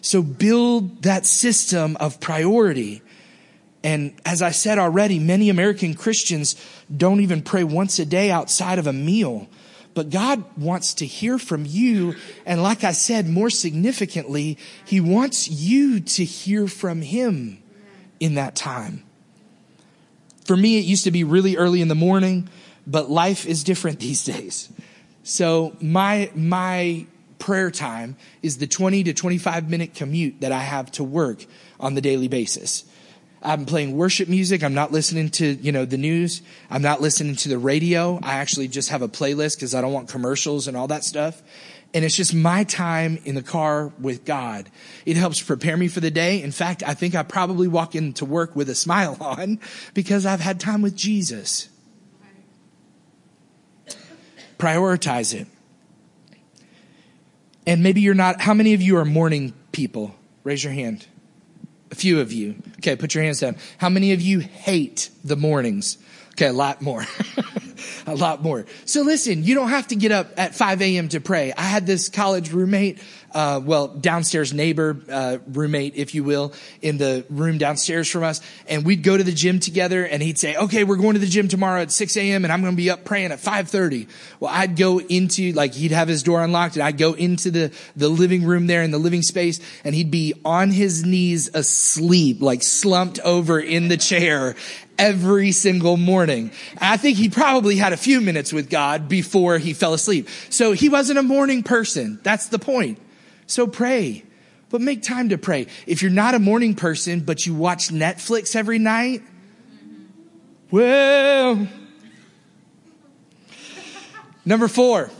So 0.00 0.22
build 0.22 1.02
that 1.02 1.26
system 1.26 1.96
of 1.98 2.20
priority. 2.20 3.02
And 3.82 4.14
as 4.24 4.42
I 4.42 4.50
said 4.50 4.78
already, 4.78 5.18
many 5.18 5.50
American 5.50 5.94
Christians 5.94 6.56
don't 6.94 7.20
even 7.20 7.42
pray 7.42 7.64
once 7.64 7.98
a 7.98 8.06
day 8.06 8.30
outside 8.30 8.78
of 8.78 8.86
a 8.86 8.92
meal. 8.92 9.48
But 9.94 10.10
God 10.10 10.44
wants 10.56 10.94
to 10.94 11.06
hear 11.06 11.38
from 11.38 11.64
you. 11.66 12.14
And 12.46 12.62
like 12.62 12.84
I 12.84 12.92
said, 12.92 13.28
more 13.28 13.50
significantly, 13.50 14.58
He 14.84 15.00
wants 15.00 15.48
you 15.48 16.00
to 16.00 16.24
hear 16.24 16.68
from 16.68 17.02
Him 17.02 17.62
in 18.20 18.34
that 18.34 18.54
time. 18.54 19.02
For 20.44 20.56
me, 20.56 20.78
it 20.78 20.84
used 20.84 21.04
to 21.04 21.10
be 21.10 21.24
really 21.24 21.56
early 21.56 21.80
in 21.80 21.88
the 21.88 21.94
morning, 21.94 22.48
but 22.86 23.10
life 23.10 23.46
is 23.46 23.64
different 23.64 24.00
these 24.00 24.24
days. 24.24 24.68
So 25.22 25.76
my, 25.80 26.30
my 26.34 27.06
prayer 27.40 27.70
time 27.70 28.16
is 28.42 28.58
the 28.58 28.66
20 28.66 29.04
to 29.04 29.12
25 29.12 29.68
minute 29.68 29.94
commute 29.94 30.40
that 30.42 30.52
I 30.52 30.60
have 30.60 30.92
to 30.92 31.04
work 31.04 31.44
on 31.80 31.94
the 31.94 32.00
daily 32.00 32.28
basis. 32.28 32.84
I'm 33.42 33.64
playing 33.64 33.96
worship 33.96 34.28
music. 34.28 34.62
I'm 34.62 34.74
not 34.74 34.92
listening 34.92 35.30
to, 35.30 35.46
you 35.46 35.72
know, 35.72 35.86
the 35.86 35.96
news. 35.96 36.42
I'm 36.68 36.82
not 36.82 37.00
listening 37.00 37.36
to 37.36 37.48
the 37.48 37.58
radio. 37.58 38.20
I 38.22 38.34
actually 38.34 38.68
just 38.68 38.90
have 38.90 39.00
a 39.00 39.08
playlist 39.08 39.56
because 39.56 39.74
I 39.74 39.80
don't 39.80 39.94
want 39.94 40.08
commercials 40.08 40.68
and 40.68 40.76
all 40.76 40.88
that 40.88 41.04
stuff. 41.04 41.42
And 41.92 42.04
it's 42.04 42.14
just 42.14 42.34
my 42.34 42.64
time 42.64 43.18
in 43.24 43.34
the 43.34 43.42
car 43.42 43.92
with 43.98 44.24
God. 44.24 44.70
It 45.06 45.16
helps 45.16 45.42
prepare 45.42 45.76
me 45.76 45.88
for 45.88 46.00
the 46.00 46.10
day. 46.10 46.42
In 46.42 46.52
fact, 46.52 46.82
I 46.86 46.94
think 46.94 47.14
I 47.14 47.22
probably 47.22 47.66
walk 47.66 47.94
into 47.94 48.24
work 48.24 48.54
with 48.54 48.68
a 48.68 48.74
smile 48.74 49.16
on 49.20 49.58
because 49.94 50.26
I've 50.26 50.40
had 50.40 50.60
time 50.60 50.82
with 50.82 50.94
Jesus. 50.94 51.68
Prioritize 54.58 55.34
it. 55.34 55.46
And 57.66 57.82
maybe 57.82 58.00
you're 58.00 58.14
not, 58.14 58.40
how 58.40 58.54
many 58.54 58.74
of 58.74 58.82
you 58.82 58.96
are 58.96 59.04
morning 59.04 59.52
people? 59.72 60.14
Raise 60.44 60.64
your 60.64 60.72
hand. 60.72 61.06
A 61.90 61.94
few 61.94 62.20
of 62.20 62.32
you. 62.32 62.54
Okay, 62.78 62.96
put 62.96 63.14
your 63.14 63.24
hands 63.24 63.40
down. 63.40 63.56
How 63.78 63.88
many 63.88 64.12
of 64.12 64.20
you 64.20 64.40
hate 64.40 65.10
the 65.24 65.36
mornings? 65.36 65.98
Okay, 66.32 66.46
a 66.46 66.52
lot 66.52 66.80
more. 66.80 67.04
a 68.06 68.14
lot 68.14 68.42
more. 68.42 68.66
So 68.84 69.02
listen, 69.02 69.44
you 69.44 69.54
don't 69.54 69.70
have 69.70 69.88
to 69.88 69.96
get 69.96 70.12
up 70.12 70.32
at 70.36 70.54
5 70.54 70.82
a.m. 70.82 71.08
to 71.10 71.20
pray. 71.20 71.52
I 71.56 71.62
had 71.62 71.86
this 71.86 72.08
college 72.08 72.52
roommate 72.52 73.00
uh, 73.32 73.60
well, 73.64 73.88
downstairs 73.88 74.52
neighbor, 74.52 74.96
uh, 75.08 75.38
roommate, 75.46 75.94
if 75.96 76.14
you 76.14 76.24
will, 76.24 76.52
in 76.82 76.98
the 76.98 77.24
room 77.30 77.58
downstairs 77.58 78.08
from 78.08 78.24
us. 78.24 78.40
And 78.68 78.84
we'd 78.84 79.02
go 79.02 79.16
to 79.16 79.22
the 79.22 79.32
gym 79.32 79.60
together 79.60 80.04
and 80.04 80.22
he'd 80.22 80.38
say, 80.38 80.56
okay, 80.56 80.84
we're 80.84 80.96
going 80.96 81.14
to 81.14 81.20
the 81.20 81.26
gym 81.26 81.48
tomorrow 81.48 81.82
at 81.82 81.92
6 81.92 82.16
a.m. 82.16 82.44
and 82.44 82.52
I'm 82.52 82.60
going 82.60 82.72
to 82.72 82.76
be 82.76 82.90
up 82.90 83.04
praying 83.04 83.32
at 83.32 83.38
5.30. 83.38 84.08
Well, 84.40 84.50
I'd 84.52 84.76
go 84.76 85.00
into, 85.00 85.52
like, 85.52 85.74
he'd 85.74 85.92
have 85.92 86.08
his 86.08 86.22
door 86.22 86.42
unlocked 86.42 86.76
and 86.76 86.82
I'd 86.82 86.98
go 86.98 87.12
into 87.14 87.50
the, 87.50 87.72
the 87.96 88.08
living 88.08 88.44
room 88.44 88.66
there 88.66 88.82
in 88.82 88.90
the 88.90 88.98
living 88.98 89.22
space 89.22 89.60
and 89.84 89.94
he'd 89.94 90.10
be 90.10 90.34
on 90.44 90.70
his 90.70 91.04
knees 91.04 91.50
asleep, 91.54 92.40
like 92.40 92.62
slumped 92.62 93.20
over 93.20 93.60
in 93.60 93.88
the 93.88 93.96
chair 93.96 94.56
every 95.00 95.50
single 95.50 95.96
morning. 95.96 96.52
I 96.78 96.98
think 96.98 97.16
he 97.16 97.30
probably 97.30 97.69
had 97.76 97.92
a 97.92 97.96
few 97.96 98.20
minutes 98.20 98.52
with 98.52 98.70
God 98.70 99.08
before 99.08 99.58
he 99.58 99.72
fell 99.72 99.94
asleep. 99.94 100.28
So 100.48 100.72
he 100.72 100.88
wasn't 100.88 101.18
a 101.18 101.22
morning 101.22 101.62
person. 101.62 102.20
That's 102.22 102.48
the 102.48 102.58
point. 102.58 102.98
So 103.46 103.66
pray, 103.66 104.24
but 104.68 104.80
make 104.80 105.02
time 105.02 105.30
to 105.30 105.38
pray. 105.38 105.66
If 105.86 106.02
you're 106.02 106.10
not 106.10 106.34
a 106.34 106.38
morning 106.38 106.74
person, 106.74 107.20
but 107.20 107.46
you 107.46 107.54
watch 107.54 107.88
Netflix 107.88 108.54
every 108.54 108.78
night, 108.78 109.22
well, 110.70 111.66
number 114.44 114.68
four, 114.68 115.10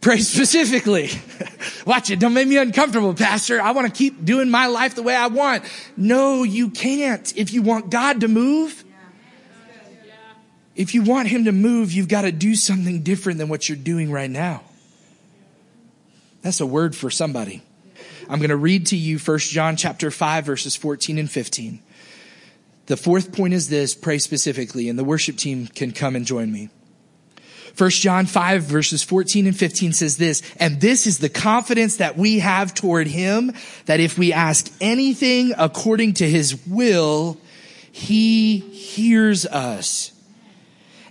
pray 0.00 0.18
specifically. 0.18 1.10
Watch 1.86 2.10
it. 2.10 2.20
Don't 2.20 2.32
make 2.32 2.46
me 2.46 2.56
uncomfortable, 2.56 3.14
pastor. 3.14 3.60
I 3.60 3.72
want 3.72 3.86
to 3.86 3.92
keep 3.92 4.24
doing 4.24 4.50
my 4.50 4.66
life 4.66 4.94
the 4.94 5.02
way 5.02 5.14
I 5.14 5.26
want. 5.26 5.64
No, 5.96 6.44
you 6.44 6.70
can't. 6.70 7.36
If 7.36 7.52
you 7.52 7.62
want 7.62 7.90
God 7.90 8.20
to 8.20 8.28
move, 8.28 8.84
if 10.76 10.94
you 10.94 11.02
want 11.02 11.28
him 11.28 11.46
to 11.46 11.52
move, 11.52 11.92
you've 11.92 12.08
got 12.08 12.22
to 12.22 12.32
do 12.32 12.54
something 12.54 13.02
different 13.02 13.38
than 13.38 13.48
what 13.48 13.68
you're 13.68 13.76
doing 13.76 14.12
right 14.12 14.30
now. 14.30 14.62
That's 16.42 16.60
a 16.60 16.66
word 16.66 16.94
for 16.94 17.10
somebody. 17.10 17.62
I'm 18.28 18.38
going 18.38 18.50
to 18.50 18.56
read 18.56 18.86
to 18.86 18.96
you 18.96 19.18
1 19.18 19.38
John 19.38 19.76
chapter 19.76 20.10
5 20.10 20.44
verses 20.44 20.76
14 20.76 21.18
and 21.18 21.30
15. 21.30 21.80
The 22.86 22.96
fourth 22.96 23.34
point 23.34 23.54
is 23.54 23.68
this, 23.68 23.94
pray 23.94 24.18
specifically, 24.18 24.88
and 24.88 24.98
the 24.98 25.04
worship 25.04 25.36
team 25.36 25.66
can 25.66 25.92
come 25.92 26.14
and 26.14 26.24
join 26.24 26.52
me. 26.52 26.68
1 27.76 27.90
John 27.90 28.26
5 28.26 28.62
verses 28.62 29.02
14 29.02 29.46
and 29.46 29.56
15 29.56 29.92
says 29.92 30.18
this, 30.18 30.42
and 30.58 30.80
this 30.80 31.06
is 31.06 31.18
the 31.18 31.28
confidence 31.28 31.96
that 31.96 32.16
we 32.16 32.38
have 32.38 32.74
toward 32.74 33.06
him, 33.06 33.52
that 33.86 34.00
if 34.00 34.16
we 34.16 34.32
ask 34.32 34.70
anything 34.80 35.52
according 35.58 36.14
to 36.14 36.28
his 36.28 36.66
will, 36.66 37.38
he 37.92 38.58
hears 38.58 39.46
us. 39.46 40.12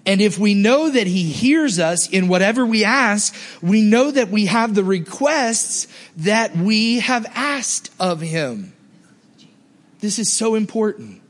And 0.05 0.21
if 0.21 0.37
we 0.37 0.53
know 0.53 0.89
that 0.89 1.07
he 1.07 1.23
hears 1.23 1.79
us 1.79 2.07
in 2.09 2.27
whatever 2.27 2.65
we 2.65 2.83
ask, 2.83 3.35
we 3.61 3.81
know 3.81 4.11
that 4.11 4.29
we 4.29 4.45
have 4.45 4.75
the 4.75 4.83
requests 4.83 5.87
that 6.17 6.55
we 6.55 6.99
have 6.99 7.25
asked 7.33 7.89
of 7.99 8.21
him. 8.21 8.73
This 9.99 10.19
is 10.19 10.31
so 10.31 10.53
important. 10.53 11.21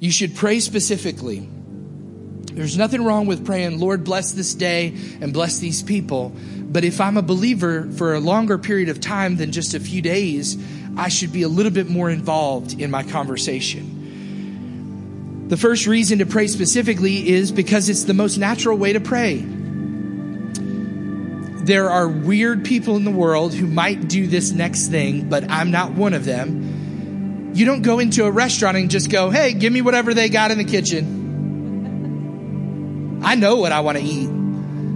You 0.00 0.10
should 0.10 0.34
pray 0.34 0.58
specifically. 0.60 1.48
There's 2.52 2.76
nothing 2.76 3.04
wrong 3.04 3.26
with 3.26 3.44
praying, 3.44 3.78
Lord, 3.78 4.02
bless 4.02 4.32
this 4.32 4.54
day 4.54 4.96
and 5.20 5.32
bless 5.32 5.58
these 5.58 5.82
people. 5.82 6.34
But 6.56 6.84
if 6.84 7.00
I'm 7.00 7.16
a 7.16 7.22
believer 7.22 7.88
for 7.92 8.14
a 8.14 8.20
longer 8.20 8.58
period 8.58 8.88
of 8.88 9.00
time 9.00 9.36
than 9.36 9.52
just 9.52 9.74
a 9.74 9.80
few 9.80 10.02
days, 10.02 10.56
I 10.96 11.08
should 11.08 11.32
be 11.32 11.42
a 11.42 11.48
little 11.48 11.72
bit 11.72 11.88
more 11.88 12.10
involved 12.10 12.80
in 12.80 12.90
my 12.90 13.02
conversation. 13.02 13.95
The 15.48 15.56
first 15.56 15.86
reason 15.86 16.18
to 16.18 16.26
pray 16.26 16.48
specifically 16.48 17.28
is 17.28 17.52
because 17.52 17.88
it's 17.88 18.02
the 18.02 18.14
most 18.14 18.36
natural 18.36 18.76
way 18.76 18.92
to 18.94 19.00
pray. 19.00 19.44
There 21.66 21.88
are 21.88 22.08
weird 22.08 22.64
people 22.64 22.96
in 22.96 23.04
the 23.04 23.12
world 23.12 23.54
who 23.54 23.68
might 23.68 24.08
do 24.08 24.26
this 24.26 24.50
next 24.50 24.88
thing, 24.88 25.28
but 25.28 25.48
I'm 25.48 25.70
not 25.70 25.92
one 25.92 26.14
of 26.14 26.24
them. 26.24 27.52
You 27.54 27.64
don't 27.64 27.82
go 27.82 28.00
into 28.00 28.24
a 28.24 28.30
restaurant 28.30 28.76
and 28.76 28.90
just 28.90 29.08
go, 29.08 29.30
hey, 29.30 29.52
give 29.52 29.72
me 29.72 29.82
whatever 29.82 30.14
they 30.14 30.28
got 30.28 30.50
in 30.50 30.58
the 30.58 30.64
kitchen. 30.64 31.22
I 33.24 33.36
know 33.36 33.54
what 33.56 33.70
I 33.70 33.80
want 33.80 33.98
to 33.98 34.04
eat. 34.04 34.28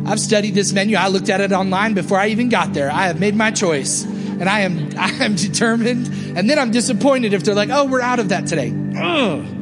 I've 0.04 0.18
studied 0.18 0.56
this 0.56 0.72
menu. 0.72 0.96
I 0.96 1.06
looked 1.08 1.28
at 1.28 1.40
it 1.40 1.52
online 1.52 1.94
before 1.94 2.18
I 2.18 2.28
even 2.28 2.48
got 2.48 2.72
there. 2.72 2.90
I 2.90 3.06
have 3.06 3.20
made 3.20 3.36
my 3.36 3.52
choice 3.52 4.02
and 4.04 4.48
I 4.48 4.60
am, 4.60 4.90
I 4.98 5.10
am 5.24 5.36
determined. 5.36 6.08
And 6.36 6.50
then 6.50 6.58
I'm 6.58 6.72
disappointed 6.72 7.34
if 7.34 7.44
they're 7.44 7.54
like, 7.54 7.70
oh, 7.70 7.84
we're 7.86 8.00
out 8.00 8.18
of 8.18 8.30
that 8.30 8.48
today. 8.48 8.74
Ugh. 8.96 9.59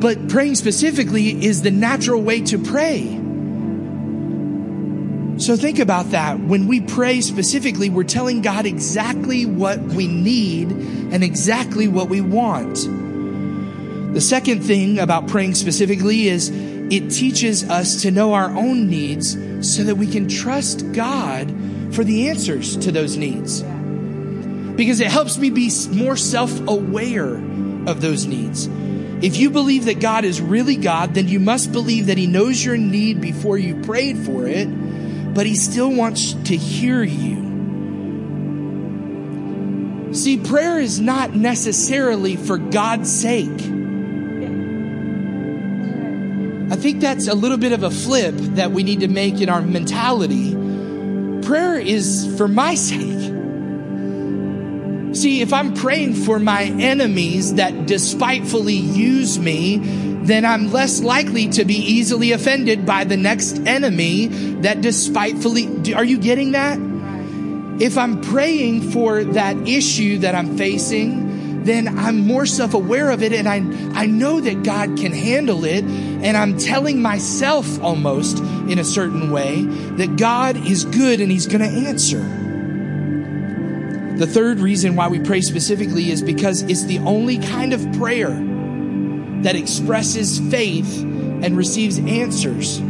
But 0.00 0.28
praying 0.28 0.54
specifically 0.54 1.44
is 1.44 1.60
the 1.60 1.70
natural 1.70 2.22
way 2.22 2.40
to 2.42 2.58
pray. 2.58 3.20
So 5.40 5.56
think 5.56 5.78
about 5.78 6.10
that. 6.10 6.40
When 6.40 6.66
we 6.68 6.80
pray 6.80 7.20
specifically, 7.20 7.90
we're 7.90 8.04
telling 8.04 8.42
God 8.42 8.66
exactly 8.66 9.46
what 9.46 9.78
we 9.80 10.06
need 10.06 10.70
and 10.70 11.22
exactly 11.22 11.86
what 11.86 12.08
we 12.08 12.20
want. 12.20 12.76
The 14.14 14.20
second 14.20 14.60
thing 14.62 14.98
about 14.98 15.28
praying 15.28 15.54
specifically 15.54 16.28
is 16.28 16.50
it 16.50 17.10
teaches 17.10 17.68
us 17.68 18.02
to 18.02 18.10
know 18.10 18.34
our 18.34 18.50
own 18.50 18.88
needs 18.88 19.32
so 19.60 19.84
that 19.84 19.96
we 19.96 20.06
can 20.06 20.28
trust 20.28 20.92
God 20.92 21.48
for 21.92 22.04
the 22.04 22.28
answers 22.28 22.76
to 22.78 22.90
those 22.90 23.16
needs. 23.16 23.62
Because 24.76 25.00
it 25.00 25.08
helps 25.08 25.38
me 25.38 25.50
be 25.50 25.70
more 25.92 26.16
self 26.16 26.58
aware 26.66 27.36
of 27.86 28.00
those 28.00 28.26
needs. 28.26 28.68
If 29.22 29.36
you 29.36 29.50
believe 29.50 29.84
that 29.84 30.00
God 30.00 30.24
is 30.24 30.40
really 30.40 30.76
God, 30.76 31.12
then 31.14 31.28
you 31.28 31.40
must 31.40 31.72
believe 31.72 32.06
that 32.06 32.16
He 32.16 32.26
knows 32.26 32.64
your 32.64 32.78
need 32.78 33.20
before 33.20 33.58
you 33.58 33.82
prayed 33.82 34.18
for 34.18 34.46
it, 34.46 34.66
but 35.34 35.44
He 35.44 35.56
still 35.56 35.92
wants 35.92 36.32
to 36.32 36.56
hear 36.56 37.02
you. 37.02 37.50
See, 40.12 40.38
prayer 40.38 40.80
is 40.80 41.00
not 41.00 41.34
necessarily 41.34 42.36
for 42.36 42.56
God's 42.56 43.12
sake. 43.12 43.60
I 46.70 46.76
think 46.76 47.00
that's 47.00 47.28
a 47.28 47.34
little 47.34 47.58
bit 47.58 47.72
of 47.72 47.82
a 47.82 47.90
flip 47.90 48.34
that 48.56 48.72
we 48.72 48.82
need 48.82 49.00
to 49.00 49.08
make 49.08 49.40
in 49.40 49.48
our 49.48 49.60
mentality. 49.60 50.52
Prayer 51.42 51.78
is 51.78 52.32
for 52.38 52.48
my 52.48 52.74
sake. 52.86 53.19
See, 55.12 55.40
if 55.40 55.52
I'm 55.52 55.74
praying 55.74 56.14
for 56.14 56.38
my 56.38 56.64
enemies 56.64 57.54
that 57.54 57.86
despitefully 57.86 58.74
use 58.74 59.38
me, 59.38 59.78
then 60.22 60.44
I'm 60.44 60.70
less 60.70 61.00
likely 61.00 61.48
to 61.50 61.64
be 61.64 61.74
easily 61.74 62.32
offended 62.32 62.86
by 62.86 63.04
the 63.04 63.16
next 63.16 63.58
enemy 63.66 64.26
that 64.60 64.80
despitefully. 64.80 65.94
Are 65.94 66.04
you 66.04 66.18
getting 66.18 66.52
that? 66.52 66.78
If 67.80 67.98
I'm 67.98 68.20
praying 68.20 68.90
for 68.90 69.24
that 69.24 69.56
issue 69.66 70.18
that 70.18 70.34
I'm 70.34 70.56
facing, 70.56 71.64
then 71.64 71.98
I'm 71.98 72.18
more 72.18 72.46
self 72.46 72.74
aware 72.74 73.10
of 73.10 73.22
it 73.22 73.32
and 73.32 73.48
I, 73.48 73.56
I 73.98 74.06
know 74.06 74.40
that 74.40 74.62
God 74.62 74.96
can 74.96 75.12
handle 75.12 75.64
it. 75.64 75.84
And 75.84 76.36
I'm 76.36 76.58
telling 76.58 77.02
myself 77.02 77.82
almost 77.82 78.38
in 78.38 78.78
a 78.78 78.84
certain 78.84 79.30
way 79.30 79.62
that 79.64 80.16
God 80.16 80.56
is 80.56 80.84
good 80.84 81.20
and 81.20 81.32
He's 81.32 81.46
going 81.46 81.60
to 81.60 81.88
answer. 81.88 82.49
The 84.20 84.26
third 84.26 84.60
reason 84.60 84.96
why 84.96 85.08
we 85.08 85.18
pray 85.18 85.40
specifically 85.40 86.10
is 86.10 86.20
because 86.20 86.60
it's 86.60 86.84
the 86.84 86.98
only 86.98 87.38
kind 87.38 87.72
of 87.72 87.80
prayer 87.94 88.28
that 88.28 89.56
expresses 89.56 90.38
faith 90.50 91.00
and 91.00 91.56
receives 91.56 91.98
answers. 91.98 92.80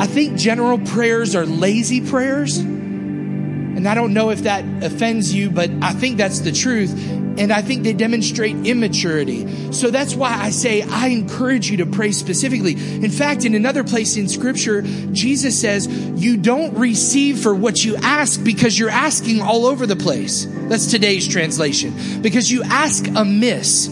I 0.00 0.06
think 0.06 0.38
general 0.38 0.78
prayers 0.78 1.34
are 1.34 1.46
lazy 1.46 2.00
prayers. 2.00 2.58
And 2.58 3.88
I 3.88 3.96
don't 3.96 4.14
know 4.14 4.30
if 4.30 4.44
that 4.44 4.64
offends 4.84 5.34
you, 5.34 5.50
but 5.50 5.68
I 5.82 5.92
think 5.92 6.16
that's 6.16 6.38
the 6.38 6.52
truth 6.52 6.92
and 7.38 7.52
I 7.52 7.62
think 7.62 7.84
they 7.84 7.92
demonstrate 7.92 8.56
immaturity. 8.66 9.72
So 9.72 9.90
that's 9.90 10.14
why 10.14 10.34
I 10.34 10.50
say 10.50 10.82
I 10.82 11.08
encourage 11.08 11.70
you 11.70 11.78
to 11.78 11.86
pray 11.86 12.12
specifically. 12.12 12.72
In 12.72 13.10
fact, 13.10 13.44
in 13.44 13.54
another 13.54 13.84
place 13.84 14.16
in 14.16 14.28
scripture, 14.28 14.82
Jesus 15.12 15.60
says, 15.60 15.86
you 15.86 16.36
don't 16.36 16.74
receive 16.74 17.38
for 17.38 17.54
what 17.54 17.84
you 17.84 17.96
ask 17.96 18.42
because 18.42 18.78
you're 18.78 18.90
asking 18.90 19.40
all 19.40 19.66
over 19.66 19.86
the 19.86 19.96
place. 19.96 20.46
That's 20.46 20.90
today's 20.90 21.28
translation. 21.28 22.20
Because 22.20 22.50
you 22.50 22.62
ask 22.64 23.06
amiss. 23.06 23.88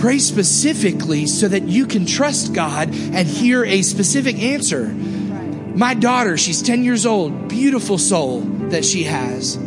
Pray 0.00 0.18
specifically 0.18 1.26
so 1.26 1.48
that 1.48 1.64
you 1.64 1.86
can 1.86 2.06
trust 2.06 2.54
God 2.54 2.88
and 2.88 3.26
hear 3.26 3.64
a 3.64 3.82
specific 3.82 4.38
answer. 4.38 4.86
My 4.88 5.94
daughter, 5.94 6.36
she's 6.36 6.62
10 6.62 6.84
years 6.84 7.04
old, 7.04 7.48
beautiful 7.48 7.98
soul 7.98 8.40
that 8.70 8.84
she 8.84 9.04
has. 9.04 9.58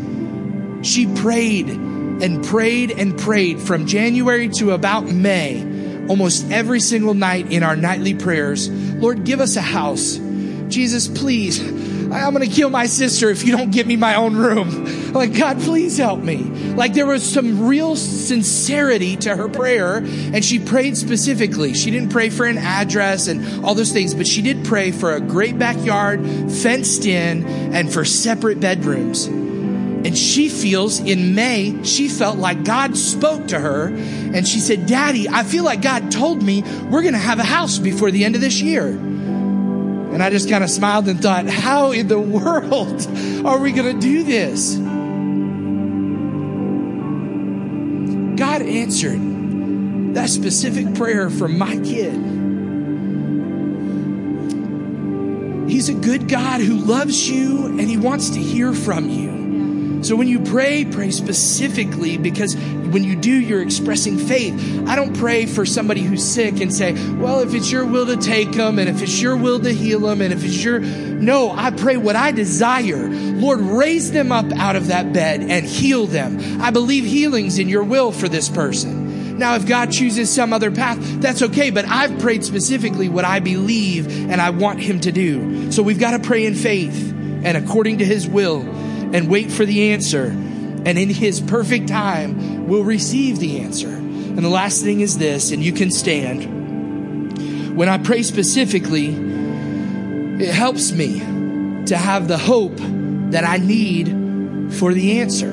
She 0.81 1.13
prayed 1.13 1.67
and 2.22 2.43
prayed 2.43 2.91
and 2.91 3.17
prayed 3.17 3.59
from 3.59 3.86
January 3.86 4.49
to 4.49 4.72
about 4.72 5.05
May, 5.05 5.61
almost 6.07 6.51
every 6.51 6.80
single 6.80 7.13
night 7.13 7.51
in 7.51 7.63
our 7.63 7.76
nightly 7.76 8.13
prayers. 8.13 8.70
Lord, 8.70 9.24
give 9.24 9.39
us 9.39 9.55
a 9.55 9.61
house. 9.61 10.17
Jesus, 10.70 11.07
please. 11.07 11.59
I'm 12.11 12.34
going 12.34 12.47
to 12.47 12.53
kill 12.53 12.70
my 12.70 12.88
sister 12.88 13.30
if 13.30 13.45
you 13.45 13.55
don't 13.55 13.72
give 13.72 13.86
me 13.86 13.95
my 13.95 14.15
own 14.15 14.36
room. 14.36 14.97
Like, 15.09 15.36
God, 15.36 15.59
please 15.61 15.97
help 15.97 16.20
me. 16.20 16.38
Like, 16.38 16.93
there 16.93 17.07
was 17.07 17.28
some 17.28 17.65
real 17.67 17.95
sincerity 17.95 19.15
to 19.17 19.36
her 19.36 19.49
prayer, 19.49 19.97
and 19.97 20.45
she 20.45 20.59
prayed 20.59 20.97
specifically. 20.97 21.74
She 21.74 21.89
didn't 21.89 22.09
pray 22.11 22.30
for 22.30 22.45
an 22.45 22.59
address 22.59 23.28
and 23.28 23.65
all 23.65 23.74
those 23.74 23.91
things, 23.91 24.13
but 24.13 24.28
she 24.28 24.43
did 24.43 24.63
pray 24.65 24.91
for 24.91 25.15
a 25.15 25.20
great 25.20 25.57
backyard, 25.57 26.22
fenced 26.51 27.07
in, 27.07 27.43
and 27.74 27.91
for 27.91 28.05
separate 28.05 28.59
bedrooms. 28.59 29.28
And 30.05 30.17
she 30.17 30.47
feels 30.47 30.99
in 30.99 31.35
May, 31.35 31.83
she 31.83 32.07
felt 32.07 32.37
like 32.37 32.63
God 32.63 32.95
spoke 32.95 33.49
to 33.49 33.59
her 33.59 33.87
and 33.87 34.47
she 34.47 34.59
said, 34.59 34.85
Daddy, 34.85 35.27
I 35.27 35.43
feel 35.43 35.65
like 35.65 35.81
God 35.81 36.09
told 36.09 36.41
me 36.41 36.61
we're 36.89 37.01
going 37.01 37.13
to 37.13 37.19
have 37.19 37.39
a 37.39 37.43
house 37.43 37.79
before 37.79 38.09
the 38.09 38.23
end 38.23 38.35
of 38.35 38.41
this 38.41 38.61
year. 38.61 38.87
And 38.87 40.23
I 40.23 40.29
just 40.29 40.49
kind 40.49 40.63
of 40.63 40.69
smiled 40.69 41.07
and 41.09 41.21
thought, 41.21 41.47
how 41.47 41.91
in 41.91 42.07
the 42.07 42.19
world 42.19 43.07
are 43.45 43.59
we 43.59 43.73
going 43.73 43.93
to 43.93 44.01
do 44.01 44.23
this? 44.23 44.75
God 48.39 48.61
answered 48.61 50.15
that 50.15 50.29
specific 50.29 50.95
prayer 50.95 51.29
for 51.29 51.49
my 51.49 51.75
kid. 51.75 52.13
He's 55.69 55.89
a 55.89 55.93
good 55.93 56.27
God 56.27 56.61
who 56.61 56.75
loves 56.75 57.29
you 57.29 57.67
and 57.67 57.81
he 57.81 57.97
wants 57.97 58.31
to 58.31 58.39
hear 58.39 58.73
from 58.73 59.09
you. 59.09 59.28
So 60.01 60.15
when 60.15 60.27
you 60.27 60.39
pray, 60.39 60.85
pray 60.85 61.11
specifically 61.11 62.17
because 62.17 62.55
when 62.55 63.03
you 63.03 63.15
do, 63.15 63.31
you're 63.31 63.61
expressing 63.61 64.17
faith. 64.17 64.87
I 64.87 64.95
don't 64.95 65.15
pray 65.15 65.45
for 65.45 65.65
somebody 65.65 66.01
who's 66.01 66.23
sick 66.23 66.61
and 66.61 66.73
say, 66.73 66.93
well, 67.15 67.41
if 67.41 67.53
it's 67.53 67.71
your 67.71 67.85
will 67.85 68.05
to 68.07 68.17
take 68.17 68.53
them 68.53 68.79
and 68.79 68.89
if 68.89 69.01
it's 69.01 69.21
your 69.21 69.35
will 69.35 69.59
to 69.59 69.73
heal 69.73 69.99
them 69.99 70.21
and 70.21 70.33
if 70.33 70.43
it's 70.43 70.63
your, 70.63 70.79
no, 70.79 71.51
I 71.51 71.71
pray 71.71 71.97
what 71.97 72.15
I 72.15 72.31
desire. 72.31 73.09
Lord, 73.09 73.59
raise 73.59 74.11
them 74.11 74.31
up 74.31 74.51
out 74.53 74.75
of 74.75 74.87
that 74.87 75.11
bed 75.13 75.41
and 75.41 75.65
heal 75.65 76.07
them. 76.07 76.61
I 76.61 76.71
believe 76.71 77.03
healing's 77.03 77.59
in 77.59 77.67
your 77.67 77.83
will 77.83 78.11
for 78.11 78.29
this 78.29 78.49
person. 78.49 79.37
Now, 79.37 79.55
if 79.55 79.65
God 79.65 79.91
chooses 79.91 80.33
some 80.33 80.51
other 80.51 80.69
path, 80.69 80.97
that's 81.21 81.41
okay, 81.41 81.69
but 81.69 81.85
I've 81.85 82.19
prayed 82.19 82.43
specifically 82.43 83.07
what 83.07 83.23
I 83.23 83.39
believe 83.39 84.29
and 84.29 84.41
I 84.41 84.49
want 84.49 84.81
Him 84.81 84.99
to 85.01 85.11
do. 85.13 85.71
So 85.71 85.81
we've 85.81 85.99
got 85.99 86.11
to 86.11 86.19
pray 86.19 86.45
in 86.45 86.55
faith 86.55 87.13
and 87.43 87.55
according 87.55 87.99
to 87.99 88.05
His 88.05 88.27
will 88.27 88.63
and 89.14 89.30
wait 89.30 89.51
for 89.51 89.66
the 89.66 89.91
answer. 89.91 90.26
And 90.26 90.97
in 90.97 91.10
His 91.10 91.41
perfect 91.41 91.88
time, 91.88 92.68
we'll 92.68 92.84
receive 92.84 93.39
the 93.39 93.60
answer. 93.60 93.89
And 93.89 94.39
the 94.39 94.49
last 94.49 94.84
thing 94.84 95.01
is 95.01 95.18
this, 95.18 95.51
and 95.51 95.64
you 95.64 95.74
can 95.74 95.91
stand. 95.91 97.76
When 97.76 97.89
I 97.89 97.97
pray 97.97 98.24
specifically, 98.24 99.07
it 99.07 100.53
helps 100.53 100.91
me 100.91 101.20
to 101.86 101.97
have 101.97 102.28
the 102.28 102.38
hope 102.38 102.78
that 103.32 103.43
I 103.43 103.57
need 103.57 104.74
for 104.74 104.93
the 104.93 105.20
answer. 105.20 105.51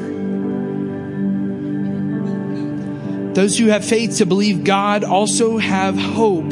Those 3.35 3.59
who 3.59 3.67
have 3.67 3.85
faith 3.85 4.19
to 4.19 4.27
believe 4.27 4.65
God 4.65 5.05
also 5.05 5.59
have 5.59 5.97
hope 5.97 6.49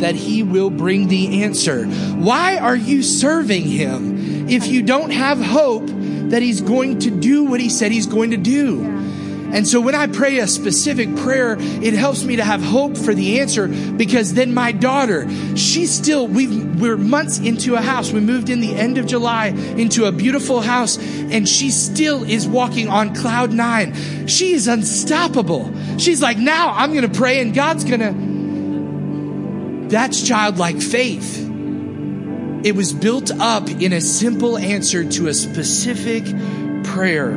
that 0.00 0.14
He 0.14 0.42
will 0.42 0.70
bring 0.70 1.08
the 1.08 1.42
answer. 1.42 1.84
Why 1.86 2.56
are 2.58 2.76
you 2.76 3.02
serving 3.02 3.64
Him 3.64 4.48
if 4.48 4.66
you 4.66 4.82
don't 4.82 5.10
have 5.10 5.40
hope 5.40 5.88
that 6.32 6.42
He's 6.42 6.60
going 6.60 6.98
to 7.00 7.10
do 7.10 7.44
what 7.44 7.60
He 7.60 7.68
said 7.68 7.92
He's 7.92 8.06
going 8.06 8.32
to 8.32 8.36
do? 8.36 8.82
And 9.52 9.68
so 9.68 9.82
when 9.82 9.94
I 9.94 10.06
pray 10.06 10.38
a 10.38 10.46
specific 10.46 11.14
prayer, 11.16 11.56
it 11.58 11.92
helps 11.92 12.24
me 12.24 12.36
to 12.36 12.44
have 12.44 12.62
hope 12.62 12.96
for 12.96 13.12
the 13.12 13.40
answer 13.40 13.68
because 13.68 14.32
then 14.32 14.54
my 14.54 14.72
daughter, 14.72 15.28
she's 15.56 15.92
still, 15.92 16.26
we 16.26 16.48
we're 16.64 16.96
months 16.96 17.38
into 17.38 17.74
a 17.74 17.82
house. 17.82 18.12
We 18.12 18.20
moved 18.20 18.48
in 18.48 18.60
the 18.60 18.74
end 18.74 18.96
of 18.96 19.04
July 19.04 19.48
into 19.48 20.06
a 20.06 20.12
beautiful 20.12 20.62
house 20.62 20.96
and 20.96 21.46
she 21.46 21.70
still 21.70 22.24
is 22.24 22.48
walking 22.48 22.88
on 22.88 23.14
cloud 23.14 23.52
nine. 23.52 24.26
She 24.26 24.54
is 24.54 24.68
unstoppable. 24.68 25.70
She's 25.98 26.22
like, 26.22 26.38
now 26.38 26.70
I'm 26.70 26.94
going 26.94 27.06
to 27.08 27.18
pray 27.18 27.42
and 27.42 27.52
God's 27.52 27.84
going 27.84 28.00
to, 28.00 29.88
that's 29.90 30.26
childlike 30.26 30.80
faith. 30.80 31.51
It 32.64 32.76
was 32.76 32.92
built 32.92 33.32
up 33.32 33.68
in 33.68 33.92
a 33.92 34.00
simple 34.00 34.56
answer 34.56 35.04
to 35.04 35.26
a 35.26 35.34
specific 35.34 36.24
prayer. 36.84 37.32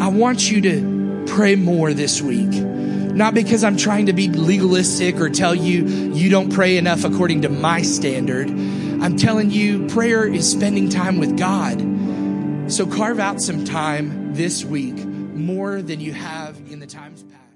I 0.00 0.08
want 0.08 0.48
you 0.48 0.60
to 0.60 1.24
pray 1.26 1.56
more 1.56 1.92
this 1.92 2.22
week. 2.22 2.50
Not 2.50 3.34
because 3.34 3.64
I'm 3.64 3.76
trying 3.76 4.06
to 4.06 4.12
be 4.12 4.28
legalistic 4.28 5.16
or 5.16 5.28
tell 5.28 5.56
you 5.56 5.84
you 6.14 6.30
don't 6.30 6.52
pray 6.52 6.76
enough 6.76 7.04
according 7.04 7.42
to 7.42 7.48
my 7.48 7.82
standard. 7.82 8.48
I'm 8.48 9.16
telling 9.16 9.50
you, 9.50 9.88
prayer 9.88 10.24
is 10.24 10.48
spending 10.48 10.88
time 10.88 11.18
with 11.18 11.36
God. 11.36 11.80
So 12.70 12.86
carve 12.86 13.18
out 13.18 13.40
some 13.40 13.64
time 13.64 14.34
this 14.34 14.64
week 14.64 15.04
more 15.04 15.82
than 15.82 16.00
you 16.00 16.12
have 16.12 16.56
in 16.70 16.78
the 16.78 16.86
times 16.86 17.24
past. 17.24 17.49